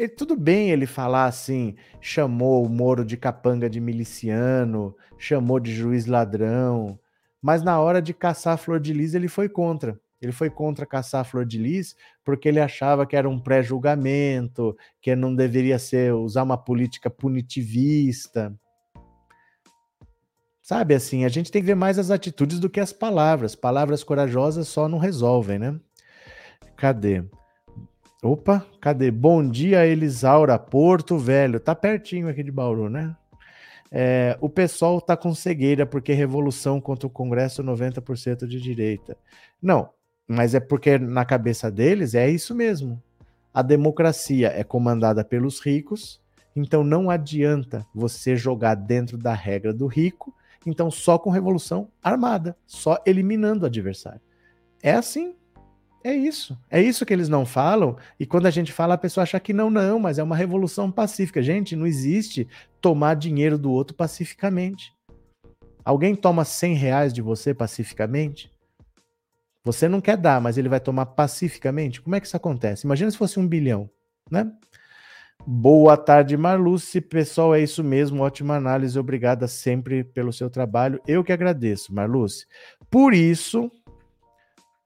E 0.00 0.08
tudo 0.08 0.34
bem 0.34 0.70
ele 0.70 0.86
falar 0.86 1.26
assim, 1.26 1.76
chamou 2.00 2.64
o 2.64 2.68
Moro 2.70 3.04
de 3.04 3.18
capanga 3.18 3.68
de 3.68 3.78
miliciano, 3.78 4.96
chamou 5.18 5.60
de 5.60 5.74
juiz 5.74 6.06
ladrão, 6.06 6.98
mas 7.42 7.62
na 7.62 7.78
hora 7.78 8.00
de 8.00 8.14
caçar 8.14 8.54
a 8.54 8.56
Flor 8.56 8.80
de 8.80 8.94
Lis 8.94 9.12
ele 9.12 9.28
foi 9.28 9.46
contra. 9.46 10.00
Ele 10.18 10.32
foi 10.32 10.48
contra 10.48 10.86
caçar 10.86 11.20
a 11.20 11.24
Flor 11.24 11.44
de 11.44 11.58
Lis 11.58 11.94
porque 12.24 12.48
ele 12.48 12.60
achava 12.60 13.06
que 13.06 13.14
era 13.14 13.28
um 13.28 13.38
pré-julgamento, 13.38 14.74
que 15.02 15.14
não 15.14 15.34
deveria 15.34 15.78
ser 15.78 16.14
usar 16.14 16.44
uma 16.44 16.56
política 16.56 17.10
punitivista. 17.10 18.54
Sabe 20.70 20.94
assim, 20.94 21.24
a 21.24 21.28
gente 21.28 21.50
tem 21.50 21.60
que 21.60 21.66
ver 21.66 21.74
mais 21.74 21.98
as 21.98 22.12
atitudes 22.12 22.60
do 22.60 22.70
que 22.70 22.78
as 22.78 22.92
palavras. 22.92 23.56
Palavras 23.56 24.04
corajosas 24.04 24.68
só 24.68 24.88
não 24.88 24.98
resolvem, 24.98 25.58
né? 25.58 25.74
Cadê? 26.76 27.24
Opa, 28.22 28.64
cadê? 28.80 29.10
Bom 29.10 29.44
dia, 29.44 29.84
Elisaura, 29.84 30.56
Porto 30.60 31.18
Velho. 31.18 31.58
Tá 31.58 31.74
pertinho 31.74 32.28
aqui 32.28 32.44
de 32.44 32.52
Bauru, 32.52 32.88
né? 32.88 33.16
É, 33.90 34.38
o 34.40 34.48
pessoal 34.48 35.00
tá 35.00 35.16
com 35.16 35.34
cegueira 35.34 35.84
porque 35.84 36.12
revolução 36.12 36.80
contra 36.80 37.08
o 37.08 37.10
Congresso 37.10 37.64
90% 37.64 38.46
de 38.46 38.60
direita. 38.60 39.16
Não, 39.60 39.90
mas 40.28 40.54
é 40.54 40.60
porque 40.60 41.00
na 41.00 41.24
cabeça 41.24 41.68
deles 41.68 42.14
é 42.14 42.30
isso 42.30 42.54
mesmo. 42.54 43.02
A 43.52 43.60
democracia 43.60 44.52
é 44.54 44.62
comandada 44.62 45.24
pelos 45.24 45.58
ricos, 45.58 46.20
então 46.54 46.84
não 46.84 47.10
adianta 47.10 47.84
você 47.92 48.36
jogar 48.36 48.76
dentro 48.76 49.18
da 49.18 49.34
regra 49.34 49.74
do 49.74 49.88
rico, 49.88 50.32
então 50.66 50.90
só 50.90 51.18
com 51.18 51.30
revolução 51.30 51.90
armada, 52.02 52.56
só 52.66 52.98
eliminando 53.06 53.64
o 53.64 53.66
adversário. 53.66 54.20
É 54.82 54.92
assim. 54.92 55.34
É 56.02 56.14
isso. 56.14 56.58
É 56.70 56.80
isso 56.80 57.04
que 57.04 57.12
eles 57.12 57.28
não 57.28 57.44
falam. 57.44 57.96
E 58.18 58.24
quando 58.24 58.46
a 58.46 58.50
gente 58.50 58.72
fala, 58.72 58.94
a 58.94 58.98
pessoa 58.98 59.22
acha 59.22 59.38
que 59.38 59.52
não, 59.52 59.68
não, 59.68 59.98
mas 59.98 60.18
é 60.18 60.22
uma 60.22 60.36
revolução 60.36 60.90
pacífica. 60.90 61.42
Gente, 61.42 61.76
não 61.76 61.86
existe 61.86 62.48
tomar 62.80 63.14
dinheiro 63.14 63.58
do 63.58 63.70
outro 63.70 63.94
pacificamente. 63.94 64.94
Alguém 65.84 66.14
toma 66.14 66.44
100 66.44 66.74
reais 66.74 67.12
de 67.12 67.20
você 67.20 67.52
pacificamente? 67.52 68.50
Você 69.62 69.88
não 69.88 70.00
quer 70.00 70.16
dar, 70.16 70.40
mas 70.40 70.56
ele 70.56 70.70
vai 70.70 70.80
tomar 70.80 71.06
pacificamente? 71.06 72.00
Como 72.00 72.16
é 72.16 72.20
que 72.20 72.26
isso 72.26 72.36
acontece? 72.36 72.86
Imagina 72.86 73.10
se 73.10 73.18
fosse 73.18 73.38
um 73.38 73.46
bilhão, 73.46 73.90
né? 74.30 74.50
Boa 75.46 75.96
tarde, 75.96 76.36
Marluce. 76.36 77.00
Pessoal, 77.00 77.54
é 77.54 77.62
isso 77.62 77.82
mesmo. 77.82 78.22
Ótima 78.22 78.56
análise. 78.56 78.98
Obrigada 78.98 79.48
sempre 79.48 80.04
pelo 80.04 80.32
seu 80.32 80.50
trabalho. 80.50 81.00
Eu 81.06 81.24
que 81.24 81.32
agradeço, 81.32 81.94
Marluce. 81.94 82.46
Por 82.90 83.14
isso, 83.14 83.70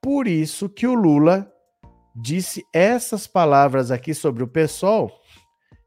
por 0.00 0.26
isso 0.26 0.68
que 0.68 0.86
o 0.86 0.94
Lula 0.94 1.50
disse 2.14 2.64
essas 2.72 3.26
palavras 3.26 3.90
aqui 3.90 4.14
sobre 4.14 4.44
o 4.44 4.48
PSOL. 4.48 5.10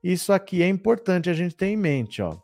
Isso 0.04 0.34
aqui 0.34 0.62
é 0.62 0.68
importante 0.68 1.30
a 1.30 1.34
gente 1.34 1.56
ter 1.56 1.68
em 1.68 1.78
mente, 1.78 2.22
ó. 2.22 2.38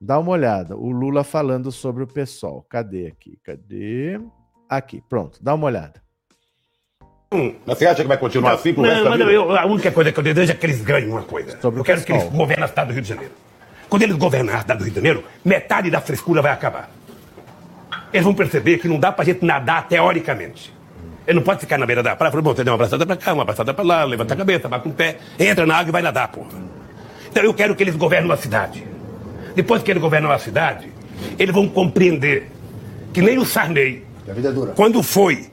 Dá 0.00 0.18
uma 0.18 0.32
olhada. 0.32 0.76
O 0.76 0.90
Lula 0.90 1.22
falando 1.22 1.70
sobre 1.70 2.02
o 2.02 2.06
PSOL. 2.06 2.62
Cadê 2.62 3.06
aqui? 3.06 3.38
Cadê? 3.44 4.18
Aqui, 4.68 5.02
pronto, 5.08 5.42
dá 5.42 5.54
uma 5.54 5.66
olhada. 5.66 6.02
Hum, 7.32 7.54
você 7.64 7.86
acha 7.86 8.02
que 8.02 8.08
vai 8.08 8.18
continuar 8.18 8.54
assim 8.54 8.74
por 8.74 8.84
Não, 8.84 9.08
mas 9.08 9.20
não, 9.20 9.30
eu, 9.30 9.56
a 9.56 9.64
única 9.64 9.92
coisa 9.92 10.10
que 10.10 10.18
eu 10.18 10.24
desejo 10.24 10.50
é 10.50 10.54
que 10.54 10.66
eles 10.66 10.80
ganhem 10.82 11.08
uma 11.08 11.22
coisa. 11.22 11.56
Sobre 11.60 11.78
eu 11.78 11.82
o 11.82 11.84
quero 11.84 12.02
que 12.02 12.10
eles 12.10 12.24
governem 12.24 12.64
o 12.64 12.68
estado 12.68 12.88
do 12.88 12.92
Rio 12.92 13.02
de 13.02 13.08
Janeiro. 13.08 13.32
Quando 13.88 14.02
eles 14.02 14.16
governarem 14.16 14.58
o 14.58 14.62
estado 14.62 14.78
do 14.78 14.84
Rio 14.84 14.90
de 14.90 14.96
Janeiro, 14.96 15.24
metade 15.44 15.90
da 15.90 16.00
frescura 16.00 16.42
vai 16.42 16.50
acabar. 16.50 16.90
Eles 18.12 18.24
vão 18.24 18.34
perceber 18.34 18.78
que 18.78 18.88
não 18.88 18.98
dá 18.98 19.12
pra 19.12 19.24
gente 19.24 19.44
nadar 19.44 19.86
teoricamente. 19.86 20.74
Ele 21.24 21.36
não 21.36 21.44
pode 21.44 21.60
ficar 21.60 21.78
na 21.78 21.86
beira 21.86 22.02
da 22.02 22.16
praia 22.16 22.30
e 22.30 22.32
falar, 22.32 22.42
bom, 22.42 22.52
você 22.52 22.64
deu 22.64 22.72
uma 22.72 22.74
abraçada 22.74 23.06
pra 23.06 23.16
cá, 23.16 23.32
uma 23.32 23.42
abraçada 23.42 23.72
pra 23.72 23.84
lá, 23.84 24.02
levanta 24.02 24.34
a 24.34 24.36
cabeça, 24.36 24.68
bate 24.68 24.88
um 24.88 24.92
pé, 24.92 25.18
entra 25.38 25.64
na 25.64 25.76
água 25.76 25.90
e 25.90 25.92
vai 25.92 26.02
nadar, 26.02 26.26
porra. 26.32 26.50
Então 27.30 27.44
eu 27.44 27.54
quero 27.54 27.76
que 27.76 27.84
eles 27.84 27.94
governem 27.94 28.28
uma 28.28 28.36
cidade. 28.36 28.84
Depois 29.54 29.84
que 29.84 29.90
eles 29.92 30.02
governam 30.02 30.32
a 30.32 30.38
cidade, 30.40 30.92
eles 31.38 31.54
vão 31.54 31.68
compreender 31.68 32.50
que 33.12 33.22
nem 33.22 33.38
o 33.38 33.44
Sarney, 33.44 34.04
A 34.28 34.32
vida 34.32 34.48
é 34.48 34.52
dura. 34.52 34.72
quando 34.72 35.00
foi, 35.00 35.46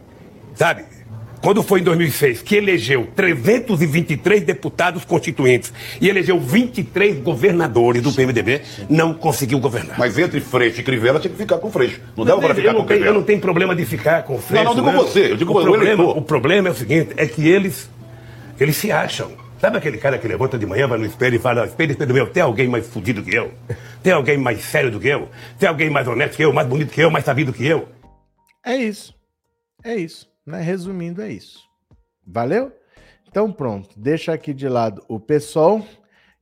sabe? 0.56 0.97
Quando 1.42 1.62
foi 1.62 1.80
em 1.80 1.84
2006, 1.84 2.42
que 2.42 2.56
elegeu 2.56 3.08
323 3.16 4.44
deputados 4.44 5.06
constituintes 5.06 5.72
e 6.02 6.10
elegeu 6.10 6.40
23 6.40 7.20
governadores 7.20 8.02
do 8.02 8.12
PMDB, 8.12 8.62
não 8.90 9.14
conseguiu 9.14 9.60
governar. 9.60 9.98
Mas 10.00 10.18
entre 10.18 10.42
Freixo 10.42 10.82
e 10.82 10.84
Crivella 10.84 11.20
tinha 11.20 11.32
que 11.32 11.38
ficar 11.38 11.58
com 11.60 11.72
Freixo. 11.72 12.02
Não 12.16 12.26
dava 12.26 12.42
para 12.42 12.50
eu, 12.52 12.56
ficar 12.56 12.74
não 12.74 12.82
com 12.82 12.86
tenho, 12.88 12.98
eu 12.98 13.00
Crivella. 13.02 13.20
não 13.20 13.24
tenho 13.24 13.40
problema 13.40 13.76
de 13.76 13.86
ficar 13.86 14.24
com 14.24 14.36
o 14.36 14.40
Freixo. 14.40 14.66
não 14.66 14.76
digo 14.76 14.92
você, 14.92 15.32
eu 15.32 15.38
digo 15.38 15.54
o 15.54 15.60
o 15.60 15.64
problema, 15.64 16.04
o 16.04 16.22
problema 16.22 16.68
é 16.70 16.72
o 16.72 16.76
seguinte, 16.76 17.14
é 17.18 17.26
que 17.28 17.48
eles, 17.48 17.90
eles 18.60 18.76
se 18.76 18.92
acham. 18.92 19.32
Sabe 19.60 19.78
aquele 19.78 19.98
cara 19.98 20.20
que 20.20 20.28
levanta 20.28 20.58
de 20.58 20.66
manhã, 20.68 20.88
vai 20.88 21.00
no 21.00 21.06
espelho 21.06 21.36
e 21.36 21.40
fala, 21.40 21.66
espelho, 21.66 21.92
espelho 21.92 22.14
meu, 22.14 22.28
tem 22.28 22.44
alguém 22.44 22.68
mais 22.68 22.86
fudido 22.88 23.24
que 23.24 23.36
eu? 23.36 23.52
Tem 24.04 24.14
alguém 24.14 24.38
mais 24.38 24.62
sério 24.62 24.92
do 24.92 25.00
que 25.00 25.08
eu? 25.08 25.30
Tem 25.58 25.68
alguém 25.68 25.90
mais 25.90 26.08
honesto 26.08 26.36
que 26.36 26.44
eu, 26.46 26.54
mais 26.54 26.68
bonito 26.68 26.92
que 26.94 27.02
eu, 27.02 27.10
mais 27.10 27.26
sabido 27.26 27.52
que 27.52 27.66
eu? 27.66 27.88
É 28.64 28.76
isso. 28.76 29.16
É 29.84 29.96
isso. 29.96 30.28
Né? 30.48 30.62
Resumindo, 30.62 31.22
é 31.22 31.30
isso. 31.30 31.60
Valeu? 32.26 32.72
Então 33.28 33.52
pronto. 33.52 34.00
Deixa 34.00 34.34
aqui 34.34 34.54
de 34.54 34.70
lado 34.70 35.04
o 35.10 35.20
pessoal 35.20 35.86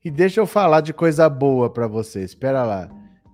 e 0.03 0.11
deixa 0.11 0.39
eu 0.39 0.45
falar 0.45 0.81
de 0.81 0.93
coisa 0.93 1.27
boa 1.27 1.69
para 1.69 1.87
vocês. 1.87 2.29
Espera 2.29 2.63
lá. 2.63 2.87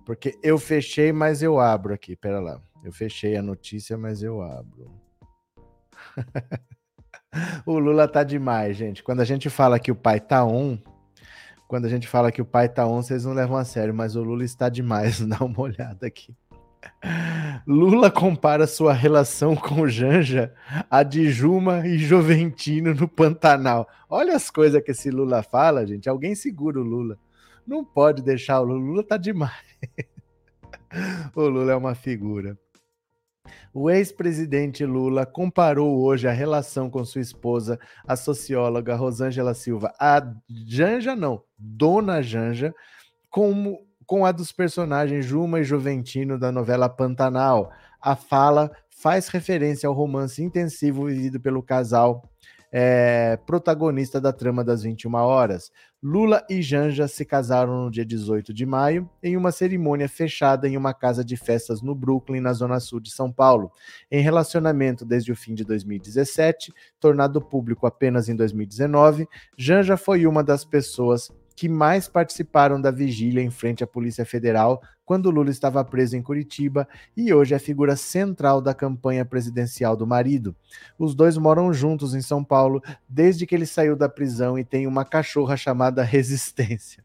Porque 0.06 0.36
eu 0.42 0.58
fechei, 0.58 1.12
mas 1.12 1.42
eu 1.42 1.60
abro 1.60 1.92
aqui. 1.92 2.12
Espera 2.12 2.40
lá. 2.40 2.58
Eu 2.82 2.90
fechei 2.90 3.36
a 3.36 3.42
notícia, 3.42 3.98
mas 3.98 4.22
eu 4.22 4.40
abro. 4.40 4.90
o 7.66 7.78
Lula 7.78 8.08
tá 8.08 8.24
demais, 8.24 8.76
gente. 8.76 9.02
Quando 9.02 9.20
a 9.20 9.24
gente 9.24 9.50
fala 9.50 9.78
que 9.78 9.92
o 9.92 9.94
pai 9.94 10.18
tá 10.18 10.44
on, 10.44 10.78
quando 11.68 11.84
a 11.84 11.88
gente 11.88 12.08
fala 12.08 12.32
que 12.32 12.42
o 12.42 12.46
pai 12.46 12.68
tá 12.68 12.86
on, 12.86 13.02
vocês 13.02 13.24
não 13.24 13.34
levam 13.34 13.56
a 13.56 13.64
sério, 13.64 13.94
mas 13.94 14.16
o 14.16 14.22
Lula 14.22 14.42
está 14.42 14.68
demais. 14.70 15.20
Dá 15.28 15.44
uma 15.44 15.60
olhada 15.60 16.06
aqui. 16.06 16.34
Lula 17.66 18.10
compara 18.10 18.66
sua 18.66 18.92
relação 18.92 19.54
com 19.54 19.86
Janja 19.88 20.54
a 20.90 21.02
de 21.02 21.30
Juma 21.30 21.86
e 21.86 21.98
Joventino 21.98 22.94
no 22.94 23.08
Pantanal. 23.08 23.88
Olha 24.08 24.34
as 24.34 24.50
coisas 24.50 24.82
que 24.82 24.90
esse 24.90 25.10
Lula 25.10 25.42
fala, 25.42 25.86
gente. 25.86 26.08
Alguém 26.08 26.34
segura 26.34 26.80
o 26.80 26.84
Lula. 26.84 27.18
Não 27.66 27.84
pode 27.84 28.22
deixar 28.22 28.60
o 28.60 28.64
Lula. 28.64 28.80
Lula 28.80 29.04
tá 29.04 29.16
demais. 29.16 29.52
o 31.34 31.42
Lula 31.42 31.72
é 31.72 31.76
uma 31.76 31.94
figura. 31.94 32.58
O 33.74 33.90
ex-presidente 33.90 34.84
Lula 34.84 35.24
comparou 35.24 36.00
hoje 36.02 36.28
a 36.28 36.32
relação 36.32 36.90
com 36.90 37.04
sua 37.04 37.20
esposa, 37.20 37.78
a 38.06 38.14
socióloga 38.16 38.94
Rosângela 38.94 39.54
Silva, 39.54 39.92
a 39.98 40.22
Janja 40.48 41.16
não, 41.16 41.42
Dona 41.58 42.22
Janja, 42.22 42.74
como 43.30 43.80
com 44.06 44.24
a 44.24 44.32
dos 44.32 44.52
personagens 44.52 45.24
Juma 45.24 45.60
e 45.60 45.64
Juventino 45.64 46.38
da 46.38 46.50
novela 46.52 46.88
Pantanal. 46.88 47.72
A 48.00 48.16
fala 48.16 48.70
faz 48.90 49.28
referência 49.28 49.88
ao 49.88 49.94
romance 49.94 50.42
intensivo 50.42 51.06
vivido 51.06 51.40
pelo 51.40 51.62
casal 51.62 52.22
é, 52.72 53.38
protagonista 53.46 54.18
da 54.18 54.32
trama 54.32 54.64
das 54.64 54.82
21 54.82 55.14
horas. 55.14 55.70
Lula 56.02 56.44
e 56.48 56.62
Janja 56.62 57.06
se 57.06 57.24
casaram 57.24 57.84
no 57.84 57.90
dia 57.90 58.04
18 58.04 58.52
de 58.52 58.64
maio 58.64 59.08
em 59.22 59.36
uma 59.36 59.52
cerimônia 59.52 60.08
fechada 60.08 60.66
em 60.66 60.76
uma 60.76 60.94
casa 60.94 61.22
de 61.22 61.36
festas 61.36 61.82
no 61.82 61.94
Brooklyn, 61.94 62.40
na 62.40 62.52
zona 62.54 62.80
sul 62.80 62.98
de 62.98 63.10
São 63.10 63.30
Paulo. 63.30 63.70
Em 64.10 64.22
relacionamento 64.22 65.04
desde 65.04 65.30
o 65.30 65.36
fim 65.36 65.54
de 65.54 65.64
2017, 65.64 66.72
tornado 66.98 67.40
público 67.42 67.86
apenas 67.86 68.28
em 68.28 68.34
2019, 68.34 69.28
Janja 69.56 69.96
foi 69.98 70.26
uma 70.26 70.42
das 70.42 70.64
pessoas 70.64 71.30
que 71.62 71.68
mais 71.68 72.08
participaram 72.08 72.80
da 72.80 72.90
vigília 72.90 73.40
em 73.40 73.48
frente 73.48 73.84
à 73.84 73.86
Polícia 73.86 74.26
Federal 74.26 74.82
quando 75.04 75.30
Lula 75.30 75.48
estava 75.48 75.84
preso 75.84 76.16
em 76.16 76.20
Curitiba 76.20 76.88
e 77.16 77.32
hoje 77.32 77.54
é 77.54 77.58
figura 77.60 77.94
central 77.94 78.60
da 78.60 78.74
campanha 78.74 79.24
presidencial 79.24 79.96
do 79.96 80.04
marido. 80.04 80.56
Os 80.98 81.14
dois 81.14 81.38
moram 81.38 81.72
juntos 81.72 82.16
em 82.16 82.20
São 82.20 82.42
Paulo 82.42 82.82
desde 83.08 83.46
que 83.46 83.54
ele 83.54 83.64
saiu 83.64 83.94
da 83.94 84.08
prisão 84.08 84.58
e 84.58 84.64
tem 84.64 84.88
uma 84.88 85.04
cachorra 85.04 85.56
chamada 85.56 86.02
Resistência. 86.02 87.04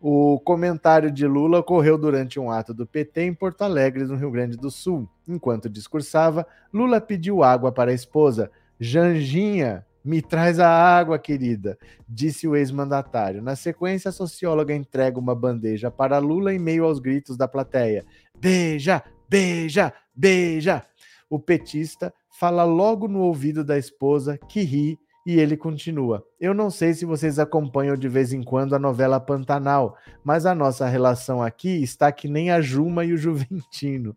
O 0.00 0.40
comentário 0.40 1.08
de 1.08 1.24
Lula 1.24 1.60
ocorreu 1.60 1.96
durante 1.96 2.40
um 2.40 2.50
ato 2.50 2.74
do 2.74 2.88
PT 2.88 3.22
em 3.22 3.34
Porto 3.34 3.62
Alegre, 3.62 4.04
no 4.04 4.16
Rio 4.16 4.32
Grande 4.32 4.56
do 4.56 4.68
Sul. 4.68 5.08
Enquanto 5.28 5.70
discursava, 5.70 6.44
Lula 6.74 7.00
pediu 7.00 7.44
água 7.44 7.70
para 7.70 7.92
a 7.92 7.94
esposa. 7.94 8.50
Janjinha, 8.80 9.86
me 10.04 10.22
traz 10.22 10.58
a 10.58 10.68
água, 10.68 11.18
querida, 11.18 11.78
disse 12.08 12.46
o 12.46 12.56
ex-mandatário. 12.56 13.42
Na 13.42 13.56
sequência, 13.56 14.08
a 14.08 14.12
socióloga 14.12 14.74
entrega 14.74 15.18
uma 15.18 15.34
bandeja 15.34 15.90
para 15.90 16.18
Lula 16.18 16.54
em 16.54 16.58
meio 16.58 16.84
aos 16.84 16.98
gritos 16.98 17.36
da 17.36 17.48
plateia. 17.48 18.04
Beija, 18.40 19.02
beija, 19.28 19.92
beija. 20.14 20.84
O 21.28 21.38
petista 21.38 22.12
fala 22.30 22.64
logo 22.64 23.08
no 23.08 23.20
ouvido 23.20 23.64
da 23.64 23.76
esposa, 23.76 24.38
que 24.48 24.62
ri, 24.62 24.98
e 25.26 25.38
ele 25.38 25.58
continua. 25.58 26.24
Eu 26.40 26.54
não 26.54 26.70
sei 26.70 26.94
se 26.94 27.04
vocês 27.04 27.38
acompanham 27.38 27.96
de 27.96 28.08
vez 28.08 28.32
em 28.32 28.42
quando 28.42 28.74
a 28.74 28.78
novela 28.78 29.20
Pantanal, 29.20 29.94
mas 30.24 30.46
a 30.46 30.54
nossa 30.54 30.86
relação 30.86 31.42
aqui 31.42 31.82
está 31.82 32.10
que 32.10 32.26
nem 32.26 32.50
a 32.50 32.62
Juma 32.62 33.04
e 33.04 33.12
o 33.12 33.18
Juventino. 33.18 34.16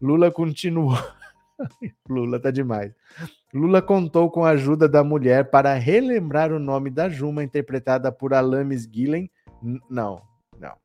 Lula 0.00 0.30
continuou. 0.30 0.96
Lula 2.08 2.40
tá 2.40 2.50
demais. 2.50 2.92
Lula 3.52 3.80
contou 3.80 4.30
com 4.30 4.44
a 4.44 4.50
ajuda 4.50 4.88
da 4.88 5.02
mulher 5.02 5.50
para 5.50 5.74
relembrar 5.74 6.52
o 6.52 6.58
nome 6.58 6.90
da 6.90 7.08
Juma, 7.08 7.42
interpretada 7.42 8.12
por 8.12 8.34
Alames 8.34 8.86
Guilhem. 8.86 9.30
Não, 9.90 10.22
não. 10.58 10.76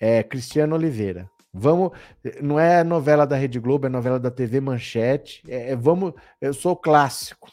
É 0.00 0.22
Cristiano 0.22 0.74
Oliveira. 0.74 1.30
Vamos, 1.52 1.90
não 2.42 2.60
é 2.60 2.84
novela 2.84 3.26
da 3.26 3.36
Rede 3.36 3.58
Globo, 3.58 3.86
é 3.86 3.88
novela 3.88 4.20
da 4.20 4.30
TV 4.30 4.60
Manchete. 4.60 5.42
É, 5.48 5.72
é, 5.72 5.76
vamos, 5.76 6.12
eu 6.40 6.52
sou 6.52 6.76
clássico 6.76 7.50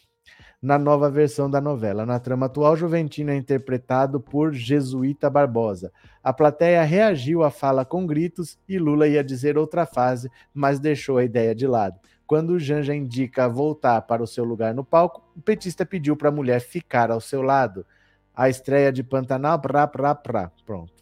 na 0.61 0.78
nova 0.78 1.09
versão 1.09 1.49
da 1.49 1.61
novela. 1.61 2.05
Na 2.05 2.19
trama 2.19 2.47
atual, 2.47 2.76
Juventino 2.76 3.32
é 3.32 3.36
interpretado 3.36 4.19
por 4.19 4.51
Jesuíta 4.51 5.30
Barbosa. 5.30 5.91
A 6.23 6.34
plateia 6.34 6.84
reagiu 6.84 7.43
à 7.43 7.51
fala 7.51 7.86
com 7.86 8.05
gritos 8.05 8.57
e 8.67 8.78
Lula 8.80 9.07
ia 9.07 9.23
dizer 9.23 9.57
outra 9.57 9.86
fase, 9.86 10.30
mas 10.53 10.80
deixou 10.80 11.17
a 11.17 11.23
ideia 11.23 11.53
de 11.53 11.67
lado. 11.67 11.99
Quando 12.28 12.51
o 12.51 12.59
Janja 12.59 12.95
indica 12.95 13.47
voltar 13.47 14.01
para 14.01 14.23
o 14.23 14.28
seu 14.28 14.43
lugar 14.43 14.73
no 14.73 14.84
palco, 14.84 15.23
o 15.36 15.41
petista 15.41 15.86
pediu 15.86 16.15
para 16.15 16.30
a 16.30 16.32
mulher 16.32 16.59
ficar 16.59 17.11
ao 17.11 17.21
seu 17.21 17.41
lado. 17.41 17.86
A 18.34 18.49
estreia 18.49 18.91
de 18.91 19.03
Pantanal, 19.03 19.59
pra, 19.59 19.88
pra, 19.88 20.15
pra. 20.15 20.51
Pronto. 20.65 20.93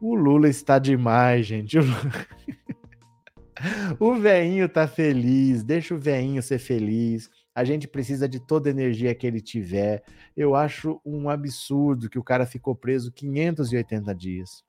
O 0.00 0.14
Lula 0.14 0.48
está 0.48 0.78
demais, 0.78 1.46
gente. 1.46 1.78
O 4.00 4.16
veinho 4.16 4.68
tá 4.68 4.88
feliz, 4.88 5.62
deixa 5.62 5.94
o 5.94 5.98
veinho 5.98 6.42
ser 6.42 6.58
feliz. 6.58 7.30
A 7.54 7.62
gente 7.62 7.86
precisa 7.86 8.28
de 8.28 8.40
toda 8.40 8.68
a 8.68 8.72
energia 8.72 9.14
que 9.14 9.24
ele 9.24 9.40
tiver. 9.40 10.02
Eu 10.36 10.56
acho 10.56 11.00
um 11.04 11.28
absurdo 11.28 12.10
que 12.10 12.18
o 12.18 12.24
cara 12.24 12.44
ficou 12.44 12.74
preso 12.74 13.12
580 13.12 14.12
dias 14.16 14.64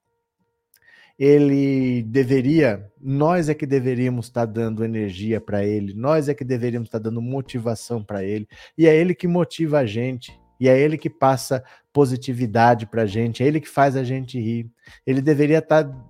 ele 1.18 2.04
deveria, 2.04 2.92
nós 3.00 3.50
é 3.50 3.54
que 3.54 3.66
deveríamos 3.66 4.26
estar 4.26 4.48
tá 4.48 4.54
dando 4.54 4.84
energia 4.84 5.40
para 5.40 5.64
ele, 5.64 5.94
nós 5.94 6.28
é 6.28 6.34
que 6.34 6.44
deveríamos 6.44 6.88
estar 6.88 7.00
tá 7.00 7.04
dando 7.04 7.22
motivação 7.22 8.04
para 8.04 8.24
ele, 8.24 8.48
e 8.78 8.88
é 8.88 8.96
ele 8.96 9.14
que 9.14 9.28
motiva 9.28 9.80
a 9.80 9.86
gente, 9.86 10.38
e 10.60 10.68
é 10.68 10.80
ele 10.80 10.98
que 10.98 11.10
passa 11.10 11.64
positividade 11.92 12.88
para 12.88 13.04
a 13.04 13.06
gente, 13.06 13.44
é 13.44 13.48
ele 13.48 13.60
que 13.60 13.70
faz 13.70 13.96
a 13.96 14.04
gente 14.04 14.40
rir. 14.40 14.72
Ele 15.06 15.22
deveria 15.22 15.60
estar 15.60 15.84
tá, 15.84 16.06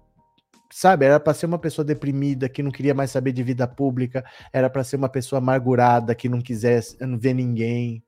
sabe, 0.72 1.06
era 1.06 1.20
para 1.20 1.34
ser 1.34 1.46
uma 1.46 1.60
pessoa 1.60 1.84
deprimida, 1.84 2.48
que 2.48 2.64
não 2.64 2.72
queria 2.72 2.94
mais 2.94 3.12
saber 3.12 3.32
de 3.32 3.44
vida 3.44 3.68
pública, 3.68 4.24
era 4.52 4.70
para 4.70 4.84
ser 4.84 4.96
uma 4.96 5.10
pessoa 5.10 5.40
amargurada, 5.40 6.16
que 6.16 6.30
não 6.30 6.40
quisesse 6.40 6.98
não 7.06 7.18
ver 7.20 7.34
ninguém, 7.34 8.04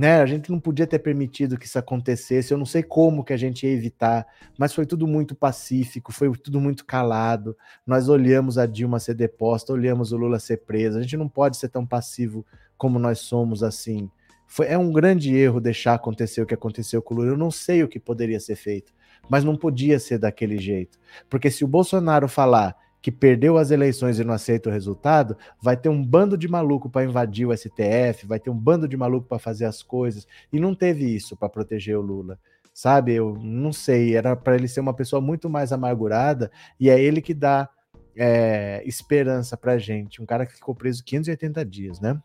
né? 0.00 0.22
A 0.22 0.24
gente 0.24 0.50
não 0.50 0.58
podia 0.58 0.86
ter 0.86 0.98
permitido 0.98 1.58
que 1.58 1.66
isso 1.66 1.78
acontecesse. 1.78 2.54
Eu 2.54 2.56
não 2.56 2.64
sei 2.64 2.82
como 2.82 3.22
que 3.22 3.34
a 3.34 3.36
gente 3.36 3.66
ia 3.66 3.72
evitar, 3.74 4.26
mas 4.56 4.72
foi 4.72 4.86
tudo 4.86 5.06
muito 5.06 5.34
pacífico, 5.34 6.10
foi 6.10 6.34
tudo 6.38 6.58
muito 6.58 6.86
calado. 6.86 7.54
Nós 7.86 8.08
olhamos 8.08 8.56
a 8.56 8.64
Dilma 8.64 8.98
ser 8.98 9.12
deposta, 9.12 9.74
olhamos 9.74 10.10
o 10.10 10.16
Lula 10.16 10.38
ser 10.38 10.64
preso. 10.64 10.96
A 10.96 11.02
gente 11.02 11.18
não 11.18 11.28
pode 11.28 11.58
ser 11.58 11.68
tão 11.68 11.84
passivo 11.84 12.46
como 12.78 12.98
nós 12.98 13.18
somos 13.18 13.62
assim. 13.62 14.10
Foi, 14.46 14.68
é 14.68 14.78
um 14.78 14.90
grande 14.90 15.36
erro 15.36 15.60
deixar 15.60 15.92
acontecer 15.92 16.40
o 16.40 16.46
que 16.46 16.54
aconteceu 16.54 17.02
com 17.02 17.12
o 17.12 17.18
Lula. 17.18 17.32
Eu 17.32 17.36
não 17.36 17.50
sei 17.50 17.82
o 17.82 17.88
que 17.88 18.00
poderia 18.00 18.40
ser 18.40 18.56
feito, 18.56 18.94
mas 19.28 19.44
não 19.44 19.54
podia 19.54 19.98
ser 19.98 20.16
daquele 20.16 20.56
jeito. 20.56 20.98
Porque 21.28 21.50
se 21.50 21.62
o 21.62 21.68
Bolsonaro 21.68 22.26
falar 22.26 22.74
que 23.02 23.10
perdeu 23.10 23.56
as 23.56 23.70
eleições 23.70 24.18
e 24.18 24.24
não 24.24 24.34
aceita 24.34 24.68
o 24.68 24.72
resultado, 24.72 25.36
vai 25.60 25.76
ter 25.76 25.88
um 25.88 26.04
bando 26.04 26.36
de 26.36 26.48
maluco 26.48 26.90
para 26.90 27.04
invadir 27.04 27.46
o 27.46 27.56
STF, 27.56 28.26
vai 28.26 28.38
ter 28.38 28.50
um 28.50 28.56
bando 28.56 28.86
de 28.86 28.96
maluco 28.96 29.26
para 29.26 29.38
fazer 29.38 29.64
as 29.64 29.82
coisas, 29.82 30.26
e 30.52 30.60
não 30.60 30.74
teve 30.74 31.04
isso 31.04 31.36
para 31.36 31.48
proteger 31.48 31.96
o 31.96 32.02
Lula. 32.02 32.38
Sabe, 32.72 33.14
eu 33.14 33.36
não 33.40 33.72
sei, 33.72 34.16
era 34.16 34.36
para 34.36 34.54
ele 34.54 34.68
ser 34.68 34.80
uma 34.80 34.94
pessoa 34.94 35.20
muito 35.20 35.48
mais 35.48 35.72
amargurada, 35.72 36.50
e 36.78 36.88
é 36.90 37.00
ele 37.00 37.20
que 37.20 37.34
dá 37.34 37.68
é, 38.16 38.82
esperança 38.84 39.56
pra 39.56 39.78
gente. 39.78 40.22
Um 40.22 40.26
cara 40.26 40.46
que 40.46 40.54
ficou 40.54 40.74
preso 40.74 41.02
580 41.04 41.64
dias, 41.64 42.00
né? 42.00 42.20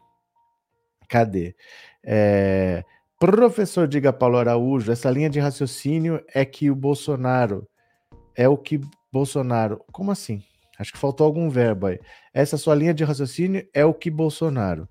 Cadê? 1.07 1.55
É, 2.03 2.83
professor 3.19 3.87
Diga 3.87 4.11
Paulo 4.11 4.37
Araújo, 4.37 4.91
essa 4.91 5.09
linha 5.09 5.29
de 5.29 5.39
raciocínio 5.39 6.23
é 6.33 6.43
que 6.43 6.69
o 6.69 6.75
Bolsonaro 6.75 7.67
é 8.35 8.47
o 8.49 8.57
que 8.57 8.81
Bolsonaro. 9.11 9.81
Como 9.91 10.11
assim? 10.11 10.43
Acho 10.77 10.91
que 10.91 10.99
faltou 10.99 11.25
algum 11.25 11.49
verbo 11.49 11.87
aí. 11.87 11.99
Essa 12.33 12.57
sua 12.57 12.75
linha 12.75 12.93
de 12.93 13.03
raciocínio 13.03 13.67
é 13.73 13.85
o 13.85 13.93
que 13.93 14.09
Bolsonaro 14.09 14.87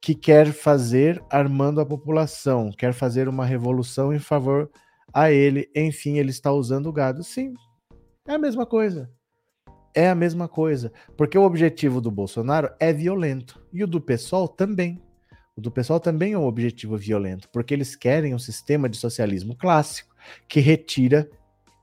que 0.00 0.14
quer 0.14 0.52
fazer 0.52 1.20
armando 1.28 1.80
a 1.80 1.84
população, 1.84 2.70
quer 2.70 2.92
fazer 2.92 3.28
uma 3.28 3.44
revolução 3.44 4.14
em 4.14 4.18
favor 4.18 4.70
a 5.12 5.32
ele. 5.32 5.68
Enfim, 5.74 6.18
ele 6.18 6.30
está 6.30 6.52
usando 6.52 6.86
o 6.86 6.92
gado. 6.92 7.24
Sim, 7.24 7.54
é 8.28 8.34
a 8.34 8.38
mesma 8.38 8.64
coisa. 8.64 9.10
É 9.94 10.08
a 10.08 10.14
mesma 10.14 10.46
coisa. 10.46 10.92
Porque 11.16 11.36
o 11.38 11.42
objetivo 11.42 12.00
do 12.00 12.10
Bolsonaro 12.10 12.70
é 12.78 12.92
violento. 12.92 13.60
E 13.72 13.82
o 13.82 13.86
do 13.86 14.00
PSOL 14.00 14.46
também. 14.46 15.02
O 15.56 15.60
do 15.60 15.70
PSOL 15.70 15.98
também 15.98 16.34
é 16.34 16.38
um 16.38 16.46
objetivo 16.46 16.96
violento. 16.96 17.48
Porque 17.50 17.72
eles 17.72 17.96
querem 17.96 18.34
um 18.34 18.38
sistema 18.38 18.88
de 18.88 18.96
socialismo 18.98 19.56
clássico 19.56 20.14
que 20.48 20.60
retira 20.60 21.28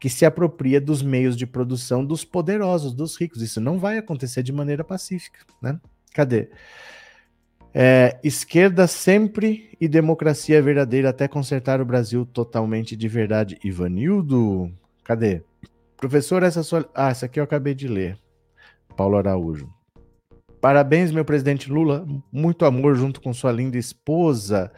que 0.04 0.10
se 0.10 0.26
apropria 0.26 0.82
dos 0.82 1.01
meios 1.01 1.34
de 1.34 1.47
produção 1.47 2.04
dos 2.04 2.26
poderosos, 2.26 2.93
dos 2.93 3.16
ricos. 3.16 3.41
Isso 3.41 3.62
não 3.62 3.80
vai 3.80 3.97
acontecer 3.97 4.43
de 4.43 4.51
maneira 4.51 4.84
pacífica, 4.84 5.39
né? 5.62 5.80
Cadê? 6.14 6.49
É, 7.74 8.20
esquerda 8.22 8.86
sempre 8.86 9.70
e 9.80 9.88
democracia 9.88 10.62
verdadeira 10.62 11.08
até 11.08 11.26
consertar 11.26 11.80
o 11.80 11.86
Brasil 11.86 12.26
totalmente 12.26 12.97
de 12.97 13.08
verdade. 13.08 13.58
Ivanildo, 13.64 14.70
cadê? 15.06 15.41
Professor, 15.95 16.43
essa 16.43 16.64
sua. 16.64 16.86
Ah, 16.93 17.10
essa 17.10 17.28
aqui 17.28 17.39
eu 17.39 17.43
acabei 17.45 17.74
de 17.74 17.88
ler. 17.88 18.20
Paulo 18.97 19.16
Araújo. 19.16 19.70
Parabéns, 20.60 21.14
meu 21.14 21.24
presidente 21.24 21.72
Lula. 21.72 22.06
Muito 22.30 22.66
amor 22.66 22.95
junto 22.95 23.22
com 23.22 23.34
sua 23.34 23.54
linda 23.54 23.78
esposa. 23.78 24.70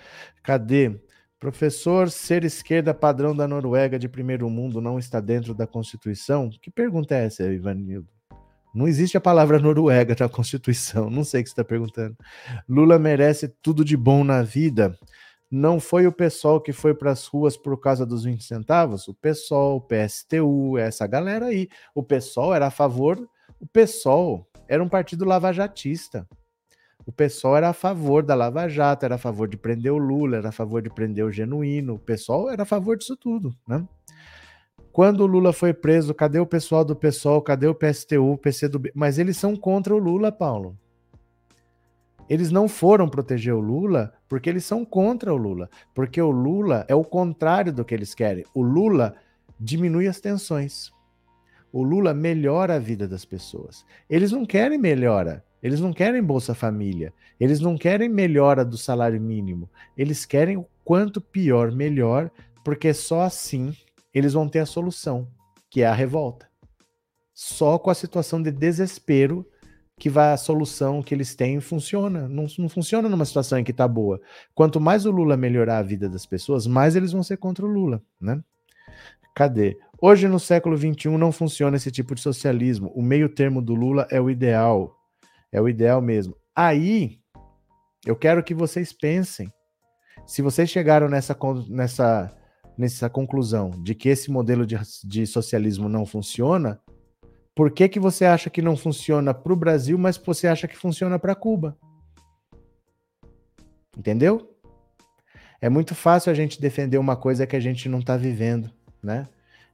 Cadê? 0.44 1.02
Professor, 1.46 2.10
ser 2.10 2.44
esquerda 2.44 2.92
padrão 2.92 3.36
da 3.36 3.48
Noruega 3.48 4.00
de 4.00 4.10
primeiro 4.10 4.50
mundo 4.50 4.82
não 4.82 4.98
está 4.98 5.20
dentro 5.20 5.54
da 5.54 5.68
Constituição? 5.68 6.50
Que 6.50 6.72
pergunta 6.72 7.14
é 7.14 7.26
essa, 7.26 7.44
Ivanildo? 7.44 8.08
Não 8.74 8.88
existe 8.88 9.16
a 9.16 9.22
palavra 9.22 9.60
Noruega 9.60 10.16
na 10.20 10.28
Constituição. 10.28 11.08
Não 11.08 11.24
sei 11.24 11.42
o 11.42 11.44
que 11.44 11.50
você 11.52 11.54
está 11.54 11.64
perguntando. 11.64 12.18
Lula 12.68 12.98
merece 12.98 13.48
tudo 13.62 13.86
de 13.86 13.96
bom 13.96 14.24
na 14.24 14.42
vida. 14.42 14.98
Não 15.52 15.80
foi 15.80 16.08
o 16.08 16.12
pessoal 16.12 16.60
que 16.60 16.74
foi 16.74 16.96
para 16.96 17.12
as 17.12 17.28
ruas 17.28 17.56
por 17.56 17.80
causa 17.80 18.08
dos 18.08 18.24
20 18.24 18.44
centavos? 18.44 19.08
O 19.08 19.14
pessoal, 19.14 19.76
o 19.76 19.82
PSTU, 19.82 20.80
essa 20.80 21.06
galera 21.06 21.46
aí. 21.46 21.70
O 21.94 22.02
pessoal 22.02 22.56
era 22.56 22.66
a 22.66 22.72
favor. 22.72 23.24
O 23.60 23.68
pessoal 23.68 24.50
era 24.68 24.84
um 24.84 24.90
partido 24.90 25.24
lavajatista. 25.24 26.28
O 27.06 27.12
pessoal 27.12 27.56
era 27.56 27.70
a 27.70 27.74
favor 27.74 28.24
da 28.24 28.34
Lava 28.34 28.68
Jato, 28.68 29.06
era 29.06 29.16
a 29.16 29.20
favor 29.20 29.48
de 29.48 29.58
prender 29.58 29.92
o 29.92 29.98
Lula, 29.98 30.38
era 30.38 30.50
a 30.50 30.52
favor 30.52 30.82
de 30.82 30.90
prender 30.90 31.24
o 31.24 31.32
Genuíno. 31.32 31.96
O 31.96 32.00
pessoal 32.00 32.50
era 32.50 32.64
a 32.64 32.66
favor 32.66 32.98
disso 32.98 33.16
tudo, 33.16 33.56
né? 33.68 33.88
Quando 34.92 35.22
o 35.22 35.28
Lula 35.28 35.52
foi 35.52 35.74
preso, 35.74 36.14
cadê 36.14 36.40
o 36.40 36.46
pessoal 36.46 36.86
do 36.86 36.96
PSOL? 36.96 37.42
Cadê 37.42 37.68
o 37.68 37.76
PSTU, 37.76 38.32
o 38.32 38.38
PCdoB? 38.38 38.92
Mas 38.96 39.20
eles 39.20 39.38
são 39.38 39.56
contra 39.56 39.94
o 39.94 39.98
Lula, 39.98 40.32
Paulo. 40.32 40.78
Eles 42.30 42.50
não 42.50 42.68
foram 42.68 43.08
proteger 43.08 43.54
o 43.54 43.60
Lula 43.60 44.14
porque 44.28 44.50
eles 44.50 44.66
são 44.66 44.84
contra 44.84 45.34
o 45.34 45.38
Lula. 45.38 45.70
Porque 45.94 46.22
o 46.22 46.32
Lula 46.32 46.86
é 46.88 46.96
o 46.96 47.04
contrário 47.04 47.72
do 47.72 47.86
que 47.86 47.94
eles 47.94 48.16
querem. 48.16 48.46
O 48.54 48.64
Lula 48.64 49.16
diminui 49.60 50.08
as 50.08 50.20
tensões. 50.20 50.92
O 51.72 51.84
Lula 51.84 52.14
melhora 52.14 52.76
a 52.76 52.80
vida 52.80 53.08
das 53.08 53.26
pessoas. 53.26 53.86
Eles 54.10 54.32
não 54.32 54.46
querem 54.46 54.78
melhora. 54.78 55.44
Eles 55.66 55.82
não 55.82 55.92
querem 55.92 56.22
Bolsa 56.22 56.54
Família. 56.54 57.12
Eles 57.40 57.60
não 57.60 57.76
querem 57.76 58.08
melhora 58.08 58.64
do 58.64 58.78
salário 58.78 59.20
mínimo. 59.20 59.68
Eles 59.98 60.24
querem 60.24 60.58
o 60.58 60.68
quanto 60.84 61.20
pior, 61.20 61.72
melhor, 61.72 62.30
porque 62.64 62.94
só 62.94 63.22
assim 63.22 63.76
eles 64.14 64.34
vão 64.34 64.48
ter 64.48 64.60
a 64.60 64.66
solução, 64.68 65.28
que 65.68 65.82
é 65.82 65.88
a 65.88 65.94
revolta. 65.94 66.48
Só 67.34 67.80
com 67.80 67.90
a 67.90 67.96
situação 67.96 68.40
de 68.44 68.52
desespero 68.52 69.44
que 69.98 70.08
vai 70.08 70.34
a 70.34 70.38
solução 70.38 71.02
que 71.02 71.16
eles 71.16 71.34
têm 71.34 71.60
funciona. 71.60 72.30
Não, 72.30 72.46
não 72.60 72.70
funciona 72.70 73.10
numa 73.10 73.26
situação 73.26 73.58
em 73.58 73.64
que 73.64 73.72
está 73.72 73.88
boa. 73.88 74.22
Quanto 74.54 74.80
mais 74.80 75.08
o 75.08 75.12
Lula 75.12 75.36
melhorar 75.36 75.80
a 75.80 75.84
vida 75.84 76.08
das 76.08 76.28
pessoas, 76.28 76.68
mais 76.68 76.96
eles 76.96 77.12
vão 77.12 77.24
ser 77.24 77.38
contra 77.38 77.66
o 77.66 77.68
Lula, 77.68 78.04
né? 78.22 78.40
Cadê? 79.34 79.80
Hoje, 80.00 80.28
no 80.28 80.40
século 80.40 80.78
XXI, 80.78 81.18
não 81.18 81.32
funciona 81.32 81.76
esse 81.76 81.90
tipo 81.90 82.14
de 82.14 82.22
socialismo. 82.22 82.92
O 82.94 83.02
meio 83.02 83.28
termo 83.28 83.64
do 83.64 83.74
Lula 83.74 84.08
é 84.12 84.22
o 84.22 84.30
ideal. 84.30 84.96
É 85.52 85.62
o 85.62 85.70
ideal 85.70 86.02
mesmo. 86.02 86.36
Aí, 86.56 87.20
eu 88.06 88.16
quero 88.16 88.44
que 88.44 88.54
vocês 88.54 88.94
pensem. 88.94 89.52
Se 90.26 90.42
vocês 90.42 90.70
chegaram 90.70 91.08
nessa, 91.08 91.38
nessa, 91.68 92.32
nessa 92.78 93.10
conclusão 93.10 93.72
de 93.84 93.96
que 93.96 94.10
esse 94.10 94.32
modelo 94.32 94.66
de, 94.66 94.78
de 95.04 95.26
socialismo 95.26 95.90
não 95.90 96.06
funciona, 96.06 96.80
por 97.56 97.72
que, 97.72 97.88
que 97.88 98.00
você 98.00 98.26
acha 98.26 98.50
que 98.50 98.62
não 98.62 98.76
funciona 98.76 99.34
para 99.34 99.54
o 99.54 99.56
Brasil, 99.56 99.98
mas 99.98 100.18
você 100.18 100.48
acha 100.48 100.68
que 100.68 100.78
funciona 100.78 101.18
para 101.18 101.34
Cuba? 101.34 101.78
Entendeu? 103.98 104.56
É 105.62 105.70
muito 105.70 105.96
fácil 105.96 106.32
a 106.32 106.36
gente 106.36 106.60
defender 106.60 106.98
uma 106.98 107.16
coisa 107.16 107.48
que 107.48 107.56
a 107.56 107.60
gente 107.60 107.88
não 107.88 108.00
está 108.00 108.18
vivendo, 108.18 108.70
né? 109.02 109.26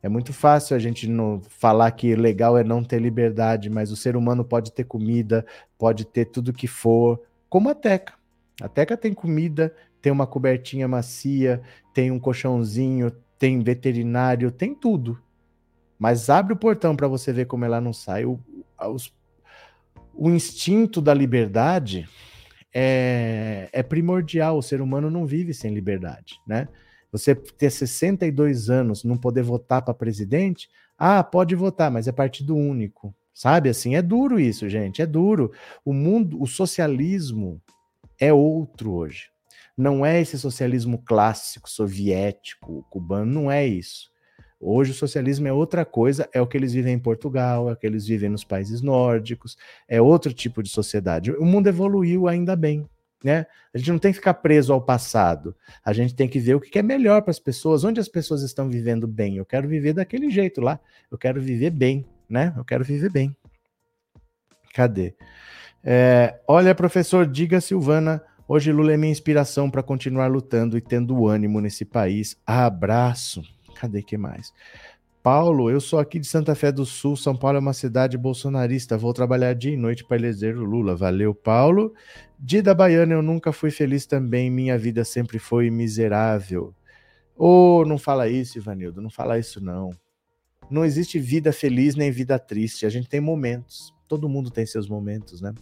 É 0.04 0.10
muito 0.10 0.34
fácil 0.34 0.76
a 0.76 0.80
gente 0.80 1.08
não 1.08 1.42
falar 1.42 1.92
que 1.92 2.16
legal 2.16 2.58
é 2.58 2.64
não 2.64 2.84
ter 2.84 3.00
liberdade, 3.00 3.70
mas 3.70 3.92
o 3.92 3.96
ser 3.96 4.16
humano 4.16 4.44
pode 4.44 4.72
ter 4.72 4.84
comida, 4.84 5.46
pode 5.78 6.06
ter 6.06 6.26
tudo 6.26 6.54
que 6.54 6.68
for, 6.68 7.22
como 7.48 7.70
a 7.70 7.76
Teca. 7.76 8.14
A 8.62 8.68
Teca 8.68 8.98
tem 8.98 9.14
comida, 9.14 9.74
tem 10.02 10.12
uma 10.12 10.26
cobertinha 10.26 10.88
macia, 10.88 11.62
tem 11.94 12.10
um 12.10 12.20
colchãozinho, 12.20 13.12
tem 13.38 13.60
veterinário, 13.60 14.52
tem 14.52 14.74
tudo. 14.74 15.22
Mas 16.00 16.30
abre 16.30 16.54
o 16.54 16.58
portão 16.58 16.96
para 16.96 17.08
você 17.08 17.32
ver 17.32 17.46
como 17.46 17.64
ela 17.64 17.80
não 17.80 17.94
sai. 17.94 18.26
O, 18.26 18.40
os, 18.90 19.14
o 20.16 20.32
instinto 20.32 21.00
da 21.00 21.14
liberdade 21.14 22.10
é, 22.74 23.70
é 23.72 23.84
primordial. 23.84 24.58
O 24.58 24.64
ser 24.64 24.82
humano 24.82 25.12
não 25.12 25.28
vive 25.28 25.54
sem 25.54 25.74
liberdade, 25.74 26.40
né? 26.48 26.68
Você 27.12 27.36
ter 27.36 27.70
62 27.70 28.70
anos, 28.70 29.04
não 29.04 29.18
poder 29.18 29.44
votar 29.44 29.82
para 29.82 29.94
presidente, 29.94 30.70
ah, 30.98 31.24
pode 31.24 31.56
votar, 31.56 31.92
mas 31.92 32.08
é 32.08 32.12
partido 32.12 32.56
único. 32.56 33.14
Sabe 33.34 33.70
assim, 33.70 33.96
é 33.96 34.02
duro 34.02 34.40
isso, 34.40 34.70
gente, 34.70 35.02
é 35.02 35.06
duro. 35.06 35.52
O 35.84 35.94
mundo, 35.94 36.42
o 36.42 36.46
socialismo 36.46 37.62
é 38.20 38.32
outro 38.32 38.92
hoje. 38.94 39.30
Não 39.78 40.06
é 40.06 40.22
esse 40.22 40.38
socialismo 40.38 41.02
clássico, 41.04 41.70
soviético, 41.70 42.86
cubano, 42.90 43.32
não 43.32 43.52
é 43.52 43.66
isso. 43.66 44.12
Hoje 44.60 44.92
o 44.92 44.94
socialismo 44.94 45.48
é 45.48 45.54
outra 45.54 45.84
coisa, 45.84 46.30
é 46.32 46.40
o 46.40 46.46
que 46.46 46.56
eles 46.56 46.72
vivem 46.72 46.94
em 46.94 47.00
Portugal, 47.00 47.68
é 47.68 47.74
o 47.74 47.76
que 47.76 47.88
eles 47.88 48.06
vivem 48.06 48.30
nos 48.30 48.44
países 48.44 48.80
nórdicos, 48.80 49.58
é 49.88 50.00
outro 50.00 50.32
tipo 50.32 50.62
de 50.62 50.70
sociedade. 50.70 51.32
O 51.32 51.46
mundo 51.46 51.66
evoluiu 51.66 52.28
ainda 52.28 52.56
bem, 52.56 52.88
né? 53.24 53.46
A 53.74 53.78
gente 53.78 53.92
não 53.92 54.00
tem 54.00 54.12
que 54.12 54.18
ficar 54.18 54.36
preso 54.36 54.74
ao 54.74 54.82
passado. 54.82 55.56
A 55.84 55.94
gente 55.94 56.16
tem 56.16 56.28
que 56.28 56.40
ver 56.40 56.56
o 56.56 56.60
que 56.60 56.78
é 56.80 56.84
melhor 56.84 57.22
para 57.22 57.32
as 57.32 57.40
pessoas, 57.40 57.84
onde 57.84 58.00
as 58.00 58.08
pessoas 58.08 58.42
estão 58.42 58.70
vivendo 58.70 59.08
bem. 59.08 59.38
Eu 59.38 59.46
quero 59.46 59.68
viver 59.68 59.94
daquele 59.94 60.30
jeito 60.30 60.62
lá. 60.62 60.80
Eu 61.10 61.18
quero 61.18 61.42
viver 61.42 61.70
bem, 61.70 62.06
né? 62.30 62.54
Eu 62.58 62.66
quero 62.66 62.84
viver 62.84 63.10
bem. 63.10 63.36
Cadê? 64.74 65.16
É, 65.84 66.40
olha, 66.48 66.76
professor, 66.76 67.26
diga 67.26 67.60
Silvana, 67.60 68.24
hoje 68.48 68.72
Lula 68.72 68.94
é 68.94 68.98
minha 68.98 69.12
inspiração 69.12 69.70
para 69.70 69.82
continuar 69.82 70.28
lutando 70.28 70.78
e 70.78 70.82
tendo 70.82 71.28
ânimo 71.28 71.60
nesse 71.60 71.86
país. 71.86 72.38
Abraço. 72.46 73.44
Cadê 73.76 74.02
que 74.04 74.18
mais? 74.18 74.54
Paulo, 75.24 75.70
eu 75.70 75.80
sou 75.80 76.00
aqui 76.00 76.18
de 76.18 76.26
Santa 76.26 76.56
Fé 76.56 76.72
do 76.72 76.86
Sul. 76.86 77.16
São 77.16 77.36
Paulo 77.36 77.58
é 77.58 77.60
uma 77.60 77.74
cidade 77.74 78.18
bolsonarista. 78.18 78.98
Vou 78.98 79.14
trabalhar 79.14 79.54
dia 79.54 79.74
e 79.74 79.78
noite 79.78 80.04
para 80.04 80.18
eleger 80.18 80.58
o 80.58 80.64
Lula. 80.64 80.96
Valeu, 80.96 81.36
Paulo. 81.36 81.94
Dida 82.40 82.74
Baiana, 82.74 83.14
eu 83.14 83.22
nunca 83.22 83.52
fui 83.52 83.70
feliz 83.70 84.08
também. 84.08 84.50
Minha 84.50 84.78
vida 84.80 85.04
sempre 85.06 85.38
foi 85.38 85.70
miserável. 85.70 86.74
Oh, 87.38 87.84
não 87.86 88.00
fala 88.00 88.28
isso, 88.28 88.58
Ivanildo. 88.58 89.00
Não 89.00 89.12
fala 89.12 89.38
isso, 89.38 89.64
não. 89.64 89.92
Não 90.70 90.84
existe 90.84 91.20
vida 91.20 91.54
feliz 91.54 91.96
nem 91.96 92.10
vida 92.10 92.40
triste. 92.40 92.88
A 92.88 92.90
gente 92.90 93.08
tem 93.08 93.22
momentos. 93.22 93.94
Todo 94.08 94.28
mundo 94.28 94.50
tem 94.50 94.66
seus 94.66 94.90
momentos, 94.90 95.40
né? 95.40 95.54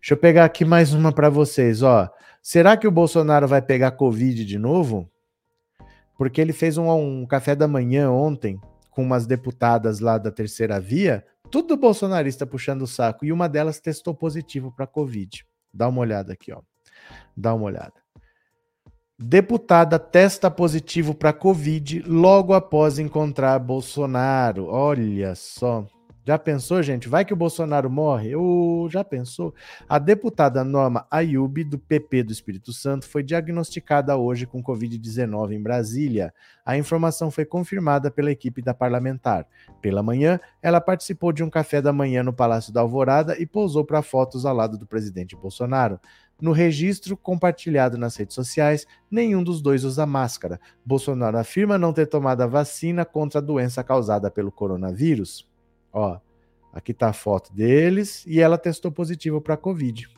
Deixa 0.00 0.14
eu 0.14 0.16
pegar 0.16 0.44
aqui 0.44 0.64
mais 0.64 0.94
uma 0.94 1.12
para 1.12 1.28
vocês, 1.28 1.82
ó. 1.82 2.08
Será 2.40 2.76
que 2.76 2.86
o 2.86 2.92
Bolsonaro 2.92 3.48
vai 3.48 3.60
pegar 3.60 3.90
Covid 3.92 4.44
de 4.44 4.58
novo? 4.58 5.10
porque 6.22 6.40
ele 6.40 6.52
fez 6.52 6.78
um, 6.78 6.88
um 6.88 7.26
café 7.26 7.56
da 7.56 7.66
manhã 7.66 8.08
ontem 8.08 8.60
com 8.92 9.02
umas 9.02 9.26
deputadas 9.26 9.98
lá 9.98 10.18
da 10.18 10.30
terceira 10.30 10.78
via, 10.78 11.24
tudo 11.50 11.76
bolsonarista 11.76 12.46
puxando 12.46 12.82
o 12.82 12.86
saco, 12.86 13.24
e 13.24 13.32
uma 13.32 13.48
delas 13.48 13.80
testou 13.80 14.14
positivo 14.14 14.70
para 14.70 14.86
Covid. 14.86 15.44
Dá 15.74 15.88
uma 15.88 16.00
olhada 16.00 16.32
aqui, 16.32 16.52
ó. 16.52 16.60
Dá 17.36 17.52
uma 17.52 17.64
olhada. 17.64 17.94
Deputada 19.18 19.98
testa 19.98 20.50
positivo 20.50 21.14
para 21.14 21.32
Covid 21.32 22.02
logo 22.06 22.54
após 22.54 22.98
encontrar 22.98 23.58
Bolsonaro. 23.58 24.66
Olha 24.66 25.34
só. 25.34 25.86
Já 26.24 26.38
pensou, 26.38 26.80
gente? 26.84 27.08
Vai 27.08 27.24
que 27.24 27.32
o 27.32 27.36
Bolsonaro 27.36 27.90
morre? 27.90 28.36
Ou 28.36 28.88
já 28.88 29.02
pensou? 29.02 29.52
A 29.88 29.98
deputada 29.98 30.62
Norma 30.62 31.04
Ayub, 31.10 31.64
do 31.64 31.76
PP 31.76 32.22
do 32.22 32.32
Espírito 32.32 32.72
Santo, 32.72 33.08
foi 33.08 33.24
diagnosticada 33.24 34.16
hoje 34.16 34.46
com 34.46 34.62
Covid-19 34.62 35.50
em 35.50 35.60
Brasília. 35.60 36.32
A 36.64 36.78
informação 36.78 37.28
foi 37.28 37.44
confirmada 37.44 38.08
pela 38.08 38.30
equipe 38.30 38.62
da 38.62 38.72
parlamentar. 38.72 39.48
Pela 39.80 40.00
manhã, 40.00 40.38
ela 40.62 40.80
participou 40.80 41.32
de 41.32 41.42
um 41.42 41.50
café 41.50 41.82
da 41.82 41.92
manhã 41.92 42.22
no 42.22 42.32
Palácio 42.32 42.72
da 42.72 42.82
Alvorada 42.82 43.36
e 43.36 43.44
pousou 43.44 43.84
para 43.84 44.00
fotos 44.00 44.46
ao 44.46 44.54
lado 44.54 44.78
do 44.78 44.86
presidente 44.86 45.34
Bolsonaro. 45.34 45.98
No 46.40 46.52
registro 46.52 47.16
compartilhado 47.16 47.98
nas 47.98 48.14
redes 48.14 48.36
sociais, 48.36 48.86
nenhum 49.10 49.42
dos 49.42 49.60
dois 49.60 49.82
usa 49.82 50.06
máscara. 50.06 50.60
Bolsonaro 50.86 51.36
afirma 51.36 51.76
não 51.76 51.92
ter 51.92 52.06
tomado 52.06 52.42
a 52.42 52.46
vacina 52.46 53.04
contra 53.04 53.40
a 53.40 53.42
doença 53.42 53.82
causada 53.82 54.30
pelo 54.30 54.52
coronavírus. 54.52 55.50
Ó, 55.92 56.18
aqui 56.72 56.92
está 56.92 57.08
a 57.08 57.12
foto 57.12 57.52
deles 57.52 58.24
e 58.26 58.40
ela 58.40 58.56
testou 58.56 58.90
positivo 58.90 59.40
para 59.40 59.56
Covid. 59.56 60.08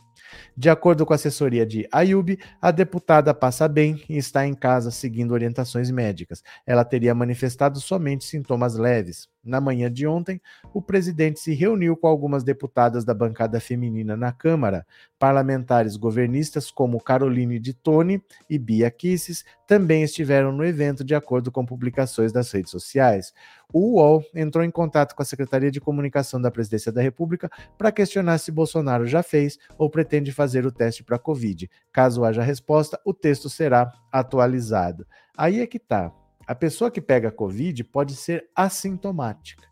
De 0.57 0.71
acordo 0.71 1.05
com 1.05 1.13
a 1.13 1.17
assessoria 1.17 1.67
de 1.67 1.87
Ayub, 1.93 2.39
a 2.61 2.71
deputada 2.71 3.35
passa 3.35 3.69
bem 3.69 4.03
e 4.09 4.17
está 4.17 4.47
em 4.47 4.55
casa 4.55 4.91
seguindo 4.91 5.33
orientações 5.33 5.91
médicas. 5.91 6.43
Ela 6.67 6.85
teria 6.85 7.15
manifestado 7.15 7.81
somente 7.81 8.25
sintomas 8.25 8.77
leves. 8.77 9.29
Na 9.45 9.61
manhã 9.61 9.93
de 9.93 10.07
ontem, 10.07 10.41
o 10.73 10.81
presidente 10.81 11.39
se 11.39 11.53
reuniu 11.53 11.97
com 11.97 12.07
algumas 12.07 12.43
deputadas 12.43 13.05
da 13.05 13.13
bancada 13.13 13.61
feminina 13.61 14.17
na 14.17 14.33
Câmara. 14.33 14.87
Parlamentares 15.19 15.97
governistas 15.97 16.71
como 16.71 17.01
Caroline 17.01 17.59
de 17.59 17.75
Tone 17.75 18.23
e 18.49 18.59
Bia 18.59 18.91
Kisses 18.91 19.45
também 19.67 20.03
estiveram 20.03 20.53
no 20.53 20.65
evento, 20.65 21.05
de 21.05 21.15
acordo 21.15 21.53
com 21.53 21.65
publicações 21.65 22.33
das 22.33 22.51
redes 22.51 22.71
sociais. 22.71 23.33
O 23.73 23.97
UOL 23.97 24.25
entrou 24.35 24.65
em 24.65 24.71
contato 24.71 25.15
com 25.15 25.23
a 25.23 25.27
Secretaria 25.27 25.71
de 25.71 25.81
Comunicação 25.81 26.41
da 26.41 26.51
Presidência 26.51 26.93
da 26.93 27.03
República 27.03 27.51
para 27.77 27.93
questionar 27.93 28.39
se 28.39 28.53
Bolsonaro 28.53 29.07
já 29.07 29.23
fez 29.23 29.59
ou 29.77 29.91
pretende 29.91 30.33
fazer 30.33 30.65
o 30.65 30.73
teste 30.73 31.03
para 31.03 31.19
Covid. 31.19 31.71
Caso 31.93 32.25
haja 32.25 32.43
resposta, 32.43 33.01
o 33.05 33.13
texto 33.13 33.51
será 33.51 33.93
atualizado. 34.13 35.07
Aí 35.37 35.61
é 35.61 35.67
que 35.67 35.79
tá. 35.79 36.13
A 36.47 36.55
pessoa 36.55 36.91
que 36.91 37.01
pega 37.01 37.31
Covid 37.31 37.83
pode 37.85 38.15
ser 38.15 38.49
assintomática. 38.55 39.65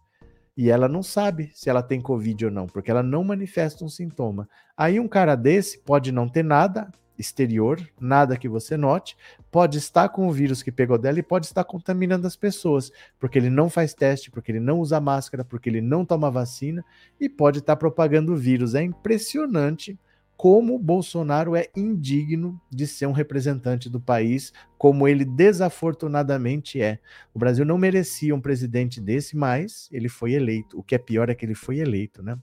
E 0.57 0.71
ela 0.71 0.89
não 0.89 1.03
sabe 1.03 1.51
se 1.55 1.71
ela 1.71 1.83
tem 1.83 2.01
Covid 2.01 2.47
ou 2.47 2.51
não, 2.51 2.67
porque 2.67 2.91
ela 2.91 3.03
não 3.03 3.25
manifesta 3.25 3.85
um 3.85 3.89
sintoma. 3.89 4.49
Aí 4.77 5.01
um 5.01 5.09
cara 5.09 5.35
desse 5.35 5.79
pode 5.79 6.13
não 6.13 6.29
ter 6.29 6.43
nada 6.43 6.91
exterior, 7.19 7.81
nada 8.01 8.37
que 8.37 8.49
você 8.49 8.77
note, 8.77 9.17
pode 9.51 9.79
estar 9.79 10.09
com 10.09 10.27
o 10.27 10.33
vírus 10.33 10.63
que 10.63 10.73
pegou 10.73 10.99
dela 10.99 11.19
e 11.19 11.23
pode 11.23 11.47
estar 11.47 11.63
contaminando 11.65 12.27
as 12.27 12.37
pessoas, 12.37 12.91
porque 13.19 13.39
ele 13.39 13.51
não 13.51 13.71
faz 13.71 13.95
teste, 13.95 14.31
porque 14.31 14.51
ele 14.51 14.61
não 14.61 14.81
usa 14.81 15.01
máscara, 15.01 15.45
porque 15.45 15.69
ele 15.69 15.81
não 15.81 16.05
toma 16.05 16.31
vacina 16.31 16.85
e 17.21 17.29
pode 17.29 17.61
estar 17.61 17.77
propagando 17.77 18.33
o 18.33 18.37
vírus. 18.37 18.75
É 18.75 18.83
impressionante 18.83 19.99
como 20.43 20.77
Bolsonaro 20.77 21.55
é 21.55 21.69
indigno 21.77 22.61
de 22.69 22.85
ser 22.85 23.07
um 23.07 23.13
representante 23.13 23.89
do 23.89 24.01
país, 24.01 24.53
como 24.77 25.07
ele 25.07 25.25
desafortunadamente 25.25 26.83
é. 26.83 26.99
O 27.33 27.39
Brasil 27.39 27.65
não 27.65 27.79
merecia 27.79 28.35
um 28.35 28.41
presidente 28.41 29.01
desse, 29.01 29.37
mas 29.37 29.89
ele 29.93 30.09
foi 30.09 30.33
eleito. 30.33 30.77
O 30.77 30.83
que 30.83 30.97
é 30.97 30.99
pior 30.99 31.31
é 31.31 31.35
que 31.37 31.47
ele 31.47 31.55
foi 31.55 31.79
eleito, 31.79 32.25
né? 32.25 32.37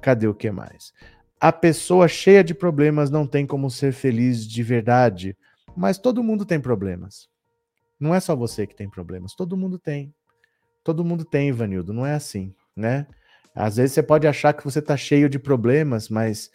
Cadê 0.00 0.28
o 0.28 0.34
que 0.34 0.48
mais? 0.48 0.92
A 1.40 1.50
pessoa 1.50 2.06
cheia 2.06 2.44
de 2.44 2.54
problemas 2.54 3.10
não 3.10 3.26
tem 3.26 3.44
como 3.44 3.68
ser 3.68 3.92
feliz 3.92 4.46
de 4.46 4.62
verdade, 4.62 5.36
mas 5.76 5.98
todo 5.98 6.22
mundo 6.22 6.46
tem 6.46 6.60
problemas. 6.60 7.28
Não 7.98 8.14
é 8.14 8.20
só 8.20 8.36
você 8.36 8.64
que 8.64 8.76
tem 8.76 8.88
problemas, 8.88 9.34
todo 9.34 9.56
mundo 9.56 9.76
tem. 9.76 10.14
Todo 10.84 11.04
mundo 11.04 11.24
tem, 11.24 11.48
Ivanildo, 11.48 11.92
não 11.92 12.06
é 12.06 12.14
assim, 12.14 12.54
né? 12.76 13.08
Às 13.52 13.74
vezes 13.74 13.92
você 13.92 14.04
pode 14.04 14.24
achar 14.24 14.52
que 14.52 14.62
você 14.62 14.78
está 14.78 14.96
cheio 14.96 15.28
de 15.28 15.40
problemas, 15.40 16.08
mas 16.08 16.48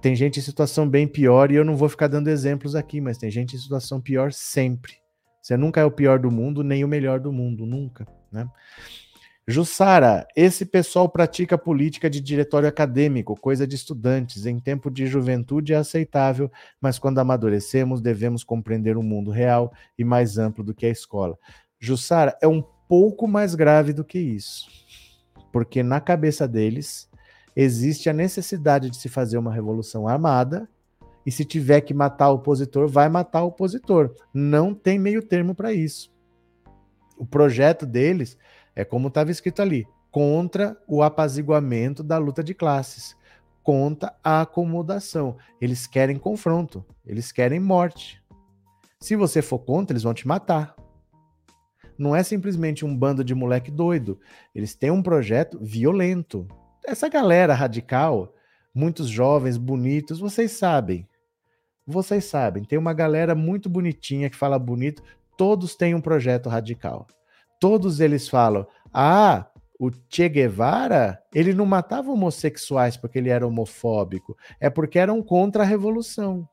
tem 0.00 0.16
gente 0.16 0.38
em 0.38 0.42
situação 0.42 0.88
bem 0.88 1.06
pior 1.06 1.50
e 1.50 1.54
eu 1.54 1.64
não 1.64 1.76
vou 1.76 1.88
ficar 1.88 2.08
dando 2.08 2.28
exemplos 2.28 2.74
aqui, 2.74 3.00
mas 3.00 3.18
tem 3.18 3.30
gente 3.30 3.54
em 3.54 3.58
situação 3.58 4.00
pior 4.00 4.32
sempre. 4.32 4.94
Você 5.40 5.56
nunca 5.56 5.80
é 5.80 5.84
o 5.84 5.90
pior 5.90 6.18
do 6.18 6.30
mundo, 6.30 6.62
nem 6.62 6.84
o 6.84 6.88
melhor 6.88 7.20
do 7.20 7.32
mundo, 7.32 7.66
nunca, 7.66 8.06
né? 8.30 8.48
Jussara, 9.46 10.24
esse 10.36 10.64
pessoal 10.64 11.08
pratica 11.08 11.58
política 11.58 12.08
de 12.08 12.20
diretório 12.20 12.68
acadêmico, 12.68 13.34
coisa 13.34 13.66
de 13.66 13.74
estudantes. 13.74 14.46
Em 14.46 14.60
tempo 14.60 14.88
de 14.88 15.04
juventude 15.04 15.72
é 15.72 15.76
aceitável, 15.76 16.50
mas 16.80 16.96
quando 16.96 17.18
amadurecemos, 17.18 18.00
devemos 18.00 18.44
compreender 18.44 18.96
o 18.96 19.02
mundo 19.02 19.32
real 19.32 19.72
e 19.98 20.04
mais 20.04 20.38
amplo 20.38 20.62
do 20.62 20.72
que 20.72 20.86
a 20.86 20.90
escola. 20.90 21.36
Jussara, 21.80 22.38
é 22.40 22.46
um 22.46 22.62
pouco 22.88 23.26
mais 23.26 23.56
grave 23.56 23.92
do 23.92 24.04
que 24.04 24.18
isso. 24.18 24.68
Porque 25.52 25.82
na 25.82 26.00
cabeça 26.00 26.46
deles 26.46 27.10
existe 27.54 28.08
a 28.08 28.12
necessidade 28.12 28.90
de 28.90 28.96
se 28.96 29.08
fazer 29.08 29.38
uma 29.38 29.52
revolução 29.52 30.08
armada, 30.08 30.68
e 31.24 31.30
se 31.30 31.44
tiver 31.44 31.80
que 31.80 31.94
matar 31.94 32.30
o 32.30 32.34
opositor, 32.34 32.88
vai 32.88 33.08
matar 33.08 33.42
o 33.42 33.48
opositor. 33.48 34.14
Não 34.34 34.74
tem 34.74 34.98
meio 34.98 35.22
termo 35.22 35.54
para 35.54 35.72
isso. 35.72 36.12
O 37.16 37.24
projeto 37.24 37.86
deles 37.86 38.36
é 38.74 38.84
como 38.84 39.08
estava 39.08 39.30
escrito 39.30 39.62
ali: 39.62 39.86
contra 40.10 40.76
o 40.86 41.02
apaziguamento 41.02 42.02
da 42.02 42.18
luta 42.18 42.42
de 42.42 42.54
classes, 42.54 43.16
contra 43.62 44.14
a 44.22 44.42
acomodação. 44.42 45.36
Eles 45.60 45.86
querem 45.86 46.18
confronto, 46.18 46.84
eles 47.06 47.30
querem 47.30 47.60
morte. 47.60 48.22
Se 48.98 49.16
você 49.16 49.40
for 49.42 49.58
contra, 49.60 49.92
eles 49.92 50.02
vão 50.02 50.14
te 50.14 50.26
matar. 50.26 50.74
Não 51.96 52.16
é 52.16 52.22
simplesmente 52.22 52.84
um 52.84 52.96
bando 52.96 53.22
de 53.22 53.34
moleque 53.34 53.70
doido. 53.70 54.18
Eles 54.54 54.74
têm 54.74 54.90
um 54.90 55.02
projeto 55.02 55.58
violento. 55.60 56.48
Essa 56.84 57.08
galera 57.08 57.54
radical, 57.54 58.34
muitos 58.74 59.08
jovens, 59.08 59.56
bonitos, 59.56 60.18
vocês 60.18 60.52
sabem. 60.52 61.08
Vocês 61.86 62.24
sabem, 62.24 62.64
tem 62.64 62.78
uma 62.78 62.92
galera 62.92 63.34
muito 63.34 63.68
bonitinha 63.68 64.30
que 64.30 64.36
fala 64.36 64.58
bonito, 64.58 65.02
todos 65.36 65.74
têm 65.74 65.94
um 65.94 66.00
projeto 66.00 66.48
radical 66.48 67.06
todos 67.62 68.00
eles 68.00 68.28
falam: 68.28 68.66
ah, 68.92 69.46
o 69.78 69.88
Che 70.10 70.28
Guevara, 70.28 71.22
ele 71.32 71.54
não 71.54 71.64
matava 71.64 72.10
homossexuais 72.10 72.96
porque 72.96 73.20
ele 73.20 73.30
era 73.30 73.46
homofóbico, 73.46 74.36
é 74.58 74.68
porque 74.68 74.98
eram 74.98 75.22
contra 75.22 75.62
a 75.62 75.66
revolução. 75.66 76.48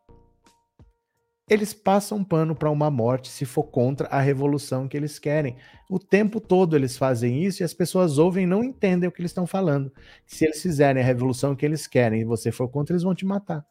Eles 1.49 1.73
passam 1.73 2.23
pano 2.23 2.53
para 2.53 2.69
uma 2.69 2.91
morte 2.91 3.27
se 3.27 3.43
for 3.43 3.63
contra 3.63 4.07
a 4.09 4.21
revolução 4.21 4.87
que 4.87 4.95
eles 4.95 5.17
querem. 5.17 5.55
O 5.89 5.97
tempo 5.97 6.39
todo 6.39 6.75
eles 6.75 6.95
fazem 6.95 7.43
isso 7.43 7.63
e 7.63 7.65
as 7.65 7.73
pessoas 7.73 8.19
ouvem 8.19 8.43
e 8.43 8.47
não 8.47 8.63
entendem 8.63 9.09
o 9.09 9.11
que 9.11 9.19
eles 9.19 9.31
estão 9.31 9.47
falando. 9.47 9.91
Se 10.27 10.45
eles 10.45 10.61
fizerem 10.61 11.01
a 11.01 11.05
revolução 11.05 11.55
que 11.55 11.65
eles 11.65 11.87
querem 11.87 12.21
e 12.21 12.25
você 12.25 12.51
for 12.51 12.67
contra, 12.67 12.93
eles 12.93 13.01
vão 13.01 13.15
te 13.15 13.25
matar. 13.25 13.65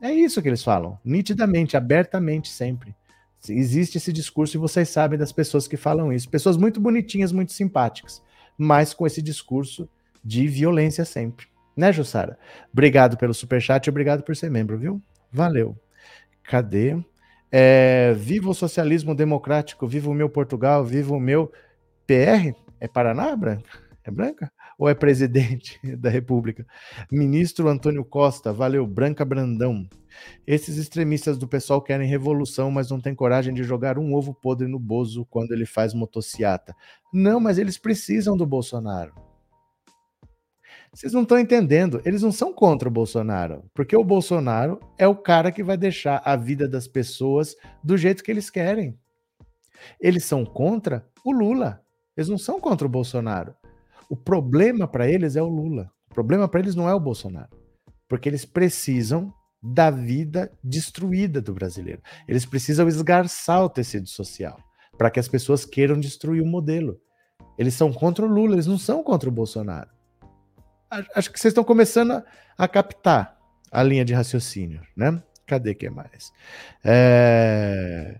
É 0.00 0.10
isso 0.10 0.40
que 0.40 0.48
eles 0.48 0.64
falam, 0.64 0.98
nitidamente, 1.04 1.76
abertamente, 1.76 2.48
sempre. 2.48 2.96
Existe 3.46 3.98
esse 3.98 4.14
discurso 4.14 4.56
e 4.56 4.58
vocês 4.58 4.88
sabem 4.88 5.18
das 5.18 5.30
pessoas 5.30 5.68
que 5.68 5.76
falam 5.76 6.10
isso. 6.10 6.28
Pessoas 6.28 6.56
muito 6.56 6.80
bonitinhas, 6.80 7.32
muito 7.32 7.52
simpáticas, 7.52 8.22
mas 8.56 8.94
com 8.94 9.06
esse 9.06 9.20
discurso 9.20 9.86
de 10.24 10.46
violência 10.46 11.04
sempre. 11.04 11.46
Né, 11.76 11.92
Jussara? 11.92 12.38
Obrigado 12.72 13.18
pelo 13.18 13.34
superchat 13.34 13.86
e 13.86 13.90
obrigado 13.90 14.22
por 14.22 14.34
ser 14.34 14.50
membro, 14.50 14.78
viu? 14.78 15.02
Valeu. 15.30 15.76
Cadê? 16.42 16.98
É, 17.52 18.14
viva 18.16 18.50
o 18.50 18.54
socialismo 18.54 19.14
democrático, 19.14 19.86
viva 19.86 20.10
o 20.10 20.14
meu 20.14 20.28
Portugal, 20.28 20.84
viva 20.84 21.14
o 21.14 21.20
meu 21.20 21.50
PR? 22.06 22.54
É 22.80 22.86
Paraná, 22.86 23.34
Branca? 23.34 23.68
É 24.04 24.10
Branca? 24.10 24.52
Ou 24.78 24.88
é 24.88 24.94
presidente 24.94 25.78
da 25.96 26.08
República? 26.08 26.66
Ministro 27.10 27.68
Antônio 27.68 28.04
Costa, 28.04 28.52
valeu, 28.52 28.86
Branca 28.86 29.24
Brandão. 29.24 29.88
Esses 30.46 30.76
extremistas 30.76 31.38
do 31.38 31.46
pessoal 31.46 31.82
querem 31.82 32.08
revolução, 32.08 32.70
mas 32.70 32.90
não 32.90 33.00
têm 33.00 33.14
coragem 33.14 33.54
de 33.54 33.62
jogar 33.62 33.98
um 33.98 34.14
ovo 34.14 34.34
podre 34.34 34.66
no 34.66 34.78
Bozo 34.78 35.26
quando 35.28 35.52
ele 35.52 35.66
faz 35.66 35.92
motociata. 35.94 36.74
Não, 37.12 37.38
mas 37.40 37.58
eles 37.58 37.78
precisam 37.78 38.36
do 38.36 38.46
Bolsonaro. 38.46 39.29
Vocês 40.92 41.12
não 41.12 41.22
estão 41.22 41.38
entendendo. 41.38 42.02
Eles 42.04 42.22
não 42.22 42.32
são 42.32 42.52
contra 42.52 42.88
o 42.88 42.92
Bolsonaro, 42.92 43.64
porque 43.74 43.96
o 43.96 44.04
Bolsonaro 44.04 44.80
é 44.98 45.06
o 45.06 45.14
cara 45.14 45.52
que 45.52 45.62
vai 45.62 45.76
deixar 45.76 46.20
a 46.24 46.34
vida 46.34 46.68
das 46.68 46.88
pessoas 46.88 47.54
do 47.82 47.96
jeito 47.96 48.24
que 48.24 48.30
eles 48.30 48.50
querem. 48.50 48.98
Eles 50.00 50.24
são 50.24 50.44
contra 50.44 51.06
o 51.24 51.32
Lula. 51.32 51.80
Eles 52.16 52.28
não 52.28 52.38
são 52.38 52.60
contra 52.60 52.86
o 52.86 52.90
Bolsonaro. 52.90 53.54
O 54.08 54.16
problema 54.16 54.88
para 54.88 55.08
eles 55.08 55.36
é 55.36 55.42
o 55.42 55.48
Lula. 55.48 55.90
O 56.10 56.14
problema 56.14 56.48
para 56.48 56.60
eles 56.60 56.74
não 56.74 56.88
é 56.88 56.94
o 56.94 57.00
Bolsonaro. 57.00 57.50
Porque 58.08 58.28
eles 58.28 58.44
precisam 58.44 59.32
da 59.62 59.90
vida 59.90 60.50
destruída 60.62 61.40
do 61.40 61.54
brasileiro. 61.54 62.02
Eles 62.26 62.44
precisam 62.44 62.88
esgarçar 62.88 63.62
o 63.62 63.70
tecido 63.70 64.08
social 64.08 64.58
para 64.98 65.10
que 65.10 65.20
as 65.20 65.28
pessoas 65.28 65.64
queiram 65.64 66.00
destruir 66.00 66.42
o 66.42 66.46
modelo. 66.46 66.98
Eles 67.56 67.74
são 67.74 67.92
contra 67.92 68.24
o 68.24 68.28
Lula, 68.28 68.54
eles 68.54 68.66
não 68.66 68.78
são 68.78 69.02
contra 69.02 69.28
o 69.28 69.32
Bolsonaro. 69.32 69.88
Acho 71.14 71.30
que 71.30 71.38
vocês 71.38 71.52
estão 71.52 71.62
começando 71.62 72.12
a, 72.12 72.24
a 72.58 72.66
captar 72.66 73.38
a 73.70 73.82
linha 73.82 74.04
de 74.04 74.12
raciocínio, 74.12 74.82
né? 74.96 75.22
Cadê 75.46 75.74
que 75.74 75.88
mais? 75.88 76.32
É... 76.84 78.18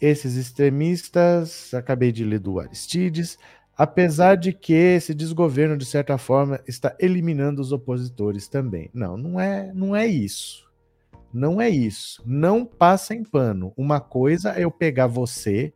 Esses 0.00 0.36
extremistas, 0.36 1.72
acabei 1.72 2.12
de 2.12 2.24
ler 2.24 2.40
do 2.40 2.60
Aristides, 2.60 3.38
apesar 3.76 4.36
de 4.36 4.52
que 4.52 4.74
esse 4.74 5.14
desgoverno, 5.14 5.76
de 5.76 5.86
certa 5.86 6.18
forma, 6.18 6.60
está 6.66 6.94
eliminando 7.00 7.62
os 7.62 7.72
opositores 7.72 8.48
também. 8.48 8.90
Não, 8.92 9.16
não 9.16 9.40
é, 9.40 9.72
não 9.72 9.96
é 9.96 10.06
isso. 10.06 10.64
Não 11.32 11.60
é 11.60 11.68
isso. 11.68 12.22
Não 12.26 12.64
passa 12.64 13.14
em 13.14 13.24
pano. 13.24 13.72
Uma 13.76 13.98
coisa 14.00 14.52
é 14.52 14.64
eu 14.64 14.70
pegar 14.70 15.06
você, 15.06 15.72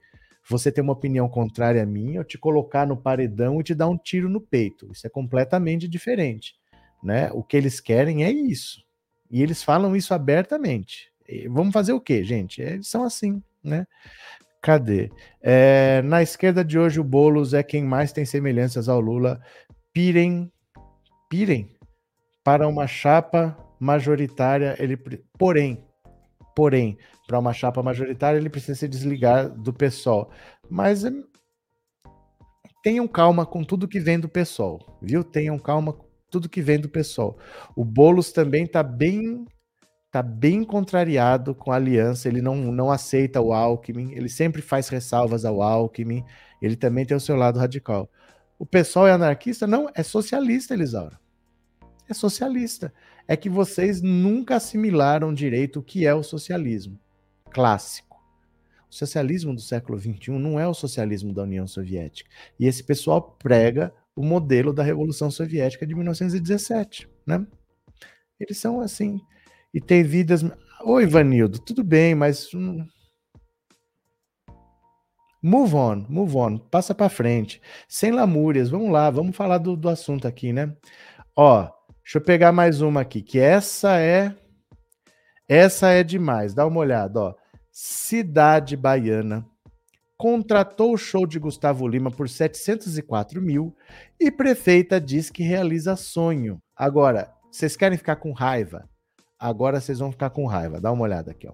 você 0.49 0.72
ter 0.72 0.80
uma 0.80 0.92
opinião 0.92 1.28
contrária 1.28 1.82
a 1.82 1.86
mim, 1.86 2.14
eu 2.14 2.24
te 2.24 2.38
colocar 2.38 2.86
no 2.86 2.96
paredão 2.96 3.61
e 3.61 3.64
te 3.64 3.74
dar 3.74 3.88
um 3.88 3.99
tiro 3.99 4.28
no 4.28 4.40
peito. 4.40 4.90
Isso 4.92 5.07
é 5.07 5.11
completamente 5.11 5.86
diferente. 5.86 6.55
Né? 7.03 7.30
O 7.32 7.42
que 7.42 7.57
eles 7.57 7.80
querem 7.80 8.24
é 8.24 8.30
isso. 8.30 8.82
E 9.30 9.42
eles 9.42 9.62
falam 9.62 9.94
isso 9.94 10.14
abertamente. 10.14 11.12
E 11.28 11.46
vamos 11.49 11.72
fazer 11.72 11.92
o 11.92 12.01
quê, 12.01 12.24
gente? 12.24 12.62
Eles 12.62 12.88
são 12.88 13.05
assim, 13.05 13.42
né? 13.62 13.86
Cadê? 14.62 15.11
É, 15.40 16.03
na 16.03 16.22
esquerda 16.22 16.64
de 16.64 16.78
hoje, 16.78 16.99
o 16.99 17.05
Boulos 17.05 17.55
é 17.55 17.62
quem 17.62 17.84
mais 17.84 18.11
tem 18.11 18.24
semelhanças 18.24 18.88
ao 18.88 19.01
Lula. 19.01 19.40
Pirem, 19.92 20.51
pirem 21.28 21.70
para 22.42 22.66
uma 22.66 22.86
chapa 22.86 23.57
majoritária, 23.78 24.74
ele 24.78 24.96
porém, 25.38 25.84
porém, 26.57 26.96
para 27.29 27.39
uma 27.39 27.53
chapa 27.53 27.83
majoritária 27.83 28.39
ele 28.39 28.49
precisa 28.49 28.74
se 28.74 28.89
desligar 28.89 29.51
do 29.51 29.70
PSOL. 29.70 30.31
Mas 30.68 31.05
hum, 31.05 31.22
tenham 32.83 33.07
calma 33.07 33.45
com 33.45 33.62
tudo 33.62 33.87
que 33.87 34.01
vem 34.01 34.18
do 34.18 34.31
PSOL, 34.31 34.81
viu? 35.03 35.22
Tenham 35.22 35.59
calma 35.59 35.93
com 35.93 36.07
tudo 36.31 36.49
que 36.49 36.62
vem 36.62 36.81
do 36.81 36.89
PSOL. 36.89 37.37
O 37.76 37.85
Bolos 37.85 38.33
também 38.33 38.64
está 38.64 38.83
bem 38.83 39.45
tá 40.11 40.22
bem 40.22 40.64
contrariado 40.64 41.55
com 41.55 41.70
a 41.70 41.76
aliança, 41.76 42.29
ele 42.29 42.41
não, 42.41 42.57
não 42.57 42.91
aceita 42.91 43.43
o 43.43 43.53
Alckmin, 43.53 44.12
ele 44.12 44.31
sempre 44.31 44.62
faz 44.62 44.89
ressalvas 44.89 45.45
ao 45.45 45.61
Alckmin, 45.61 46.24
ele 46.62 46.76
também 46.76 47.05
tem 47.05 47.14
o 47.14 47.20
seu 47.20 47.37
lado 47.37 47.59
radical. 47.59 48.09
O 48.59 48.64
pessoal 48.64 49.07
é 49.07 49.12
anarquista? 49.12 49.66
Não, 49.66 49.91
é 49.95 50.03
socialista, 50.03 50.72
Elisaura. 50.72 51.20
É 52.09 52.14
socialista 52.14 52.91
é 53.29 53.37
que 53.37 53.51
vocês 53.51 54.01
nunca 54.01 54.57
assimilaram 54.57 55.35
direito 55.35 55.81
o 55.81 55.83
que 55.83 56.07
é 56.07 56.14
o 56.14 56.22
socialismo 56.22 56.99
clássico. 57.49 58.16
O 58.90 58.94
socialismo 58.94 59.55
do 59.55 59.61
século 59.61 59.99
XXI 59.99 60.30
não 60.32 60.59
é 60.59 60.66
o 60.66 60.74
socialismo 60.74 61.32
da 61.32 61.42
União 61.42 61.66
Soviética. 61.66 62.30
E 62.59 62.66
esse 62.66 62.82
pessoal 62.82 63.20
prega 63.20 63.92
o 64.16 64.24
modelo 64.24 64.72
da 64.72 64.82
Revolução 64.82 65.30
Soviética 65.30 65.86
de 65.86 65.94
1917, 65.94 67.09
né? 67.26 67.46
Eles 68.40 68.59
são 68.59 68.80
assim. 68.80 69.20
E 69.72 69.80
tem 69.80 70.03
vidas. 70.03 70.44
Oi, 70.84 71.07
Vanildo, 71.07 71.59
tudo 71.59 71.84
bem, 71.84 72.14
mas. 72.14 72.51
Move 75.42 75.74
on, 75.74 76.07
move 76.09 76.36
on, 76.36 76.59
passa 76.59 76.94
para 76.94 77.09
frente. 77.09 77.61
Sem 77.88 78.11
lamúrias, 78.11 78.70
vamos 78.70 78.90
lá, 78.90 79.09
vamos 79.11 79.36
falar 79.36 79.59
do, 79.59 79.76
do 79.76 79.88
assunto 79.88 80.26
aqui, 80.26 80.53
né? 80.53 80.74
Ó, 81.36 81.70
Deixa 82.09 82.16
eu 82.16 82.22
pegar 82.22 82.53
mais 82.53 82.80
uma 82.80 83.03
aqui, 83.03 83.20
que 83.20 83.38
essa 83.38 84.01
é 84.01 84.34
essa 85.46 85.90
é 85.90 86.03
demais. 86.03 86.55
Dá 86.55 86.66
uma 86.66 86.80
olhada, 86.80 87.20
ó. 87.20 87.34
Cidade 87.81 88.76
Baiana 88.76 89.47
contratou 90.16 90.93
o 90.93 90.99
show 90.99 91.24
de 91.24 91.39
Gustavo 91.39 91.87
Lima 91.87 92.11
por 92.11 92.29
704 92.29 93.41
mil 93.41 93.72
e 94.18 94.33
prefeita 94.33 95.01
diz 95.01 95.31
que 95.31 95.45
realiza 95.45 95.95
sonho. 95.95 96.61
Agora, 96.74 97.33
Vocês 97.53 97.76
querem 97.76 97.97
ficar 97.97 98.16
com 98.16 98.33
raiva? 98.33 98.91
Agora 99.39 99.81
vocês 99.81 100.01
vão 100.01 100.11
ficar 100.11 100.31
com 100.31 100.45
raiva. 100.45 100.81
Dá 100.81 100.91
uma 100.91 101.05
olhada 101.05 101.31
aqui, 101.31 101.47
ó. 101.47 101.53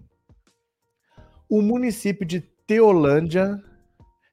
O 1.47 1.61
município 1.61 2.25
de 2.25 2.41
Teolândia. 2.41 3.63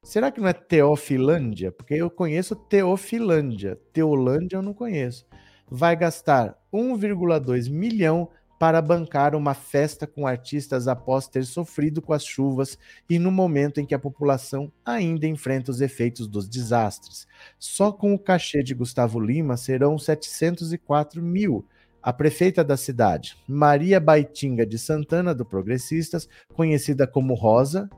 Será 0.02 0.30
que 0.32 0.40
não 0.40 0.48
é 0.48 0.54
Teofilândia? 0.54 1.70
Porque 1.70 1.92
eu 1.92 2.10
conheço 2.10 2.56
Teofilândia. 2.56 3.78
Teolândia 3.92 4.56
eu 4.56 4.62
não 4.62 4.72
conheço. 4.72 5.26
Vai 5.70 5.94
gastar 5.94 6.56
1,2 6.72 7.70
milhão 7.70 8.30
para 8.62 8.80
bancar 8.80 9.34
uma 9.34 9.54
festa 9.54 10.06
com 10.06 10.24
artistas 10.24 10.86
após 10.86 11.26
ter 11.26 11.44
sofrido 11.44 12.00
com 12.00 12.12
as 12.12 12.24
chuvas 12.24 12.78
e 13.10 13.18
no 13.18 13.28
momento 13.28 13.80
em 13.80 13.84
que 13.84 13.92
a 13.92 13.98
população 13.98 14.70
ainda 14.86 15.26
enfrenta 15.26 15.72
os 15.72 15.80
efeitos 15.80 16.28
dos 16.28 16.48
desastres. 16.48 17.26
Só 17.58 17.90
com 17.90 18.14
o 18.14 18.18
cachê 18.20 18.62
de 18.62 18.72
Gustavo 18.72 19.18
Lima 19.18 19.56
serão 19.56 19.98
704 19.98 21.20
mil. 21.20 21.66
A 22.00 22.12
prefeita 22.12 22.62
da 22.62 22.76
cidade, 22.76 23.36
Maria 23.48 23.98
Baitinga 23.98 24.64
de 24.64 24.78
Santana, 24.78 25.34
do 25.34 25.44
Progressistas, 25.44 26.28
conhecida 26.54 27.04
como 27.04 27.34
Rosa, 27.34 27.90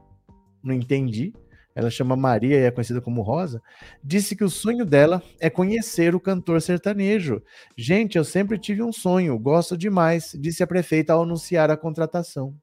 não 0.62 0.72
entendi, 0.72 1.34
ela 1.74 1.90
chama 1.90 2.16
Maria 2.16 2.56
e 2.56 2.64
é 2.64 2.70
conhecida 2.70 3.00
como 3.00 3.22
Rosa, 3.22 3.60
disse 4.02 4.36
que 4.36 4.44
o 4.44 4.50
sonho 4.50 4.84
dela 4.84 5.22
é 5.40 5.50
conhecer 5.50 6.14
o 6.14 6.20
cantor 6.20 6.62
sertanejo. 6.62 7.42
Gente, 7.76 8.16
eu 8.16 8.24
sempre 8.24 8.58
tive 8.58 8.82
um 8.82 8.92
sonho, 8.92 9.38
gosto 9.38 9.76
demais, 9.76 10.36
disse 10.38 10.62
a 10.62 10.66
prefeita 10.66 11.12
ao 11.12 11.22
anunciar 11.22 11.70
a 11.70 11.76
contratação. 11.76 12.54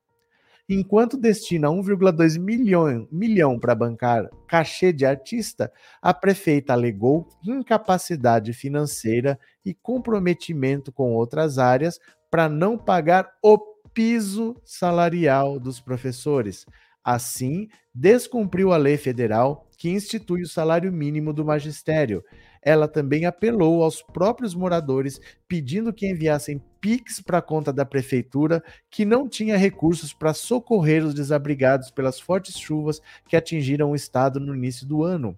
Enquanto 0.70 1.18
destina 1.18 1.68
1,2 1.68 2.40
milhão, 2.40 3.06
milhão 3.12 3.60
para 3.60 3.76
bancar 3.76 4.30
cachê 4.48 4.94
de 4.94 5.06
artista, 5.06 5.70
a 6.02 6.14
prefeita 6.14 6.72
alegou 6.72 7.28
incapacidade 7.46 8.54
financeira 8.54 9.38
e 9.66 9.74
comprometimento 9.74 10.90
com 10.90 11.14
outras 11.14 11.58
áreas 11.58 12.00
para 12.30 12.48
não 12.48 12.78
pagar 12.78 13.30
o 13.44 13.58
piso 13.94 14.56
salarial 14.64 15.60
dos 15.60 15.82
professores. 15.82 16.66
Assim, 17.04 17.68
descumpriu 17.94 18.72
a 18.72 18.78
lei 18.78 18.98
federal 18.98 19.68
que 19.78 19.90
institui 19.90 20.44
o 20.44 20.48
salário 20.48 20.92
mínimo 20.92 21.34
do 21.34 21.44
magistério. 21.44 22.24
Ela 22.62 22.88
também 22.88 23.26
apelou 23.26 23.84
aos 23.84 24.04
próprios 24.04 24.54
moradores, 24.54 25.20
pedindo 25.48 25.92
que 25.92 26.08
enviassem 26.08 26.62
PIX 26.80 27.22
para 27.22 27.40
a 27.40 27.42
conta 27.42 27.74
da 27.74 27.84
prefeitura, 27.84 28.64
que 28.92 29.04
não 29.04 29.28
tinha 29.28 29.58
recursos 29.58 30.14
para 30.14 30.34
socorrer 30.34 31.04
os 31.04 31.16
desabrigados 31.16 31.90
pelas 31.90 32.20
fortes 32.20 32.60
chuvas 32.60 33.02
que 33.28 33.36
atingiram 33.36 33.92
o 33.92 33.96
estado 33.96 34.40
no 34.40 34.56
início 34.56 34.86
do 34.86 35.04
ano. 35.04 35.36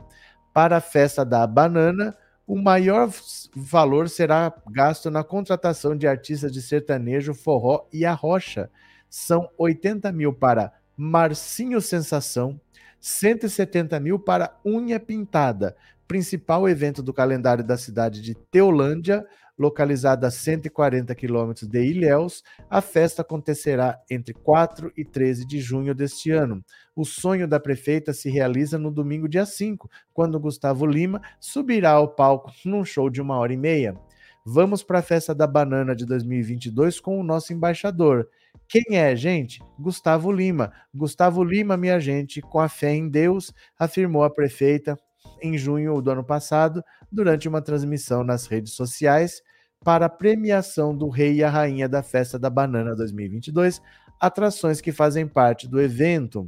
Para 0.54 0.78
a 0.78 0.82
festa 0.82 1.24
da 1.24 1.48
banana, 1.48 2.14
o 2.46 2.62
maior 2.62 3.10
valor 3.56 4.10
será 4.10 4.54
gasto 4.70 5.10
na 5.10 5.24
contratação 5.24 5.96
de 5.96 6.06
artistas 6.06 6.52
de 6.52 6.62
sertanejo, 6.62 7.34
forró 7.34 7.88
e 7.94 8.06
arrocha. 8.06 8.70
São 9.10 9.50
80 9.58 10.12
mil 10.12 10.34
para 10.34 10.74
Marcinho 10.96 11.82
Sensação, 11.82 12.60
170 13.00 14.00
mil 14.00 14.20
para 14.20 14.56
Unha 14.64 15.00
Pintada, 15.00 15.76
principal 16.08 16.70
evento 16.70 17.02
do 17.02 17.12
calendário 17.12 17.64
da 17.64 17.76
cidade 17.78 18.22
de 18.22 18.36
Teolândia, 18.36 19.26
localizada 19.58 20.28
a 20.28 20.32
140 20.32 21.14
quilômetros 21.16 21.68
de 21.68 21.84
Ilhéus. 21.84 22.44
A 22.70 22.80
festa 22.80 23.24
acontecerá 23.24 24.00
entre 24.10 24.36
4 24.36 24.92
e 24.96 25.04
13 25.04 25.48
de 25.48 25.60
junho 25.60 25.96
deste 25.96 26.30
ano. 26.30 26.64
O 26.96 27.04
sonho 27.04 27.48
da 27.48 27.60
prefeita 27.60 28.14
se 28.14 28.30
realiza 28.30 28.78
no 28.78 28.92
domingo, 28.92 29.28
dia 29.28 29.48
5, 29.48 29.90
quando 30.14 30.40
Gustavo 30.40 30.86
Lima 30.86 31.22
subirá 31.40 31.92
ao 31.92 32.08
palco 32.08 32.52
num 32.64 32.86
show 32.86 33.10
de 33.10 33.20
uma 33.20 33.38
hora 33.38 33.54
e 33.54 33.58
meia. 33.58 33.98
Vamos 34.46 34.84
para 34.84 35.00
a 35.00 35.04
festa 35.04 35.34
da 35.34 35.48
banana 35.48 35.96
de 35.96 36.06
2022 36.06 37.00
com 37.00 37.20
o 37.20 37.24
nosso 37.24 37.54
embaixador. 37.54 38.28
Quem 38.68 38.98
é, 38.98 39.16
gente? 39.16 39.62
Gustavo 39.80 40.32
Lima. 40.32 40.72
Gustavo 40.94 41.44
Lima, 41.44 41.78
minha 41.78 42.00
gente, 42.00 42.42
com 42.42 42.60
a 42.60 42.68
fé 42.68 42.94
em 42.94 43.10
Deus, 43.10 43.54
afirmou 43.78 44.24
a 44.24 44.30
prefeita 44.30 44.98
em 45.42 45.58
junho 45.58 46.02
do 46.02 46.12
ano 46.12 46.24
passado, 46.24 46.84
durante 47.12 47.48
uma 47.48 47.62
transmissão 47.62 48.24
nas 48.24 48.48
redes 48.48 48.74
sociais 48.74 49.42
para 49.84 50.06
a 50.06 50.10
premiação 50.10 50.96
do 50.96 51.10
Rei 51.10 51.36
e 51.36 51.44
a 51.44 51.50
Rainha 51.50 51.90
da 51.90 52.02
Festa 52.02 52.40
da 52.40 52.50
Banana 52.50 52.96
2022, 52.96 53.82
atrações 54.20 54.80
que 54.80 54.92
fazem 54.92 55.28
parte 55.28 55.68
do 55.68 55.82
evento. 55.82 56.48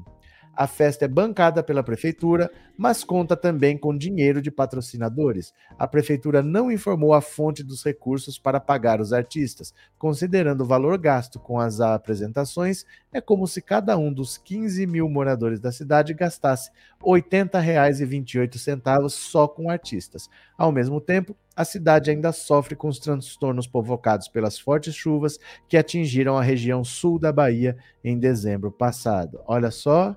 A 0.56 0.68
festa 0.68 1.03
é 1.03 1.08
bancada 1.08 1.62
pela 1.62 1.84
prefeitura, 1.84 2.49
mas 2.78 3.03
conta 3.03 3.36
também 3.36 3.78
com 3.78 3.97
dinheiro 3.97 4.41
de 4.41 4.49
patrocinadores. 4.49 5.53
A 5.78 5.86
prefeitura 5.86 6.41
não 6.41 6.72
informou 6.72 7.14
a 7.14 7.20
fonte 7.20 7.62
dos 7.62 7.84
recursos 7.84 8.39
para 8.39 8.60
pagar 8.60 9.01
os 9.01 9.12
artistas. 9.12 9.74
Considerando 9.97 10.62
o 10.62 10.66
valor 10.66 10.97
gasto 10.97 11.39
com 11.39 11.60
as 11.60 11.82
apresentações, 11.82 12.86
é 13.12 13.20
como 13.20 13.45
se 13.47 13.62
cada 13.62 13.97
um 13.97 14.14
dos 14.14 14.38
15 14.38 14.88
mil 14.88 15.10
moradores 15.10 15.60
da 15.60 15.74
cidade 15.74 16.14
gastasse 16.14 16.72
R$ 17.03 17.22
80,28 17.22 19.10
só 19.10 19.47
com 19.47 19.70
artistas. 19.70 20.30
Ao 20.58 20.72
mesmo 20.72 21.01
tempo, 21.01 21.36
a 21.56 21.66
cidade 21.66 22.12
ainda 22.12 22.32
sofre 22.32 22.76
com 22.76 22.88
os 22.88 22.99
transtornos 22.99 23.68
provocados 23.68 24.28
pelas 24.28 24.60
fortes 24.60 24.93
chuvas 24.95 25.39
que 25.68 25.78
atingiram 25.78 26.38
a 26.38 26.43
região 26.43 26.84
sul 26.84 27.18
da 27.20 27.32
Bahia 27.32 27.78
em 28.03 28.20
dezembro 28.20 28.72
passado. 28.72 29.41
Olha 29.47 29.72
só, 29.72 30.16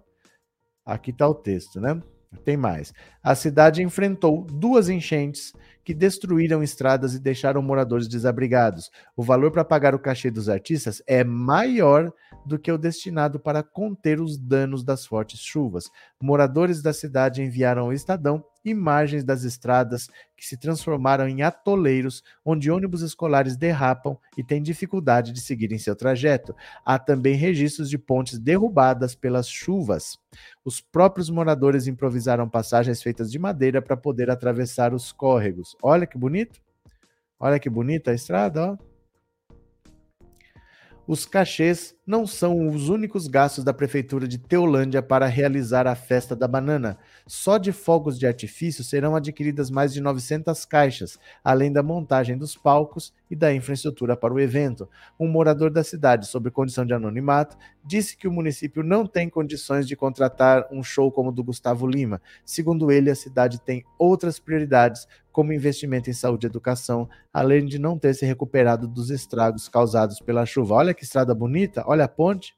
Aqui 0.89 1.11
está 1.11 1.28
o 1.28 1.34
texto, 1.34 1.78
né? 1.78 2.01
Tem 2.47 2.57
mais. 2.57 2.95
A 3.22 3.34
cidade 3.34 3.82
enfrentou 3.82 4.43
duas 4.45 4.89
enchentes 4.89 5.53
que 5.84 5.93
destruíram 5.93 6.62
estradas 6.62 7.14
e 7.14 7.18
deixaram 7.18 7.61
moradores 7.61 8.09
desabrigados. 8.09 8.91
O 9.14 9.22
valor 9.22 9.51
para 9.51 9.66
pagar 9.66 9.95
o 9.95 9.99
cachê 9.99 10.30
dos 10.30 10.49
artistas 10.49 11.03
é 11.07 11.22
maior 11.22 12.11
do 12.45 12.59
que 12.59 12.72
o 12.72 12.78
destinado 12.78 13.39
para 13.39 13.62
conter 13.62 14.18
os 14.18 14.39
danos 14.39 14.82
das 14.82 15.05
fortes 15.05 15.41
chuvas. 15.41 15.84
Moradores 16.22 16.80
da 16.80 16.95
cidade 16.95 17.43
enviaram 17.43 17.82
ao 17.82 17.93
Estadão 17.93 18.43
imagens 18.69 19.25
das 19.25 19.45
estradas 19.45 20.09
que 20.37 20.47
se 20.47 20.57
transformaram 20.57 21.29
em 21.29 21.43
atoleiros, 21.43 22.23
onde 22.45 22.71
ônibus 22.71 23.03
escolares 23.03 23.57
derrapam 23.57 24.16
e 24.37 24.45
têm 24.45 24.62
dificuldade 24.62 25.33
de 25.33 25.41
seguir 25.41 25.73
em 25.73 25.79
seu 25.79 25.97
trajeto. 25.97 26.55
Há 26.85 26.99
também 26.99 27.35
registros 27.35 27.91
de 27.91 27.99
pontes 27.99 28.39
derrubadas 28.39 29.14
pelas 29.14 29.49
chuvas. 29.49 30.19
Os 30.64 30.81
próprios 30.81 31.31
moradores 31.31 31.87
improvisaram 31.87 32.49
passagens 32.49 33.03
feitas 33.03 33.31
de 33.31 33.39
madeira 33.39 33.83
para 33.83 33.97
poder 33.97 34.31
atravessar 34.31 34.95
os 34.95 35.12
córregos. 35.12 35.77
Olha 35.83 36.07
que 36.07 36.16
bonito! 36.16 36.61
Olha 37.41 37.59
que 37.59 37.71
bonita 37.71 38.11
a 38.11 38.14
estrada, 38.14 38.73
ó. 38.73 38.89
Os 41.07 41.25
cachês 41.25 41.97
não 42.09 42.26
são 42.26 42.68
os 42.68 42.88
únicos 42.88 43.26
gastos 43.26 43.62
da 43.62 43.74
prefeitura 43.74 44.26
de 44.26 44.38
Teolândia 44.38 45.02
para 45.02 45.26
realizar 45.26 45.86
a 45.86 45.94
festa 45.94 46.34
da 46.34 46.48
banana. 46.48 46.96
Só 47.26 47.59
de 47.59 47.70
fogos 47.70 48.18
de 48.18 48.26
artifício 48.26 48.82
serão 48.82 49.14
adquiridas 49.14 49.70
mais 49.70 49.92
de 49.92 50.00
900 50.00 50.64
caixas, 50.64 51.18
além 51.44 51.70
da 51.70 51.82
montagem 51.82 52.38
dos 52.38 52.56
palcos 52.56 53.12
e 53.30 53.36
da 53.36 53.52
infraestrutura 53.52 54.16
para 54.16 54.32
o 54.32 54.40
evento. 54.40 54.88
Um 55.20 55.28
morador 55.28 55.70
da 55.70 55.84
cidade, 55.84 56.26
sob 56.26 56.50
condição 56.50 56.86
de 56.86 56.94
anonimato, 56.94 57.59
disse 57.84 58.16
que 58.16 58.26
o 58.26 58.32
município 58.32 58.82
não 58.82 59.06
tem 59.06 59.28
condições 59.28 59.86
de 59.86 59.94
contratar 59.94 60.66
um 60.72 60.82
show 60.82 61.12
como 61.12 61.28
o 61.28 61.32
do 61.32 61.44
Gustavo 61.44 61.86
Lima. 61.86 62.22
Segundo 62.42 62.90
ele, 62.90 63.11
a 63.11 63.14
cidade 63.14 63.61
tem 63.61 63.84
outras 63.98 64.38
prioridades, 64.38 65.06
como 65.38 65.52
investimento 65.52 66.11
em 66.11 66.12
saúde 66.12 66.46
e 66.46 66.48
educação, 66.48 67.09
além 67.32 67.64
de 67.64 67.78
não 67.78 67.96
ter 67.96 68.12
se 68.12 68.26
recuperado 68.26 68.88
dos 68.88 69.09
estragos 69.09 69.68
causados 69.68 70.18
pela 70.18 70.44
chuva. 70.44 70.74
Olha 70.74 70.92
que 70.92 71.04
estrada 71.04 71.32
bonita, 71.32 71.84
olha 71.86 71.97
a 72.05 72.09
ponte, 72.09 72.55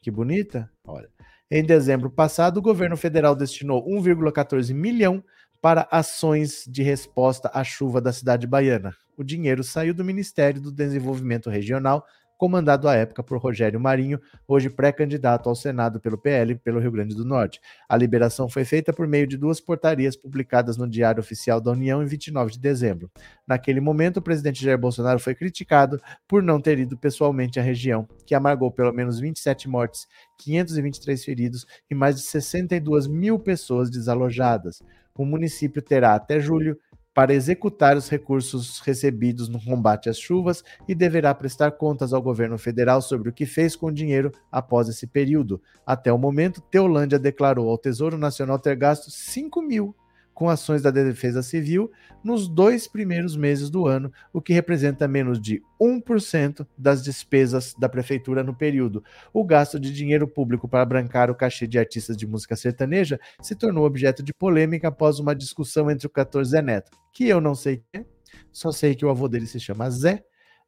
que 0.00 0.10
bonita. 0.10 0.70
Olha. 0.84 1.08
Em 1.50 1.64
dezembro 1.64 2.10
passado, 2.10 2.58
o 2.58 2.62
governo 2.62 2.96
federal 2.96 3.36
destinou 3.36 3.86
1,14 3.86 4.74
milhão 4.74 5.22
para 5.60 5.88
ações 5.90 6.64
de 6.68 6.82
resposta 6.82 7.50
à 7.54 7.62
chuva 7.64 8.00
da 8.00 8.12
cidade 8.12 8.46
baiana. 8.46 8.94
O 9.16 9.22
dinheiro 9.22 9.62
saiu 9.62 9.94
do 9.94 10.04
Ministério 10.04 10.60
do 10.60 10.72
Desenvolvimento 10.72 11.48
Regional 11.48 12.04
comandado 12.36 12.88
à 12.88 12.94
época 12.94 13.22
por 13.22 13.38
Rogério 13.38 13.78
Marinho, 13.80 14.20
hoje 14.46 14.68
pré-candidato 14.68 15.48
ao 15.48 15.54
Senado 15.54 16.00
pelo 16.00 16.18
PL 16.18 16.54
pelo 16.56 16.80
Rio 16.80 16.90
Grande 16.90 17.14
do 17.14 17.24
Norte. 17.24 17.60
A 17.88 17.96
liberação 17.96 18.48
foi 18.48 18.64
feita 18.64 18.92
por 18.92 19.06
meio 19.06 19.26
de 19.26 19.36
duas 19.36 19.60
portarias 19.60 20.16
publicadas 20.16 20.76
no 20.76 20.88
Diário 20.88 21.20
Oficial 21.20 21.60
da 21.60 21.70
União 21.70 22.02
em 22.02 22.06
29 22.06 22.52
de 22.52 22.58
dezembro. 22.58 23.10
Naquele 23.46 23.80
momento, 23.80 24.18
o 24.18 24.22
presidente 24.22 24.62
Jair 24.62 24.78
Bolsonaro 24.78 25.18
foi 25.18 25.34
criticado 25.34 26.00
por 26.26 26.42
não 26.42 26.60
ter 26.60 26.78
ido 26.78 26.96
pessoalmente 26.96 27.60
à 27.60 27.62
região, 27.62 28.08
que 28.26 28.34
amargou 28.34 28.70
pelo 28.70 28.92
menos 28.92 29.18
27 29.20 29.68
mortes, 29.68 30.06
523 30.38 31.24
feridos 31.24 31.66
e 31.90 31.94
mais 31.94 32.16
de 32.16 32.22
62 32.22 33.06
mil 33.06 33.38
pessoas 33.38 33.90
desalojadas. 33.90 34.82
O 35.16 35.24
município 35.24 35.80
terá 35.80 36.16
até 36.16 36.40
julho 36.40 36.76
para 37.14 37.32
executar 37.32 37.96
os 37.96 38.08
recursos 38.08 38.80
recebidos 38.80 39.48
no 39.48 39.62
combate 39.62 40.08
às 40.08 40.18
chuvas 40.18 40.64
e 40.88 40.94
deverá 40.94 41.32
prestar 41.32 41.70
contas 41.70 42.12
ao 42.12 42.20
governo 42.20 42.58
federal 42.58 43.00
sobre 43.00 43.28
o 43.28 43.32
que 43.32 43.46
fez 43.46 43.76
com 43.76 43.86
o 43.86 43.92
dinheiro 43.92 44.32
após 44.50 44.88
esse 44.88 45.06
período. 45.06 45.62
Até 45.86 46.12
o 46.12 46.18
momento, 46.18 46.60
Teolândia 46.60 47.18
declarou 47.18 47.70
ao 47.70 47.78
Tesouro 47.78 48.18
Nacional 48.18 48.58
ter 48.58 48.74
gasto 48.74 49.10
5 49.10 49.62
mil 49.62 49.94
com 50.34 50.48
ações 50.48 50.82
da 50.82 50.90
Defesa 50.90 51.42
Civil 51.42 51.90
nos 52.22 52.48
dois 52.48 52.88
primeiros 52.88 53.36
meses 53.36 53.70
do 53.70 53.86
ano, 53.86 54.12
o 54.32 54.40
que 54.40 54.52
representa 54.52 55.06
menos 55.06 55.40
de 55.40 55.62
1% 55.80 56.66
das 56.76 57.02
despesas 57.02 57.74
da 57.78 57.88
prefeitura 57.88 58.42
no 58.42 58.54
período. 58.54 59.04
O 59.32 59.44
gasto 59.44 59.78
de 59.78 59.92
dinheiro 59.92 60.26
público 60.26 60.68
para 60.68 60.84
brancar 60.84 61.30
o 61.30 61.34
cachê 61.34 61.66
de 61.66 61.78
artistas 61.78 62.16
de 62.16 62.26
música 62.26 62.56
sertaneja 62.56 63.18
se 63.40 63.54
tornou 63.54 63.84
objeto 63.84 64.22
de 64.22 64.34
polêmica 64.34 64.88
após 64.88 65.18
uma 65.18 65.34
discussão 65.34 65.90
entre 65.90 66.06
o 66.06 66.10
14 66.10 66.50
Zé 66.50 66.62
Neto, 66.62 66.90
que 67.12 67.28
eu 67.28 67.40
não 67.40 67.54
sei 67.54 67.82
quem 67.92 68.02
é, 68.02 68.06
só 68.52 68.72
sei 68.72 68.94
que 68.94 69.04
o 69.04 69.10
avô 69.10 69.28
dele 69.28 69.46
se 69.46 69.60
chama 69.60 69.90
Zé, 69.90 70.24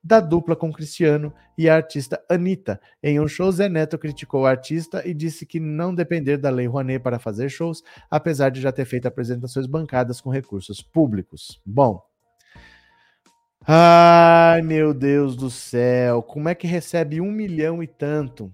da 0.07 0.21
dupla 0.21 0.55
com 0.55 0.73
Cristiano 0.73 1.35
e 1.59 1.69
a 1.69 1.75
artista 1.75 2.23
Anitta. 2.31 2.81
Em 3.03 3.19
um 3.19 3.27
show, 3.27 3.51
Zé 3.51 3.69
Neto 3.69 3.99
criticou 3.99 4.43
o 4.43 4.47
artista 4.47 5.03
e 5.05 5.13
disse 5.13 5.45
que 5.45 5.59
não 5.59 5.93
depender 5.93 6.37
da 6.37 6.49
Lei 6.49 6.69
Rouanet 6.69 7.03
para 7.03 7.19
fazer 7.19 7.49
shows, 7.49 7.83
apesar 8.09 8.51
de 8.51 8.61
já 8.61 8.71
ter 8.71 8.85
feito 8.85 9.09
apresentações 9.09 9.67
bancadas 9.67 10.21
com 10.21 10.31
recursos 10.31 10.81
públicos. 10.81 11.61
Bom. 11.67 12.01
Ai, 13.67 14.63
meu 14.63 14.95
Deus 14.95 15.35
do 15.35 15.51
céu, 15.51 16.23
como 16.23 16.49
é 16.49 16.55
que 16.55 16.69
recebe 16.69 17.21
um 17.21 17.33
milhão 17.33 17.83
e 17.83 17.89
tanto 17.89 18.53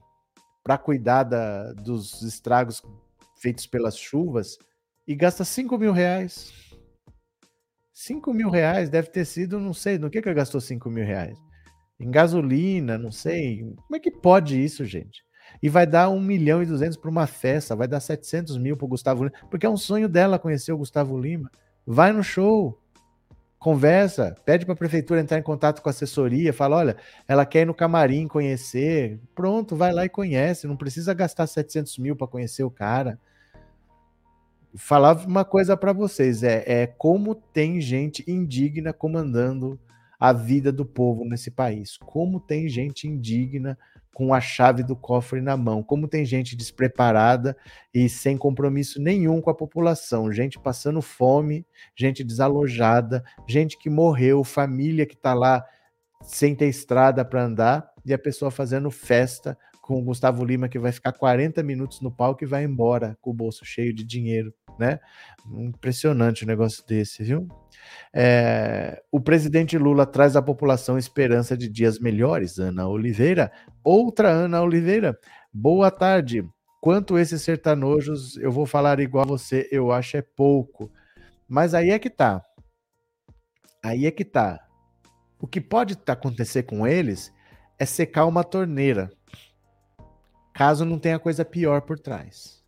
para 0.64 0.78
cuidar 0.78 1.24
da, 1.24 1.74
dos 1.74 2.22
estragos 2.22 2.82
feitos 3.36 3.66
pelas 3.66 3.98
chuvas 3.98 4.56
e 5.06 5.14
gasta 5.14 5.44
cinco 5.44 5.76
mil 5.76 5.92
reais? 5.92 6.71
5 7.92 8.32
mil 8.32 8.48
reais 8.48 8.88
deve 8.88 9.08
ter 9.08 9.24
sido, 9.24 9.60
não 9.60 9.74
sei, 9.74 9.98
no 9.98 10.08
que 10.08 10.22
que 10.22 10.32
gastou 10.32 10.60
5 10.60 10.88
mil 10.90 11.04
reais? 11.04 11.38
Em 12.00 12.10
gasolina, 12.10 12.96
não 12.96 13.12
sei. 13.12 13.60
Como 13.60 13.96
é 13.96 14.00
que 14.00 14.10
pode 14.10 14.62
isso, 14.62 14.84
gente? 14.84 15.22
E 15.62 15.68
vai 15.68 15.86
dar 15.86 16.08
1 16.08 16.20
milhão 16.20 16.62
e 16.62 16.66
200 16.66 16.96
para 16.96 17.10
uma 17.10 17.26
festa, 17.26 17.76
vai 17.76 17.86
dar 17.86 18.00
700 18.00 18.56
mil 18.56 18.76
para 18.76 18.86
o 18.86 18.88
Gustavo 18.88 19.24
Lima, 19.24 19.36
porque 19.50 19.66
é 19.66 19.70
um 19.70 19.76
sonho 19.76 20.08
dela 20.08 20.38
conhecer 20.38 20.72
o 20.72 20.78
Gustavo 20.78 21.18
Lima. 21.18 21.50
Vai 21.86 22.12
no 22.12 22.22
show, 22.22 22.80
conversa, 23.58 24.34
pede 24.44 24.64
para 24.64 24.72
a 24.72 24.76
prefeitura 24.76 25.20
entrar 25.20 25.38
em 25.38 25.42
contato 25.42 25.82
com 25.82 25.88
a 25.88 25.90
assessoria, 25.90 26.52
fala, 26.52 26.76
olha, 26.76 26.96
ela 27.28 27.44
quer 27.44 27.62
ir 27.62 27.66
no 27.66 27.74
camarim 27.74 28.26
conhecer, 28.26 29.20
pronto, 29.34 29.76
vai 29.76 29.92
lá 29.92 30.04
e 30.04 30.08
conhece, 30.08 30.66
não 30.66 30.76
precisa 30.76 31.12
gastar 31.12 31.46
700 31.46 31.98
mil 31.98 32.16
para 32.16 32.26
conhecer 32.26 32.64
o 32.64 32.70
cara 32.70 33.18
falar 34.76 35.26
uma 35.26 35.44
coisa 35.44 35.76
para 35.76 35.92
vocês: 35.92 36.42
é, 36.42 36.64
é 36.66 36.86
como 36.86 37.34
tem 37.34 37.80
gente 37.80 38.24
indigna 38.28 38.92
comandando 38.92 39.78
a 40.18 40.32
vida 40.32 40.70
do 40.70 40.84
povo 40.84 41.24
nesse 41.24 41.50
país. 41.50 41.96
Como 41.96 42.38
tem 42.38 42.68
gente 42.68 43.08
indigna 43.08 43.76
com 44.14 44.32
a 44.32 44.40
chave 44.40 44.82
do 44.82 44.94
cofre 44.94 45.40
na 45.40 45.56
mão. 45.56 45.82
Como 45.82 46.06
tem 46.06 46.24
gente 46.24 46.54
despreparada 46.54 47.56
e 47.92 48.08
sem 48.08 48.36
compromisso 48.36 49.00
nenhum 49.00 49.40
com 49.40 49.50
a 49.50 49.54
população. 49.54 50.30
Gente 50.30 50.58
passando 50.58 51.00
fome, 51.00 51.66
gente 51.96 52.22
desalojada, 52.22 53.24
gente 53.48 53.78
que 53.78 53.90
morreu, 53.90 54.44
família 54.44 55.06
que 55.06 55.14
está 55.14 55.34
lá 55.34 55.64
sem 56.22 56.54
ter 56.54 56.68
estrada 56.68 57.24
para 57.24 57.44
andar 57.44 57.90
e 58.04 58.12
a 58.12 58.18
pessoa 58.18 58.50
fazendo 58.50 58.90
festa 58.90 59.58
com 59.82 60.00
o 60.00 60.04
Gustavo 60.04 60.42
Lima 60.42 60.68
que 60.68 60.78
vai 60.78 60.92
ficar 60.92 61.12
40 61.12 61.62
minutos 61.62 62.00
no 62.00 62.10
palco 62.10 62.42
e 62.42 62.46
vai 62.46 62.64
embora 62.64 63.18
com 63.20 63.30
o 63.30 63.34
bolso 63.34 63.66
cheio 63.66 63.92
de 63.92 64.02
dinheiro 64.02 64.54
né? 64.78 65.00
Impressionante 65.46 66.42
o 66.42 66.46
um 66.46 66.48
negócio 66.48 66.84
desse, 66.86 67.22
viu? 67.22 67.48
É, 68.14 69.02
o 69.10 69.20
presidente 69.20 69.76
Lula 69.76 70.06
traz 70.06 70.36
à 70.36 70.42
população 70.42 70.98
esperança 70.98 71.56
de 71.56 71.68
dias 71.68 71.98
melhores. 71.98 72.58
Ana 72.58 72.86
Oliveira, 72.88 73.52
outra 73.82 74.28
Ana 74.28 74.62
Oliveira. 74.62 75.18
Boa 75.52 75.90
tarde. 75.90 76.44
Quanto 76.80 77.18
esses 77.18 77.42
sertanojos, 77.42 78.36
eu 78.38 78.50
vou 78.50 78.66
falar 78.66 78.98
igual 79.00 79.24
a 79.24 79.28
você, 79.28 79.68
eu 79.70 79.92
acho 79.92 80.16
é 80.16 80.22
pouco. 80.22 80.90
Mas 81.48 81.74
aí 81.74 81.90
é 81.90 81.98
que 81.98 82.10
tá. 82.10 82.42
Aí 83.84 84.06
é 84.06 84.10
que 84.10 84.24
tá. 84.24 84.60
O 85.40 85.46
que 85.46 85.60
pode 85.60 85.96
acontecer 86.06 86.64
com 86.64 86.86
eles 86.86 87.32
é 87.78 87.84
secar 87.84 88.26
uma 88.26 88.44
torneira. 88.44 89.10
Caso 90.54 90.84
não 90.84 90.98
tenha 90.98 91.18
coisa 91.18 91.44
pior 91.44 91.82
por 91.82 91.98
trás 91.98 92.62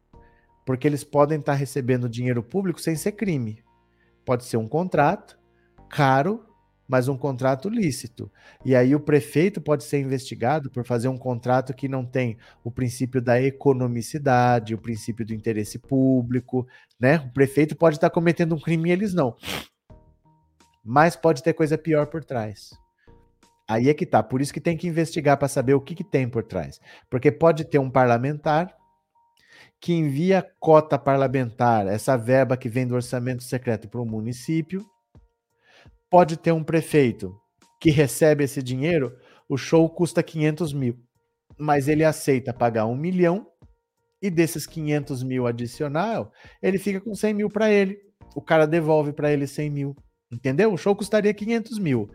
porque 0.65 0.87
eles 0.87 1.05
podem 1.05 1.39
estar 1.39 1.55
recebendo 1.55 2.09
dinheiro 2.09 2.43
público 2.43 2.81
sem 2.81 2.97
ser 2.97 3.13
crime. 3.13 3.63
Pode 4.25 4.45
ser 4.45 4.57
um 4.57 4.67
contrato 4.67 5.39
caro, 5.91 6.45
mas 6.89 7.09
um 7.09 7.17
contrato 7.17 7.69
lícito. 7.69 8.31
E 8.65 8.75
aí 8.75 8.95
o 8.95 9.01
prefeito 9.01 9.61
pode 9.61 9.85
ser 9.85 10.01
investigado 10.01 10.71
por 10.71 10.85
fazer 10.85 11.09
um 11.09 11.19
contrato 11.19 11.75
que 11.75 11.89
não 11.89 12.05
tem 12.05 12.39
o 12.63 12.71
princípio 12.71 13.21
da 13.21 13.41
economicidade, 13.41 14.75
o 14.75 14.79
princípio 14.79 15.25
do 15.25 15.35
interesse 15.35 15.79
público, 15.79 16.67
né? 16.99 17.17
O 17.17 17.33
prefeito 17.33 17.77
pode 17.77 17.97
estar 17.97 18.11
cometendo 18.11 18.55
um 18.55 18.61
crime 18.61 18.89
e 18.89 18.93
eles 18.93 19.13
não. 19.13 19.37
Mas 20.83 21.17
pode 21.17 21.43
ter 21.43 21.53
coisa 21.53 21.77
pior 21.79 22.07
por 22.07 22.25
trás. 22.25 22.71
Aí 23.69 23.89
é 23.89 23.95
que 23.95 24.05
tá, 24.05 24.23
por 24.23 24.41
isso 24.41 24.53
que 24.53 24.61
tem 24.61 24.77
que 24.77 24.87
investigar 24.87 25.39
para 25.39 25.49
saber 25.49 25.75
o 25.75 25.81
que, 25.81 25.95
que 25.95 26.05
tem 26.05 26.29
por 26.29 26.43
trás. 26.43 26.79
Porque 27.11 27.33
pode 27.33 27.65
ter 27.65 27.79
um 27.79 27.91
parlamentar 27.91 28.75
que 29.81 29.93
envia 29.93 30.47
cota 30.61 30.99
parlamentar, 30.99 31.87
essa 31.87 32.17
verba 32.17 32.57
que 32.57 32.69
vem 32.69 32.87
do 32.87 32.95
orçamento 32.95 33.43
secreto 33.43 33.89
para 33.89 34.01
o 34.01 34.07
município. 34.07 34.85
Pode 36.11 36.37
ter 36.37 36.53
um 36.53 36.65
prefeito 36.65 37.35
que 37.81 37.91
recebe 37.91 38.45
esse 38.45 38.63
dinheiro, 38.63 39.15
o 39.49 39.57
show 39.57 39.89
custa 39.91 40.23
500 40.23 40.73
mil, 40.73 40.97
mas 41.59 41.87
ele 41.89 42.05
aceita 42.05 42.53
pagar 42.53 42.87
um 42.87 42.97
milhão 42.97 43.47
e 44.23 44.31
desses 44.31 44.67
500 44.67 45.23
mil 45.23 45.47
adicional, 45.47 46.33
ele 46.63 46.79
fica 46.79 46.99
com 46.99 47.15
100 47.15 47.35
mil 47.35 47.51
para 47.51 47.71
ele. 47.71 47.99
O 48.35 48.41
cara 48.41 48.67
devolve 48.67 49.13
para 49.13 49.31
ele 49.31 49.47
100 49.47 49.71
mil. 49.71 49.95
Entendeu? 50.33 50.73
O 50.73 50.79
show 50.79 50.97
custaria 50.97 51.35
500 51.35 51.79
mil. 51.79 52.11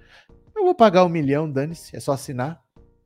Eu 0.60 0.66
vou 0.66 0.76
pagar 0.76 1.05
um 1.05 1.10
milhão, 1.10 1.49
dane-se, 1.49 1.95
é 1.95 2.01
só 2.01 2.12
assinar. 2.12 2.62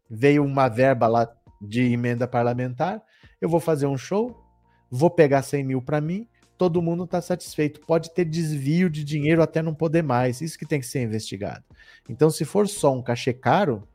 Veio 0.09 0.43
uma 0.43 0.67
verba 0.67 1.05
lá 1.05 1.31
de 1.61 1.83
emenda 1.83 2.27
parlamentar, 2.27 2.99
eu 3.39 3.47
vou 3.47 3.59
fazer 3.59 3.85
um 3.85 3.95
show, 3.95 4.43
vou 4.89 5.09
pegar 5.09 5.43
100 5.43 5.63
mil 5.63 5.81
para 5.81 6.01
mim, 6.01 6.27
todo 6.57 6.81
mundo 6.81 7.03
está 7.03 7.21
satisfeito. 7.21 7.79
Pode 7.81 8.11
ter 8.11 8.25
desvio 8.25 8.89
de 8.89 9.03
dinheiro 9.03 9.43
até 9.43 9.61
não 9.61 9.75
poder 9.75 10.01
mais. 10.01 10.41
Isso 10.41 10.57
que 10.57 10.65
tem 10.65 10.79
que 10.79 10.87
ser 10.87 11.03
investigado. 11.03 11.63
Então, 12.09 12.31
se 12.31 12.43
for 12.43 12.67
só 12.67 12.91
um 12.91 13.03
cachê 13.03 13.33
caro, 13.33 13.87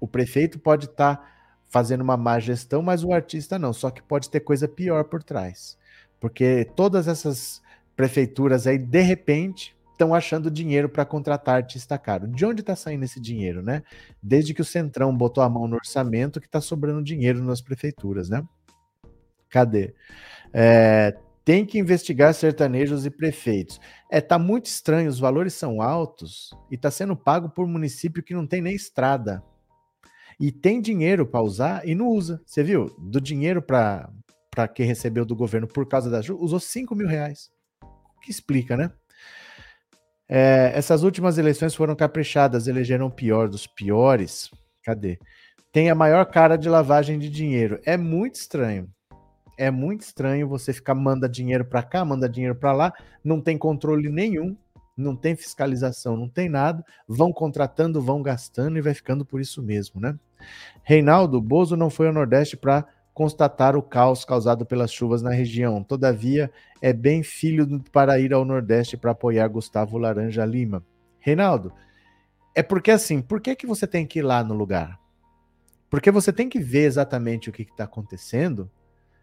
o 0.00 0.08
prefeito 0.08 0.58
pode 0.58 0.86
estar 0.86 1.16
tá 1.18 1.30
fazendo 1.68 2.00
uma 2.00 2.16
má 2.16 2.40
gestão, 2.40 2.82
mas 2.82 3.04
o 3.04 3.12
artista 3.12 3.60
não. 3.60 3.72
Só 3.72 3.90
que 3.92 4.02
pode 4.02 4.28
ter 4.28 4.40
coisa 4.40 4.66
pior 4.66 5.04
por 5.04 5.22
trás. 5.22 5.78
Porque 6.18 6.68
todas 6.74 7.06
essas 7.06 7.62
prefeituras 7.94 8.66
aí, 8.66 8.76
de 8.76 9.02
repente, 9.02 9.76
estão 9.98 10.14
achando 10.14 10.48
dinheiro 10.48 10.88
para 10.88 11.04
contratar 11.04 11.56
artista 11.56 11.98
caro. 11.98 12.28
De 12.28 12.46
onde 12.46 12.60
está 12.60 12.76
saindo 12.76 13.04
esse 13.04 13.20
dinheiro, 13.20 13.60
né? 13.60 13.82
Desde 14.22 14.54
que 14.54 14.62
o 14.62 14.64
Centrão 14.64 15.14
botou 15.14 15.42
a 15.42 15.48
mão 15.48 15.66
no 15.66 15.74
orçamento, 15.74 16.40
que 16.40 16.46
está 16.46 16.60
sobrando 16.60 17.02
dinheiro 17.02 17.42
nas 17.42 17.60
prefeituras, 17.60 18.28
né? 18.28 18.44
Cadê? 19.50 19.92
É, 20.52 21.16
tem 21.44 21.66
que 21.66 21.78
investigar 21.78 22.32
sertanejos 22.32 23.04
e 23.04 23.10
prefeitos. 23.10 23.80
É, 24.08 24.20
tá 24.20 24.38
muito 24.38 24.66
estranho, 24.66 25.10
os 25.10 25.18
valores 25.18 25.54
são 25.54 25.82
altos 25.82 26.50
e 26.70 26.78
tá 26.78 26.90
sendo 26.90 27.16
pago 27.16 27.48
por 27.48 27.66
município 27.66 28.22
que 28.22 28.34
não 28.34 28.46
tem 28.46 28.62
nem 28.62 28.76
estrada. 28.76 29.42
E 30.38 30.52
tem 30.52 30.80
dinheiro 30.80 31.26
para 31.26 31.42
usar 31.42 31.88
e 31.88 31.96
não 31.96 32.06
usa. 32.06 32.40
Você 32.46 32.62
viu? 32.62 32.94
Do 32.98 33.20
dinheiro 33.20 33.60
para 33.60 34.08
quem 34.72 34.86
recebeu 34.86 35.24
do 35.24 35.34
governo 35.34 35.66
por 35.66 35.88
causa 35.88 36.08
da 36.08 36.18
ajuda, 36.18 36.40
usou 36.40 36.60
5 36.60 36.94
mil 36.94 37.08
reais. 37.08 37.50
O 37.82 38.20
que 38.20 38.30
explica, 38.30 38.76
né? 38.76 38.92
É, 40.28 40.72
essas 40.74 41.02
últimas 41.02 41.38
eleições 41.38 41.74
foram 41.74 41.96
caprichadas, 41.96 42.66
elegeram 42.66 43.10
pior 43.10 43.48
dos 43.48 43.66
piores. 43.66 44.50
Cadê? 44.84 45.18
Tem 45.72 45.90
a 45.90 45.94
maior 45.94 46.26
cara 46.26 46.56
de 46.56 46.68
lavagem 46.68 47.18
de 47.18 47.28
dinheiro. 47.30 47.80
É 47.84 47.96
muito 47.96 48.36
estranho 48.36 48.88
é 49.58 49.72
muito 49.72 50.02
estranho 50.02 50.48
você 50.48 50.72
ficar 50.72 50.94
manda 50.94 51.28
dinheiro 51.28 51.64
para 51.64 51.82
cá, 51.82 52.04
manda 52.04 52.28
dinheiro 52.28 52.54
para 52.54 52.72
lá, 52.72 52.92
não 53.24 53.40
tem 53.40 53.58
controle 53.58 54.08
nenhum, 54.08 54.56
não 54.96 55.16
tem 55.16 55.34
fiscalização, 55.34 56.16
não 56.16 56.28
tem 56.28 56.48
nada, 56.48 56.84
vão 57.08 57.32
contratando, 57.32 58.00
vão 58.00 58.22
gastando 58.22 58.78
e 58.78 58.80
vai 58.80 58.94
ficando 58.94 59.24
por 59.24 59.40
isso 59.40 59.60
mesmo, 59.60 60.00
né? 60.00 60.16
Reinaldo 60.84 61.40
Bozo 61.40 61.76
não 61.76 61.90
foi 61.90 62.06
ao 62.06 62.12
Nordeste 62.12 62.56
para 62.56 62.86
constatar 63.18 63.74
o 63.74 63.82
caos 63.82 64.24
causado 64.24 64.64
pelas 64.64 64.92
chuvas 64.92 65.22
na 65.22 65.32
região. 65.32 65.82
Todavia, 65.82 66.52
é 66.80 66.92
bem 66.92 67.24
filho 67.24 67.82
para 67.90 68.20
ir 68.20 68.32
ao 68.32 68.44
Nordeste 68.44 68.96
para 68.96 69.10
apoiar 69.10 69.48
Gustavo 69.48 69.98
Laranja 69.98 70.44
Lima. 70.44 70.86
Reinaldo, 71.18 71.72
é 72.54 72.62
porque 72.62 72.92
assim, 72.92 73.20
por 73.20 73.40
que, 73.40 73.56
que 73.56 73.66
você 73.66 73.88
tem 73.88 74.06
que 74.06 74.20
ir 74.20 74.22
lá 74.22 74.44
no 74.44 74.54
lugar? 74.54 75.00
Porque 75.90 76.12
você 76.12 76.32
tem 76.32 76.48
que 76.48 76.60
ver 76.60 76.84
exatamente 76.84 77.50
o 77.50 77.52
que 77.52 77.62
está 77.62 77.82
acontecendo 77.82 78.70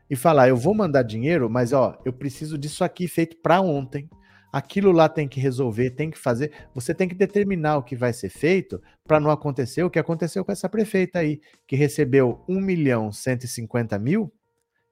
e 0.09 0.15
falar: 0.17 0.49
eu 0.49 0.57
vou 0.57 0.75
mandar 0.75 1.03
dinheiro, 1.03 1.49
mas 1.49 1.71
ó, 1.71 1.97
eu 2.03 2.11
preciso 2.11 2.57
disso 2.57 2.83
aqui 2.83 3.07
feito 3.07 3.37
para 3.37 3.61
ontem. 3.61 4.09
Aquilo 4.55 4.91
lá 4.91 5.09
tem 5.09 5.27
que 5.27 5.39
resolver, 5.39 5.89
tem 5.91 6.09
que 6.09 6.17
fazer. 6.17 6.51
Você 6.73 6.93
tem 6.93 7.09
que 7.09 7.15
determinar 7.15 7.77
o 7.77 7.83
que 7.83 7.95
vai 7.95 8.13
ser 8.13 8.29
feito 8.29 8.81
para 9.03 9.19
não 9.19 9.29
acontecer 9.29 9.83
o 9.83 9.89
que 9.89 9.99
aconteceu 9.99 10.45
com 10.45 10.51
essa 10.51 10.69
prefeita 10.69 11.19
aí, 11.19 11.41
que 11.67 11.75
recebeu 11.75 12.43
1 12.47 12.61
milhão 12.61 13.11
150 13.11 13.99
mil 13.99 14.31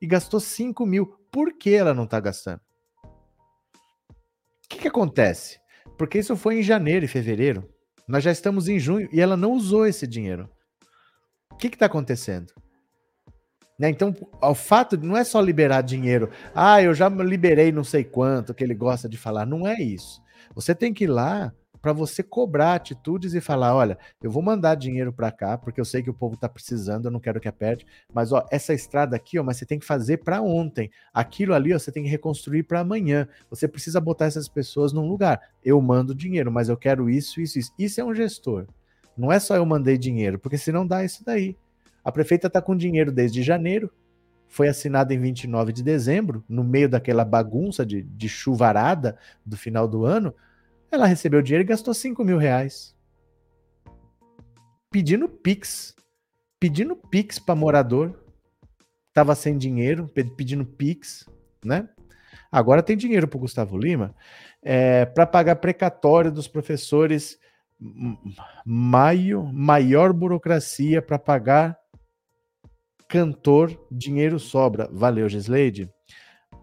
e 0.01 0.07
gastou 0.07 0.39
5 0.39 0.86
mil. 0.86 1.05
Por 1.32 1.57
que 1.57 1.74
ela 1.74 1.93
não 1.93 2.03
está 2.03 2.20
gastando? 2.20 2.59
que 4.84 4.88
acontece? 4.89 5.59
Porque 5.97 6.20
isso 6.20 6.36
foi 6.36 6.59
em 6.59 6.64
janeiro 6.64 7.05
e 7.05 7.07
fevereiro. 7.07 7.70
Nós 8.07 8.24
já 8.24 8.32
estamos 8.32 8.68
em 8.68 8.78
junho 8.78 9.07
e 9.14 9.22
ela 9.22 9.38
não 9.38 9.53
usou 9.53 9.88
esse 9.88 10.05
dinheiro. 10.05 10.49
O 11.51 11.55
que 11.55 11.68
está 11.68 11.86
acontecendo? 11.86 12.53
Né? 13.78 13.89
Então, 13.89 14.15
o 14.41 14.55
fato 14.55 14.95
de 14.95 15.05
não 15.05 15.17
é 15.17 15.24
só 15.24 15.41
liberar 15.41 15.82
dinheiro. 15.82 16.30
Ah, 16.53 16.82
eu 16.82 16.93
já 16.93 17.09
liberei 17.09 17.71
não 17.71 17.84
sei 17.84 18.03
quanto 18.03 18.53
que 18.53 18.63
ele 18.63 18.76
gosta 18.76 19.09
de 19.09 19.17
falar. 19.17 19.45
Não 19.45 19.67
é 19.67 19.82
isso. 19.82 20.21
Você 20.55 20.76
tem 20.76 20.93
que 20.93 21.05
ir 21.05 21.07
lá 21.07 21.51
para 21.84 21.91
você 21.91 22.24
cobrar 22.24 22.76
atitudes 22.76 23.34
e 23.34 23.41
falar: 23.41 23.76
olha, 23.76 23.97
eu 24.21 24.32
vou 24.32 24.41
mandar 24.41 24.76
dinheiro 24.76 25.11
para 25.11 25.30
cá, 25.32 25.57
porque 25.57 25.82
eu 25.82 25.86
sei 25.86 26.01
que 26.01 26.09
o 26.09 26.13
povo 26.13 26.36
está 26.36 26.47
precisando, 26.47 27.05
eu 27.05 27.11
não 27.11 27.19
quero 27.19 27.41
que 27.41 27.47
aperte, 27.47 27.86
mas 28.13 28.32
ó, 28.32 28.45
essa 28.49 28.74
estrada 28.74 29.17
aqui, 29.17 29.38
ó, 29.38 29.43
mas 29.43 29.57
você 29.57 29.65
tem 29.65 29.78
que 29.78 29.86
fazer 29.86 30.17
para 30.17 30.41
ontem. 30.41 30.89
Aquilo 31.13 31.53
ali, 31.53 31.74
ó, 31.74 31.78
você 31.78 31.91
tem 31.91 32.03
que 32.03 32.09
reconstruir 32.09 32.63
para 32.63 32.80
amanhã. 32.80 33.28
Você 33.49 33.67
precisa 33.67 33.99
botar 33.99 34.26
essas 34.26 34.47
pessoas 34.47 34.93
num 34.93 35.07
lugar. 35.07 35.41
Eu 35.63 35.82
mando 35.82 36.15
dinheiro, 36.15 36.49
mas 36.49 36.69
eu 36.69 36.78
quero 36.78 37.09
isso, 37.09 37.41
isso, 37.41 37.59
isso. 37.59 37.74
Isso 37.78 37.99
é 37.99 38.03
um 38.03 38.15
gestor. 38.15 38.65
Não 39.17 39.32
é 39.32 39.39
só 39.39 39.55
eu 39.55 39.65
mandei 39.65 39.97
dinheiro, 39.97 40.39
porque 40.39 40.57
se 40.57 40.71
não 40.71 40.88
dá 40.88 41.03
isso 41.03 41.24
daí. 41.26 41.57
A 42.03 42.11
prefeita 42.11 42.47
está 42.47 42.61
com 42.61 42.75
dinheiro 42.75 43.11
desde 43.11 43.41
janeiro, 43.41 43.91
foi 44.47 44.67
assinada 44.67 45.13
em 45.13 45.19
29 45.19 45.73
de 45.73 45.81
dezembro, 45.81 46.43
no 46.47 46.63
meio 46.63 46.87
daquela 46.87 47.25
bagunça 47.25 47.85
de, 47.85 48.03
de 48.03 48.29
chuvarada 48.29 49.17
do 49.43 49.57
final 49.57 49.87
do 49.87 50.05
ano. 50.05 50.33
Ela 50.91 51.07
recebeu 51.07 51.41
dinheiro 51.41 51.63
e 51.63 51.67
gastou 51.67 51.93
5 51.93 52.23
mil 52.23 52.37
reais. 52.37 52.95
Pedindo 54.91 55.27
Pix. 55.27 55.95
Pedindo 56.59 56.95
Pix 56.95 57.39
para 57.39 57.55
morador. 57.55 58.23
Tava 59.11 59.33
sem 59.33 59.57
dinheiro, 59.57 60.07
pedindo 60.37 60.65
Pix, 60.65 61.27
né? 61.65 61.89
Agora 62.51 62.83
tem 62.83 62.95
dinheiro 62.95 63.27
para 63.27 63.39
Gustavo 63.39 63.75
Lima 63.75 64.15
é, 64.61 65.05
para 65.05 65.25
pagar 65.25 65.55
precatório 65.55 66.31
dos 66.31 66.47
professores. 66.47 67.39
Maio, 68.63 69.43
maior 69.51 70.13
burocracia 70.13 71.01
para 71.01 71.19
pagar 71.19 71.77
cantor, 73.14 73.80
dinheiro 73.91 74.39
sobra. 74.39 74.89
Valeu, 74.91 75.30
Gisleide. 75.30 75.88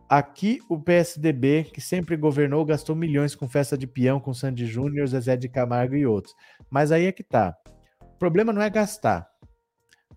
Aqui 0.09 0.59
o 0.69 0.81
PSDB, 0.81 1.71
que 1.73 1.81
sempre 1.81 2.17
governou, 2.17 2.65
gastou 2.65 2.97
milhões 2.97 3.37
com 3.37 3.49
festa 3.49 3.79
de 3.79 3.87
peão, 3.87 4.19
com 4.19 4.35
Sandy 4.35 4.67
Júnior, 4.67 5.07
Zezé 5.07 5.37
de 5.37 5.49
Camargo 5.49 5.95
e 5.95 6.05
outros. 6.05 6.35
Mas 6.69 6.91
aí 6.91 7.07
é 7.07 7.13
que 7.13 7.23
tá. 7.23 7.57
O 8.03 8.19
problema 8.19 8.53
não 8.53 8.61
é 8.61 8.69
gastar. 8.69 9.29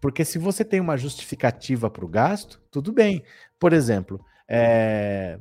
Porque 0.02 0.26
se 0.26 0.40
você 0.40 0.66
tem 0.66 0.80
uma 0.80 0.98
justificativa 0.98 1.88
para 1.88 2.04
o 2.04 2.10
gasto, 2.10 2.60
tudo 2.72 2.92
bem. 2.92 3.24
Por 3.60 3.72
exemplo, 3.72 4.20
é... 4.50 5.38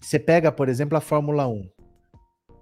você 0.00 0.18
pega, 0.18 0.50
por 0.50 0.68
exemplo, 0.68 0.98
a 0.98 1.00
Fórmula 1.00 1.46
1. 1.46 1.70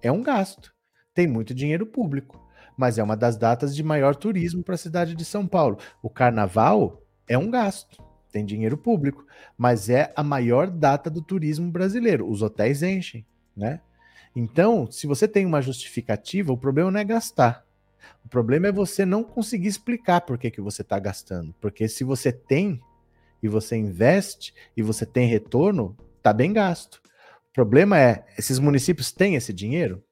É 0.03 0.13
um 0.13 0.23
gasto. 0.23 0.71
Tem 1.15 1.27
muito 1.27 1.55
dinheiro 1.55 1.87
público. 1.87 2.46
Mas 2.77 2.99
é 2.99 3.03
uma 3.03 3.17
das 3.17 3.37
datas 3.37 3.75
de 3.75 3.83
maior 3.83 4.15
turismo 4.15 4.63
para 4.63 4.75
a 4.75 4.79
cidade 4.79 5.15
de 5.15 5.25
São 5.25 5.47
Paulo. 5.47 5.79
O 6.03 6.11
carnaval 6.11 7.03
é 7.29 7.39
um 7.39 7.51
gasto 7.51 8.05
tem 8.37 8.45
dinheiro 8.45 8.77
público, 8.77 9.25
mas 9.57 9.89
é 9.89 10.13
a 10.15 10.23
maior 10.23 10.69
data 10.69 11.09
do 11.09 11.23
turismo 11.23 11.71
brasileiro. 11.71 12.29
Os 12.29 12.43
hotéis 12.43 12.83
enchem, 12.83 13.25
né? 13.57 13.81
Então, 14.35 14.91
se 14.91 15.07
você 15.07 15.27
tem 15.27 15.47
uma 15.47 15.63
justificativa, 15.63 16.53
o 16.53 16.59
problema 16.59 16.91
não 16.91 17.01
é 17.01 17.05
gastar. 17.05 17.65
O 18.23 18.29
problema 18.29 18.67
é 18.67 18.73
você 18.73 19.07
não 19.07 19.25
conseguir 19.25 19.69
explicar 19.69 20.21
por 20.21 20.37
que, 20.37 20.51
que 20.51 20.61
você 20.61 20.83
está 20.83 20.99
gastando. 20.99 21.55
Porque 21.63 21.89
se 21.89 22.05
você 22.05 22.31
tem 22.31 22.79
e 23.43 23.49
você 23.49 23.75
investe 23.75 24.53
e 24.77 24.83
você 24.83 25.07
tem 25.07 25.27
retorno, 25.27 25.97
tá 26.23 26.31
bem 26.31 26.53
gasto. 26.53 27.01
O 27.49 27.53
problema 27.55 27.99
é, 27.99 28.27
esses 28.37 28.59
municípios 28.59 29.11
têm 29.11 29.35
esse 29.35 29.53
dinheiro? 29.55 30.05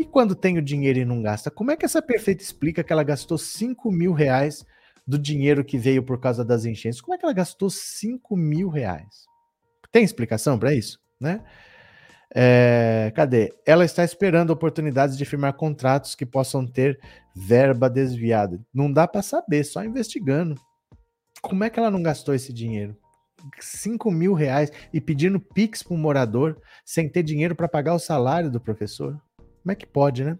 E 0.00 0.04
quando 0.04 0.34
tem 0.34 0.56
o 0.56 0.62
dinheiro 0.62 0.98
e 0.98 1.04
não 1.04 1.20
gasta, 1.20 1.50
como 1.50 1.70
é 1.70 1.76
que 1.76 1.84
essa 1.84 2.00
perfeita 2.00 2.42
explica 2.42 2.82
que 2.82 2.92
ela 2.92 3.04
gastou 3.04 3.36
5 3.36 3.92
mil 3.92 4.14
reais 4.14 4.64
do 5.06 5.18
dinheiro 5.18 5.64
que 5.64 5.76
veio 5.76 6.02
por 6.02 6.20
causa 6.20 6.44
das 6.44 6.64
enchentes. 6.64 7.00
Como 7.00 7.14
é 7.14 7.18
que 7.18 7.24
ela 7.24 7.34
gastou 7.34 7.68
5 7.68 8.36
mil 8.36 8.68
reais? 8.68 9.26
Tem 9.90 10.04
explicação 10.04 10.58
para 10.58 10.72
isso, 10.72 11.00
né? 11.20 11.42
É, 12.32 13.12
cadê? 13.14 13.52
Ela 13.66 13.84
está 13.84 14.04
esperando 14.04 14.50
oportunidades 14.50 15.18
de 15.18 15.24
firmar 15.24 15.54
contratos 15.54 16.14
que 16.14 16.24
possam 16.24 16.64
ter 16.64 17.00
verba 17.34 17.90
desviada. 17.90 18.60
Não 18.72 18.90
dá 18.92 19.08
para 19.08 19.20
saber, 19.20 19.64
só 19.64 19.84
investigando. 19.84 20.54
Como 21.42 21.64
é 21.64 21.70
que 21.70 21.80
ela 21.80 21.90
não 21.90 22.02
gastou 22.02 22.32
esse 22.32 22.52
dinheiro? 22.52 22.96
5 23.58 24.10
mil 24.12 24.32
reais 24.32 24.70
e 24.92 25.00
pedindo 25.00 25.40
Pix 25.40 25.82
para 25.82 25.94
um 25.94 25.98
morador 25.98 26.60
sem 26.84 27.08
ter 27.08 27.24
dinheiro 27.24 27.56
para 27.56 27.68
pagar 27.68 27.94
o 27.94 27.98
salário 27.98 28.50
do 28.50 28.60
professor? 28.60 29.20
Como 29.62 29.72
é 29.72 29.74
que 29.74 29.86
pode, 29.86 30.24
né? 30.24 30.38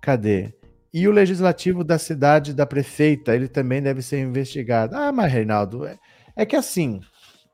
Cadê? 0.00 0.52
E 0.92 1.08
o 1.08 1.12
legislativo 1.12 1.82
da 1.82 1.98
cidade 1.98 2.52
da 2.52 2.66
prefeita, 2.66 3.34
ele 3.34 3.48
também 3.48 3.80
deve 3.80 4.02
ser 4.02 4.20
investigado. 4.20 4.94
Ah, 4.94 5.10
mas 5.10 5.32
Reinaldo, 5.32 5.86
é, 5.86 5.98
é 6.36 6.44
que 6.44 6.54
assim, 6.54 7.00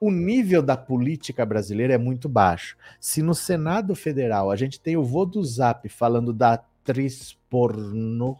o 0.00 0.10
nível 0.10 0.62
da 0.62 0.76
política 0.76 1.46
brasileira 1.46 1.94
é 1.94 1.98
muito 1.98 2.28
baixo. 2.28 2.76
Se 3.00 3.22
no 3.22 3.34
Senado 3.34 3.94
Federal 3.94 4.50
a 4.50 4.56
gente 4.56 4.80
tem 4.80 4.96
o 4.96 5.04
vô 5.04 5.24
do 5.24 5.44
Zap 5.44 5.88
falando 5.88 6.32
da 6.32 6.54
atriz 6.54 7.38
pornô, 7.48 8.36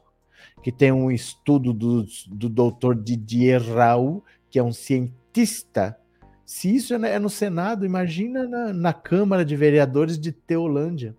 que 0.62 0.72
tem 0.72 0.90
um 0.90 1.11
estudo 1.11 1.72
do, 1.72 2.04
do 2.28 2.48
doutor 2.48 2.96
Didier 2.96 3.62
Raul, 3.62 4.24
que 4.50 4.59
é 4.59 4.62
um 4.62 4.72
cientista. 4.72 5.96
Se 6.44 6.74
isso 6.74 6.94
é 6.94 7.18
no 7.18 7.30
Senado, 7.30 7.84
imagina 7.84 8.48
na, 8.48 8.72
na 8.72 8.92
Câmara 8.92 9.44
de 9.44 9.54
Vereadores 9.54 10.18
de 10.18 10.32
Teolândia. 10.32 11.14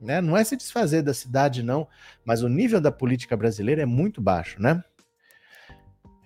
Né? 0.00 0.20
Não 0.20 0.36
é 0.36 0.44
se 0.44 0.56
desfazer 0.56 1.02
da 1.02 1.14
cidade, 1.14 1.62
não, 1.62 1.88
mas 2.24 2.42
o 2.42 2.48
nível 2.48 2.80
da 2.80 2.92
política 2.92 3.36
brasileira 3.36 3.82
é 3.82 3.86
muito 3.86 4.20
baixo, 4.20 4.60
né? 4.60 4.82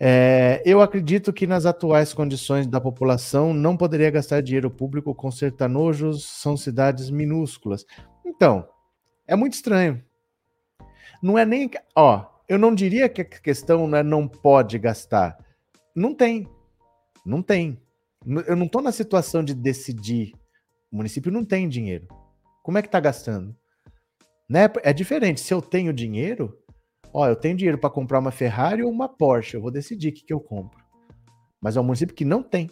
É, 0.02 0.62
eu 0.64 0.80
acredito 0.80 1.30
que 1.30 1.46
nas 1.46 1.66
atuais 1.66 2.14
condições 2.14 2.66
da 2.66 2.80
população 2.80 3.52
não 3.52 3.76
poderia 3.76 4.10
gastar 4.10 4.40
dinheiro 4.40 4.70
público 4.70 5.14
com 5.14 5.30
sertanojos, 5.30 6.24
são 6.24 6.56
cidades 6.56 7.10
minúsculas. 7.10 7.84
Então, 8.24 8.66
é 9.26 9.36
muito 9.36 9.52
estranho. 9.52 10.02
Não 11.22 11.36
é 11.38 11.44
nem. 11.44 11.70
Ó, 11.94 12.24
eu 12.48 12.58
não 12.58 12.74
diria 12.74 13.10
que 13.10 13.20
a 13.20 13.24
questão 13.26 13.86
não 13.86 13.98
é 13.98 14.02
não 14.02 14.26
pode 14.26 14.78
gastar. 14.78 15.38
Não 15.94 16.14
tem. 16.14 16.48
Não 17.24 17.42
tem. 17.42 17.78
Eu 18.46 18.56
não 18.56 18.64
estou 18.64 18.80
na 18.80 18.92
situação 18.92 19.44
de 19.44 19.52
decidir. 19.52 20.32
O 20.90 20.96
município 20.96 21.30
não 21.30 21.44
tem 21.44 21.68
dinheiro. 21.68 22.08
Como 22.62 22.78
é 22.78 22.82
que 22.82 22.88
está 22.88 23.00
gastando? 23.00 23.54
Né? 24.50 24.68
É 24.82 24.92
diferente. 24.92 25.40
Se 25.40 25.54
eu 25.54 25.62
tenho 25.62 25.92
dinheiro, 25.92 26.58
ó, 27.14 27.28
eu 27.28 27.36
tenho 27.36 27.56
dinheiro 27.56 27.78
para 27.78 27.88
comprar 27.88 28.18
uma 28.18 28.32
Ferrari 28.32 28.82
ou 28.82 28.90
uma 28.90 29.08
Porsche, 29.08 29.54
eu 29.54 29.62
vou 29.62 29.70
decidir 29.70 30.08
o 30.08 30.12
que, 30.12 30.24
que 30.24 30.32
eu 30.32 30.40
compro. 30.40 30.76
Mas 31.62 31.76
é 31.76 31.80
um 31.80 31.84
município 31.84 32.16
que 32.16 32.24
não 32.24 32.42
tem. 32.42 32.68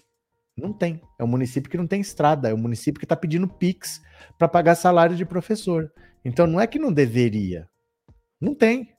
Não 0.56 0.72
tem. 0.72 1.00
É 1.16 1.22
um 1.22 1.28
município 1.28 1.70
que 1.70 1.76
não 1.76 1.86
tem 1.86 2.00
estrada. 2.00 2.48
É 2.48 2.54
um 2.54 2.58
município 2.58 2.98
que 2.98 3.04
está 3.04 3.14
pedindo 3.14 3.46
Pix 3.46 4.02
para 4.36 4.48
pagar 4.48 4.74
salário 4.74 5.14
de 5.14 5.24
professor. 5.24 5.92
Então 6.24 6.48
não 6.48 6.60
é 6.60 6.66
que 6.66 6.80
não 6.80 6.92
deveria. 6.92 7.68
Não 8.40 8.56
tem. 8.56 8.92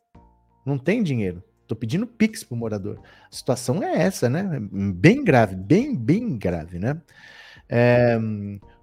Não 0.66 0.78
tem 0.78 1.04
dinheiro. 1.04 1.44
Estou 1.64 1.78
pedindo 1.78 2.08
Pix 2.08 2.46
para 2.46 2.56
o 2.56 2.58
morador. 2.58 3.02
A 3.30 3.36
situação 3.36 3.84
é 3.84 4.04
essa, 4.04 4.30
né? 4.30 4.58
Bem 4.96 5.22
grave, 5.22 5.54
bem, 5.54 5.94
bem 5.98 6.38
grave, 6.38 6.80
né? 6.80 7.02
É, 7.68 8.18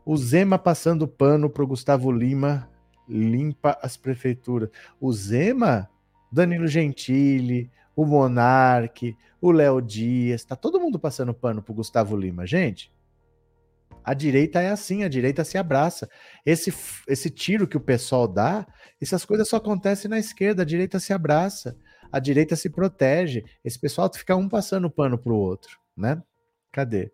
o 0.04 0.16
Zema 0.18 0.58
passando 0.58 1.08
pano 1.08 1.48
para 1.48 1.64
o 1.64 1.66
Gustavo 1.66 2.12
Lima 2.12 2.68
limpa 3.08 3.78
as 3.82 3.96
prefeituras. 3.96 4.70
O 5.00 5.12
Zema, 5.12 5.88
Danilo 6.30 6.66
Gentili, 6.66 7.70
o 7.94 8.04
Monarque, 8.04 9.16
o 9.40 9.50
Léo 9.50 9.80
Dias, 9.80 10.44
tá 10.44 10.56
todo 10.56 10.80
mundo 10.80 10.98
passando 10.98 11.32
pano 11.32 11.62
pro 11.62 11.74
Gustavo 11.74 12.16
Lima, 12.16 12.46
gente. 12.46 12.92
A 14.04 14.14
direita 14.14 14.60
é 14.60 14.70
assim, 14.70 15.02
a 15.02 15.08
direita 15.08 15.42
se 15.42 15.58
abraça. 15.58 16.08
Esse, 16.44 16.72
esse 17.08 17.28
tiro 17.28 17.66
que 17.66 17.76
o 17.76 17.80
pessoal 17.80 18.28
dá, 18.28 18.64
essas 19.00 19.24
coisas 19.24 19.48
só 19.48 19.56
acontecem 19.56 20.08
na 20.08 20.18
esquerda, 20.18 20.62
a 20.62 20.66
direita 20.66 21.00
se 21.00 21.12
abraça, 21.12 21.76
a 22.12 22.20
direita 22.20 22.54
se 22.54 22.70
protege. 22.70 23.44
Esse 23.64 23.78
pessoal 23.78 24.08
fica 24.14 24.36
um 24.36 24.48
passando 24.48 24.88
pano 24.88 25.18
pro 25.18 25.34
outro, 25.34 25.78
né? 25.96 26.22
Cadê? 26.70 27.10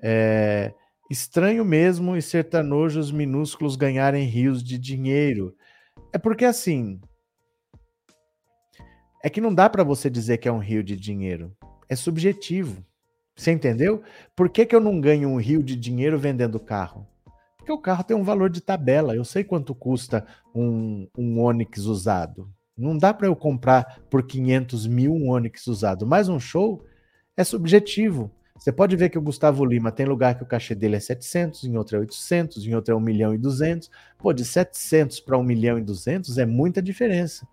É, 0.00 0.74
Estranho 1.10 1.64
mesmo 1.64 2.16
e 2.16 2.22
sertanojos 2.22 3.10
minúsculos 3.10 3.76
ganharem 3.76 4.26
rios 4.26 4.62
de 4.62 4.76
dinheiro. 4.76 5.54
É 6.12 6.18
porque 6.18 6.44
assim. 6.44 7.00
É 9.24 9.30
que 9.30 9.40
não 9.40 9.54
dá 9.54 9.70
para 9.70 9.82
você 9.82 10.10
dizer 10.10 10.38
que 10.38 10.48
é 10.48 10.52
um 10.52 10.58
rio 10.58 10.84
de 10.84 10.96
dinheiro. 10.96 11.56
É 11.88 11.96
subjetivo. 11.96 12.84
Você 13.34 13.52
entendeu? 13.52 14.02
Por 14.36 14.50
que, 14.50 14.66
que 14.66 14.74
eu 14.74 14.80
não 14.80 15.00
ganho 15.00 15.28
um 15.30 15.40
rio 15.40 15.62
de 15.62 15.76
dinheiro 15.76 16.18
vendendo 16.18 16.60
carro? 16.60 17.06
Porque 17.56 17.72
o 17.72 17.80
carro 17.80 18.04
tem 18.04 18.16
um 18.16 18.24
valor 18.24 18.50
de 18.50 18.60
tabela. 18.60 19.14
Eu 19.14 19.24
sei 19.24 19.44
quanto 19.44 19.74
custa 19.74 20.26
um, 20.54 21.08
um 21.16 21.40
Onix 21.40 21.84
usado. 21.84 22.50
Não 22.76 22.98
dá 22.98 23.14
para 23.14 23.26
eu 23.26 23.34
comprar 23.34 24.00
por 24.10 24.26
500 24.26 24.86
mil 24.86 25.12
um 25.14 25.30
Onix 25.30 25.66
usado. 25.66 26.06
Mas 26.06 26.28
um 26.28 26.38
show 26.38 26.84
é 27.36 27.44
subjetivo. 27.44 28.30
Você 28.58 28.72
pode 28.72 28.96
ver 28.96 29.08
que 29.08 29.18
o 29.18 29.22
Gustavo 29.22 29.64
Lima 29.64 29.92
tem 29.92 30.04
lugar 30.04 30.34
que 30.34 30.42
o 30.42 30.46
cachê 30.46 30.74
dele 30.74 30.96
é 30.96 31.00
700, 31.00 31.64
em 31.64 31.76
outro 31.76 31.96
é 31.96 32.00
800, 32.00 32.66
em 32.66 32.74
outro 32.74 32.92
é 32.92 32.96
1 32.96 33.00
milhão 33.00 33.32
e 33.32 33.38
200. 33.38 33.88
Pô, 34.18 34.32
de 34.32 34.44
700 34.44 35.20
para 35.20 35.38
1 35.38 35.42
milhão 35.44 35.78
e 35.78 35.82
200 35.82 36.36
é 36.38 36.44
muita 36.44 36.82
diferença. 36.82 37.46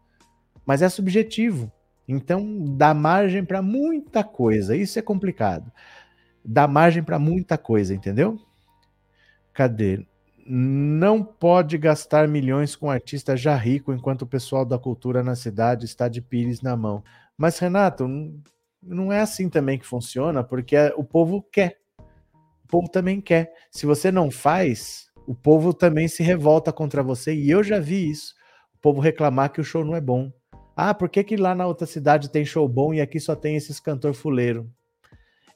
Mas 0.65 0.81
é 0.81 0.89
subjetivo. 0.89 1.71
Então, 2.07 2.75
dá 2.75 2.93
margem 2.93 3.45
para 3.45 3.61
muita 3.61 4.23
coisa. 4.23 4.75
Isso 4.75 4.97
é 4.97 5.01
complicado. 5.01 5.71
Dá 6.43 6.67
margem 6.67 7.03
para 7.03 7.19
muita 7.19 7.57
coisa, 7.57 7.93
entendeu? 7.93 8.39
Cadê? 9.53 10.05
Não 10.47 11.23
pode 11.23 11.77
gastar 11.77 12.27
milhões 12.27 12.75
com 12.75 12.89
artista 12.89 13.37
já 13.37 13.55
rico 13.55 13.93
enquanto 13.93 14.23
o 14.23 14.27
pessoal 14.27 14.65
da 14.65 14.77
cultura 14.77 15.23
na 15.23 15.35
cidade 15.35 15.85
está 15.85 16.07
de 16.07 16.21
pires 16.21 16.61
na 16.61 16.75
mão. 16.75 17.03
Mas, 17.37 17.57
Renato, 17.57 18.07
não 18.85 19.11
é 19.11 19.19
assim 19.19 19.49
também 19.49 19.79
que 19.79 19.85
funciona, 19.85 20.43
porque 20.43 20.75
o 20.95 21.03
povo 21.03 21.41
quer. 21.41 21.79
O 22.63 22.67
povo 22.67 22.89
também 22.89 23.19
quer. 23.19 23.51
Se 23.71 23.85
você 23.85 24.11
não 24.11 24.29
faz, 24.29 25.07
o 25.27 25.33
povo 25.33 25.73
também 25.73 26.07
se 26.07 26.23
revolta 26.23 26.71
contra 26.71 27.03
você. 27.03 27.33
E 27.33 27.49
eu 27.49 27.63
já 27.63 27.79
vi 27.79 28.09
isso. 28.09 28.33
O 28.75 28.79
povo 28.79 29.01
reclamar 29.01 29.51
que 29.51 29.61
o 29.61 29.63
show 29.63 29.83
não 29.83 29.95
é 29.95 30.01
bom. 30.01 30.31
Ah, 30.75 30.93
por 30.93 31.09
que, 31.09 31.23
que 31.23 31.37
lá 31.37 31.55
na 31.55 31.65
outra 31.65 31.87
cidade 31.87 32.29
tem 32.29 32.45
show 32.45 32.67
bom 32.67 32.93
e 32.93 33.01
aqui 33.01 33.19
só 33.19 33.35
tem 33.35 33.55
esses 33.55 33.79
cantor 33.79 34.13
fuleiro? 34.13 34.69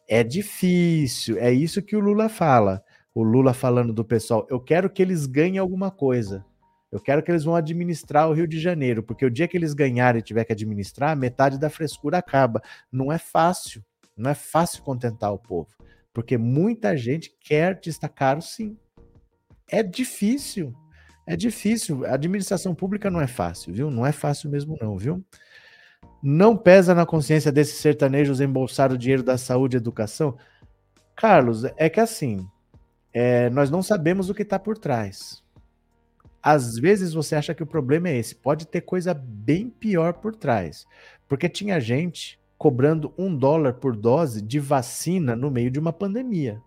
É 0.07 0.23
difícil. 0.23 1.37
É 1.37 1.51
isso 1.51 1.81
que 1.81 1.95
o 1.95 1.99
Lula 1.99 2.29
fala. 2.29 2.83
O 3.13 3.23
Lula 3.23 3.53
falando 3.53 3.91
do 3.91 4.05
pessoal, 4.05 4.47
eu 4.49 4.59
quero 4.59 4.89
que 4.89 5.01
eles 5.01 5.25
ganhem 5.25 5.57
alguma 5.57 5.91
coisa. 5.91 6.45
Eu 6.91 6.99
quero 6.99 7.21
que 7.21 7.29
eles 7.29 7.43
vão 7.43 7.55
administrar 7.55 8.29
o 8.29 8.33
Rio 8.33 8.47
de 8.47 8.59
Janeiro, 8.59 9.03
porque 9.03 9.25
o 9.25 9.29
dia 9.29 9.47
que 9.47 9.55
eles 9.55 9.73
ganharem 9.73 10.19
e 10.19 10.23
tiver 10.23 10.43
que 10.43 10.53
administrar, 10.53 11.15
metade 11.15 11.59
da 11.59 11.69
frescura 11.69 12.17
acaba. 12.17 12.61
Não 12.91 13.11
é 13.11 13.17
fácil, 13.17 13.83
não 14.17 14.31
é 14.31 14.33
fácil 14.33 14.81
contentar 14.83 15.31
o 15.31 15.37
povo, 15.37 15.69
porque 16.11 16.37
muita 16.37 16.97
gente 16.97 17.31
quer 17.39 17.69
artista 17.69 18.09
caro, 18.09 18.41
sim. 18.41 18.77
É 19.71 19.83
difícil, 19.83 20.73
é 21.27 21.35
difícil. 21.35 22.05
A 22.05 22.15
administração 22.15 22.73
pública 22.73 23.11
não 23.11 23.21
é 23.21 23.27
fácil, 23.27 23.71
viu? 23.71 23.91
Não 23.91 24.05
é 24.05 24.11
fácil 24.11 24.49
mesmo, 24.49 24.75
não, 24.81 24.97
viu? 24.97 25.23
Não 26.23 26.57
pesa 26.57 26.95
na 26.95 27.05
consciência 27.05 27.51
desses 27.51 27.75
sertanejos 27.75 28.41
embolsar 28.41 28.91
o 28.91 28.97
dinheiro 28.97 29.21
da 29.21 29.37
saúde 29.37 29.77
e 29.77 29.77
educação? 29.77 30.35
Carlos, 31.15 31.65
é 31.77 31.87
que 31.87 31.99
assim, 31.99 32.47
é, 33.13 33.49
nós 33.51 33.69
não 33.69 33.83
sabemos 33.83 34.29
o 34.29 34.33
que 34.33 34.41
está 34.41 34.57
por 34.57 34.77
trás. 34.77 35.43
Às 36.41 36.77
vezes 36.77 37.13
você 37.13 37.35
acha 37.35 37.53
que 37.53 37.63
o 37.63 37.67
problema 37.67 38.09
é 38.09 38.17
esse, 38.17 38.35
pode 38.35 38.65
ter 38.65 38.81
coisa 38.81 39.13
bem 39.13 39.69
pior 39.69 40.13
por 40.13 40.35
trás. 40.35 40.85
Porque 41.27 41.49
tinha 41.49 41.79
gente 41.79 42.39
cobrando 42.57 43.13
um 43.17 43.35
dólar 43.35 43.73
por 43.73 43.95
dose 43.95 44.41
de 44.41 44.59
vacina 44.59 45.35
no 45.35 45.51
meio 45.51 45.69
de 45.69 45.79
uma 45.79 45.93
pandemia. 45.93 46.61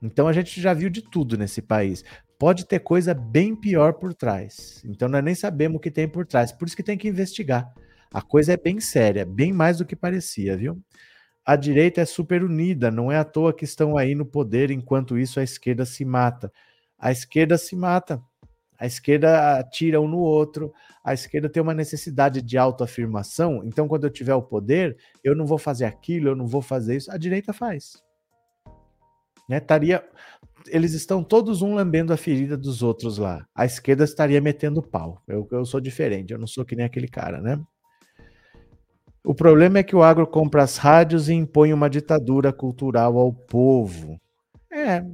Então 0.00 0.26
a 0.26 0.32
gente 0.32 0.60
já 0.60 0.74
viu 0.74 0.90
de 0.90 1.02
tudo 1.02 1.36
nesse 1.38 1.62
país. 1.62 2.04
Pode 2.38 2.66
ter 2.66 2.80
coisa 2.80 3.14
bem 3.14 3.54
pior 3.54 3.94
por 3.94 4.12
trás. 4.12 4.82
Então 4.84 5.08
nós 5.08 5.22
nem 5.22 5.34
sabemos 5.34 5.76
o 5.76 5.80
que 5.80 5.90
tem 5.90 6.08
por 6.08 6.26
trás. 6.26 6.50
Por 6.50 6.66
isso 6.66 6.76
que 6.76 6.82
tem 6.82 6.98
que 6.98 7.08
investigar. 7.08 7.72
A 8.12 8.20
coisa 8.20 8.52
é 8.52 8.56
bem 8.56 8.80
séria, 8.80 9.24
bem 9.24 9.52
mais 9.52 9.78
do 9.78 9.86
que 9.86 9.96
parecia, 9.96 10.56
viu? 10.56 10.78
A 11.44 11.56
direita 11.56 12.00
é 12.00 12.04
super 12.04 12.44
unida, 12.44 12.90
não 12.90 13.10
é 13.10 13.18
à 13.18 13.24
toa 13.24 13.52
que 13.52 13.64
estão 13.64 13.96
aí 13.96 14.14
no 14.14 14.24
poder, 14.24 14.70
enquanto 14.70 15.18
isso 15.18 15.40
a 15.40 15.42
esquerda 15.42 15.84
se 15.84 16.04
mata 16.04 16.52
a 17.02 17.10
esquerda 17.10 17.58
se 17.58 17.74
mata. 17.74 18.22
A 18.78 18.86
esquerda 18.86 19.58
atira 19.58 20.00
um 20.00 20.08
no 20.08 20.18
outro, 20.18 20.72
a 21.04 21.12
esquerda 21.12 21.48
tem 21.48 21.62
uma 21.62 21.74
necessidade 21.74 22.40
de 22.40 22.56
autoafirmação. 22.56 23.62
Então, 23.64 23.86
quando 23.88 24.04
eu 24.04 24.10
tiver 24.10 24.34
o 24.34 24.42
poder, 24.42 24.96
eu 25.22 25.34
não 25.36 25.46
vou 25.46 25.58
fazer 25.58 25.84
aquilo, 25.84 26.28
eu 26.28 26.36
não 26.36 26.46
vou 26.46 26.62
fazer 26.62 26.96
isso. 26.96 27.10
A 27.10 27.16
direita 27.16 27.52
faz. 27.52 28.02
Né? 29.48 29.60
Taria, 29.60 30.04
eles 30.68 30.94
estão 30.94 31.22
todos 31.22 31.60
um 31.60 31.74
lambendo 31.74 32.12
a 32.12 32.16
ferida 32.16 32.56
dos 32.56 32.82
outros 32.82 33.18
lá. 33.18 33.46
A 33.54 33.64
esquerda 33.64 34.04
estaria 34.04 34.40
metendo 34.40 34.82
pau. 34.82 35.22
Eu, 35.26 35.46
eu 35.50 35.64
sou 35.64 35.80
diferente, 35.80 36.32
eu 36.32 36.38
não 36.38 36.46
sou 36.46 36.64
que 36.64 36.76
nem 36.76 36.86
aquele 36.86 37.08
cara, 37.08 37.40
né? 37.40 37.60
O 39.24 39.34
problema 39.34 39.78
é 39.78 39.82
que 39.84 39.94
o 39.94 40.02
agro 40.02 40.26
compra 40.26 40.64
as 40.64 40.76
rádios 40.76 41.28
e 41.28 41.34
impõe 41.34 41.72
uma 41.72 41.88
ditadura 41.88 42.52
cultural 42.52 43.16
ao 43.16 43.32
povo. 43.32 44.20
É, 44.72 45.04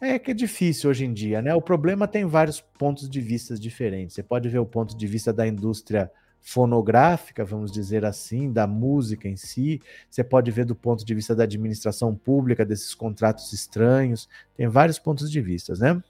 é 0.00 0.18
que 0.18 0.30
é 0.30 0.34
difícil 0.34 0.90
hoje 0.90 1.04
em 1.04 1.12
dia, 1.12 1.40
né? 1.40 1.54
O 1.54 1.62
problema 1.62 2.06
tem 2.06 2.24
vários 2.24 2.60
pontos 2.60 3.08
de 3.08 3.20
vista 3.20 3.54
diferentes. 3.54 4.14
Você 4.14 4.22
pode 4.22 4.48
ver 4.48 4.58
o 4.58 4.66
ponto 4.66 4.96
de 4.96 5.06
vista 5.06 5.32
da 5.32 5.46
indústria 5.46 6.10
fonográfica, 6.40 7.42
vamos 7.44 7.72
dizer 7.72 8.04
assim, 8.04 8.52
da 8.52 8.66
música 8.66 9.26
em 9.26 9.36
si. 9.36 9.80
Você 10.10 10.22
pode 10.22 10.50
ver 10.50 10.66
do 10.66 10.74
ponto 10.74 11.04
de 11.04 11.14
vista 11.14 11.34
da 11.34 11.44
administração 11.44 12.14
pública, 12.14 12.66
desses 12.66 12.94
contratos 12.94 13.52
estranhos. 13.52 14.28
Tem 14.54 14.68
vários 14.68 14.98
pontos 14.98 15.30
de 15.30 15.40
vista, 15.40 15.72
né? 15.74 16.02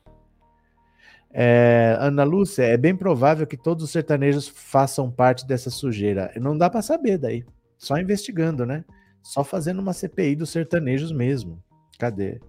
É, 1.32 1.96
Ana 2.00 2.24
Lúcia, 2.24 2.62
é 2.62 2.76
bem 2.76 2.94
provável 2.94 3.46
que 3.46 3.56
todos 3.56 3.84
os 3.84 3.90
sertanejos 3.90 4.48
façam 4.48 5.10
parte 5.10 5.46
dessa 5.46 5.70
sujeira. 5.70 6.32
Não 6.36 6.56
dá 6.56 6.68
para 6.68 6.82
saber 6.82 7.18
daí. 7.18 7.44
Só 7.76 7.96
investigando, 7.98 8.64
né? 8.64 8.84
Só 9.22 9.42
fazendo 9.42 9.80
uma 9.80 9.92
CPI 9.92 10.36
dos 10.36 10.50
sertanejos 10.50 11.12
mesmo. 11.12 11.62
Cadê? 11.98 12.40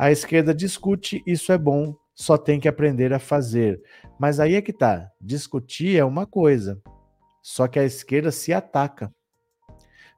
A 0.00 0.10
esquerda 0.10 0.54
discute, 0.54 1.22
isso 1.26 1.52
é 1.52 1.58
bom, 1.58 1.94
só 2.14 2.38
tem 2.38 2.58
que 2.58 2.66
aprender 2.66 3.12
a 3.12 3.18
fazer. 3.18 3.82
Mas 4.18 4.40
aí 4.40 4.54
é 4.54 4.62
que 4.62 4.72
tá. 4.72 5.10
Discutir 5.20 5.98
é 5.98 6.02
uma 6.02 6.24
coisa, 6.24 6.80
só 7.42 7.68
que 7.68 7.78
a 7.78 7.84
esquerda 7.84 8.32
se 8.32 8.50
ataca. 8.50 9.14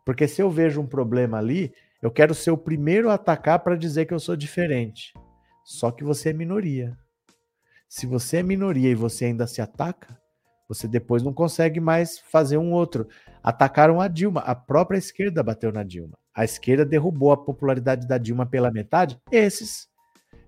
Porque 0.07 0.29
se 0.29 0.41
eu 0.41 0.49
vejo 0.49 0.81
um 0.81 0.87
problema 0.87 1.37
ali, 1.37 1.75
eu 2.01 2.13
quero 2.13 2.33
ser 2.33 2.53
o 2.53 2.57
primeiro 2.57 3.11
a 3.11 3.15
atacar 3.15 3.59
para 3.59 3.75
dizer 3.75 4.07
que 4.07 4.15
eu 4.15 4.21
sou 4.21 4.37
diferente. 4.37 5.15
Só 5.65 5.91
que 5.91 6.05
você 6.05 6.31
é 6.31 6.33
minoria. 6.33 6.97
Se 7.89 8.07
você 8.07 8.37
é 8.37 8.43
minoria 8.45 8.91
e 8.91 8.95
você 8.95 9.25
ainda 9.25 9.49
se 9.49 9.61
ataca, 9.61 10.17
você 10.69 10.87
depois 10.87 11.25
não 11.25 11.35
consegue 11.35 11.81
mais 11.81 12.21
fazer 12.21 12.57
um 12.57 12.71
outro. 12.71 13.09
Atacaram 13.43 14.01
a 14.01 14.07
Dilma, 14.07 14.43
a 14.43 14.55
própria 14.55 14.99
esquerda 14.99 15.43
bateu 15.43 15.73
na 15.73 15.83
Dilma. 15.83 16.22
A 16.35 16.45
esquerda 16.45 16.85
derrubou 16.85 17.33
a 17.33 17.37
popularidade 17.37 18.07
da 18.07 18.19
Dilma 18.19 18.47
pela 18.47 18.71
metade. 18.71 19.19
Esses, 19.31 19.89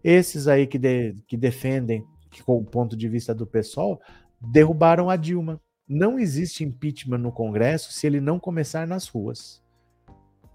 esses 0.02 0.48
aí 0.48 0.66
que, 0.66 0.78
de, 0.78 1.15
que 1.27 1.36
defendem, 1.36 2.05
que, 2.31 2.43
com 2.43 2.59
o 2.59 2.65
ponto 2.65 2.97
de 2.97 3.09
vista 3.09 3.35
do 3.35 3.47
pessoal, 3.47 4.01
derrubaram 4.40 5.11
a 5.11 5.16
Dilma. 5.16 5.61
Não 5.86 6.19
existe 6.19 6.65
impeachment 6.65 7.19
no 7.19 7.31
Congresso 7.31 7.93
se 7.93 8.06
ele 8.06 8.20
não 8.20 8.39
começar 8.39 8.86
nas 8.86 9.06
ruas. 9.09 9.62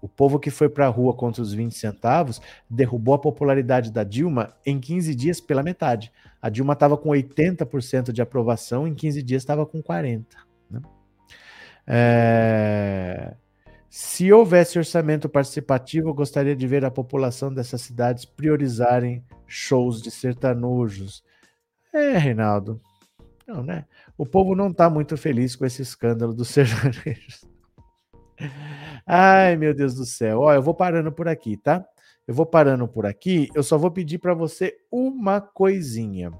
O 0.02 0.08
povo 0.08 0.38
que 0.38 0.50
foi 0.50 0.68
para 0.68 0.86
a 0.86 0.90
rua 0.90 1.14
contra 1.14 1.42
os 1.42 1.52
20 1.52 1.72
centavos 1.72 2.40
derrubou 2.68 3.14
a 3.14 3.18
popularidade 3.18 3.92
da 3.92 4.02
Dilma 4.02 4.54
em 4.64 4.80
15 4.80 5.14
dias 5.14 5.40
pela 5.40 5.62
metade. 5.62 6.10
A 6.40 6.48
Dilma 6.48 6.72
estava 6.72 6.96
com 6.96 7.10
80% 7.10 8.10
de 8.10 8.22
aprovação, 8.22 8.88
em 8.88 8.94
15 8.94 9.22
dias 9.22 9.42
estava 9.42 9.66
com 9.66 9.82
40%. 9.82 10.24
Né? 10.70 10.80
É... 11.86 13.34
Se 13.92 14.32
houvesse 14.32 14.78
orçamento 14.78 15.28
participativo, 15.28 16.14
gostaria 16.14 16.54
de 16.54 16.64
ver 16.64 16.84
a 16.84 16.92
população 16.92 17.52
dessas 17.52 17.82
cidades 17.82 18.24
priorizarem 18.24 19.24
shows 19.48 20.00
de 20.00 20.12
sertanojos. 20.12 21.24
É, 21.92 22.16
Reinaldo. 22.16 22.80
Não, 23.44 23.64
né? 23.64 23.84
O 24.16 24.24
povo 24.24 24.54
não 24.54 24.68
está 24.68 24.88
muito 24.88 25.16
feliz 25.16 25.56
com 25.56 25.66
esse 25.66 25.82
escândalo 25.82 26.32
dos 26.32 26.46
sertanejos. 26.54 27.44
Ai, 29.04 29.56
meu 29.56 29.74
Deus 29.74 29.96
do 29.96 30.04
céu. 30.04 30.42
Ó, 30.42 30.54
eu 30.54 30.62
vou 30.62 30.72
parando 30.72 31.10
por 31.10 31.26
aqui, 31.26 31.56
tá? 31.56 31.84
Eu 32.28 32.32
vou 32.32 32.46
parando 32.46 32.86
por 32.86 33.04
aqui. 33.04 33.48
Eu 33.56 33.64
só 33.64 33.76
vou 33.76 33.90
pedir 33.90 34.18
para 34.18 34.34
você 34.34 34.78
uma 34.88 35.40
coisinha, 35.40 36.30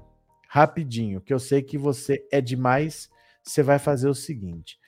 rapidinho, 0.47 1.19
que 1.19 1.33
eu 1.33 1.39
sei 1.39 1.61
que 1.61 1.77
você 1.77 2.25
é 2.31 2.39
demais. 2.39 3.09
Você 3.43 3.61
vai 3.61 3.77
fazer 3.77 4.07
o 4.07 4.15
seguinte: 4.15 4.79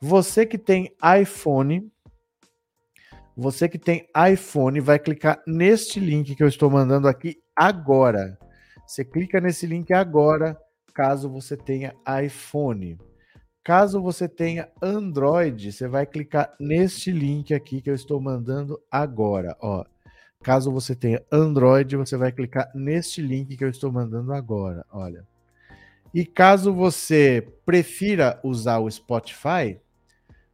você 0.00 0.46
que 0.46 0.56
tem 0.56 0.94
iPhone, 1.20 1.90
você 3.36 3.68
que 3.68 3.78
tem 3.78 4.06
iPhone, 4.32 4.78
vai 4.80 4.98
clicar 4.98 5.42
neste 5.46 5.98
link 5.98 6.34
que 6.34 6.42
eu 6.42 6.48
estou 6.48 6.70
mandando 6.70 7.08
aqui 7.08 7.38
agora. 7.56 8.38
Você 8.86 9.04
clica 9.04 9.40
nesse 9.40 9.66
link 9.66 9.92
agora, 9.92 10.58
caso 10.94 11.30
você 11.30 11.56
tenha 11.56 11.94
iPhone. 12.22 12.98
Caso 13.64 14.02
você 14.02 14.28
tenha 14.28 14.68
Android, 14.82 15.72
você 15.72 15.86
vai 15.86 16.04
clicar 16.04 16.52
neste 16.58 17.12
link 17.12 17.54
aqui 17.54 17.80
que 17.80 17.88
eu 17.88 17.94
estou 17.94 18.20
mandando 18.20 18.78
agora, 18.90 19.56
ó. 19.60 19.84
Caso 20.42 20.72
você 20.72 20.96
tenha 20.96 21.22
Android, 21.30 21.96
você 21.96 22.16
vai 22.16 22.32
clicar 22.32 22.70
neste 22.74 23.22
link 23.22 23.56
que 23.56 23.64
eu 23.64 23.70
estou 23.70 23.92
mandando 23.92 24.32
agora, 24.32 24.84
olha. 24.90 25.24
E 26.12 26.26
caso 26.26 26.74
você 26.74 27.46
prefira 27.64 28.38
usar 28.42 28.80
o 28.80 28.90
Spotify, 28.90 29.80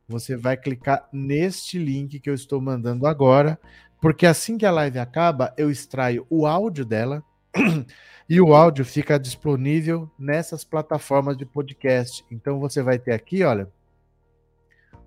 você 0.09 0.37
vai 0.37 0.57
clicar 0.57 1.09
neste 1.13 1.79
link 1.79 2.19
que 2.19 2.31
eu 2.31 2.35
estou 2.35 2.61
mandando 2.61 3.07
agora, 3.07 3.59
porque 4.01 4.27
assim 4.27 4.57
que 4.57 4.67
a 4.67 4.71
live 4.71 4.99
acaba, 4.99 5.53
eu 5.57 5.71
extraio 5.71 6.27
o 6.31 6.47
áudio 6.47 6.85
dela 6.85 7.23
E 8.31 8.43
o 8.43 8.55
áudio 8.55 8.85
fica 8.85 9.19
disponível 9.19 10.11
nessas 10.19 10.63
plataformas 10.63 11.35
de 11.35 11.47
podcast. 11.47 12.23
Então 12.31 12.61
você 12.61 12.83
vai 12.83 12.99
ter 12.99 13.13
aqui, 13.13 13.43
olha, 13.43 13.73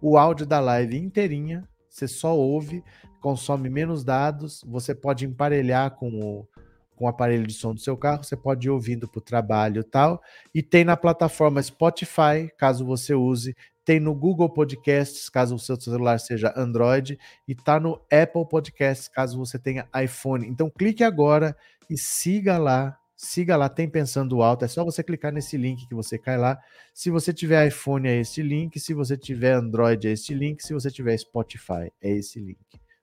o 0.02 0.18
áudio 0.18 0.44
da 0.44 0.60
live 0.60 0.98
inteirinha. 0.98 1.68
Você 1.88 2.07
só 2.07 2.36
ouve. 2.36 2.84
consome 3.19 3.69
menos 3.69 4.03
dados, 4.03 4.64
você 4.65 4.95
pode 4.95 5.23
emparelhar 5.23 5.91
com 5.91 6.10
o, 6.19 6.48
com 6.95 7.06
o 7.06 7.07
aparelho 7.07 7.45
de 7.45 7.53
som 7.53 7.76
do 7.76 7.80
seu 7.80 7.95
carro, 7.95 8.23
você 8.23 8.36
pode 8.36 8.68
ir 8.68 8.72
ouvindo 8.72 9.07
para 9.07 9.19
o 9.19 9.22
trabalho 9.22 9.82
e 9.82 9.84
tal. 9.84 10.19
E 10.56 10.64
tem 10.64 10.84
na 10.84 10.98
plataforma 10.98 11.61
Spotify, 11.61 12.49
caso 12.57 12.84
você 12.84 13.14
use, 13.14 13.56
tem 13.84 13.99
no 13.99 14.14
Google 14.14 14.49
Podcasts, 14.49 15.30
caso 15.30 15.56
o 15.56 15.60
seu 15.60 15.80
celular 15.80 16.20
seja 16.20 16.53
Android, 16.56 17.18
e 17.48 17.56
tá 17.56 17.80
no 17.80 18.02
Apple 18.12 18.48
Podcasts, 18.49 19.08
caso 19.08 19.38
você 19.38 19.58
tenha 19.58 19.88
iPhone. 20.03 20.48
Então 20.48 20.70
clique 20.70 21.03
agora 21.03 21.56
e 21.90 21.98
siga 21.98 22.58
lá, 22.58 22.98
siga 23.16 23.56
lá, 23.56 23.70
tem 23.70 23.90
Pensando 23.90 24.41
Alto, 24.41 24.66
é 24.66 24.68
só 24.68 24.84
você 24.84 25.03
clicar 25.03 25.32
nesse 25.32 25.58
link 25.58 25.88
que 25.88 25.95
você 25.95 26.18
cai 26.18 26.38
lá. 26.38 26.60
Se 26.94 27.10
você 27.10 27.34
tiver 27.34 27.68
iPhone 27.68 28.08
é 28.08 28.20
esse 28.20 28.41
link, 28.41 28.80
se 28.80 28.94
você 28.94 29.18
tiver 29.18 29.53
Android 29.53 30.08
é 30.08 30.12
esse 30.12 30.34
link, 30.34 30.62
se 30.62 30.74
você 30.74 30.90
tiver 30.90 31.18
Spotify 31.18 31.91
é 32.02 32.12
esse 32.12 32.40
link. 32.40 32.60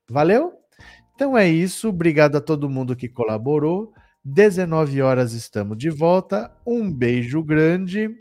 Valeu? 0.09 0.55
Então 1.15 1.37
é 1.37 1.49
isso, 1.49 1.89
obrigado 1.89 2.37
a 2.37 2.41
todo 2.41 2.71
mundo 2.71 2.97
que 2.97 3.09
colaborou. 3.09 3.93
19 4.25 5.03
horas 5.03 5.33
estamos 5.33 5.77
de 5.77 5.91
volta. 5.91 6.53
Um 6.67 6.93
beijo 6.93 7.43
grande. 7.43 8.17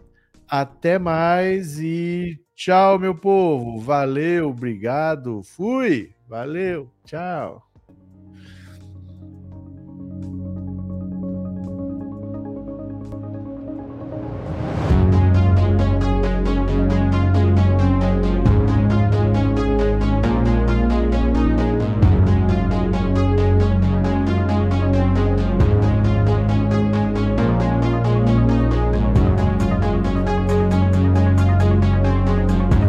Até 0.49 0.97
mais 0.99 1.79
e 1.79 2.39
Tchau, 2.55 2.97
meu 2.97 3.13
povo. 3.13 3.79
Valeu, 3.79 4.49
obrigado. 4.49 5.43
Fui. 5.43 6.11
Valeu. 6.27 6.89
Tchau. 7.05 7.66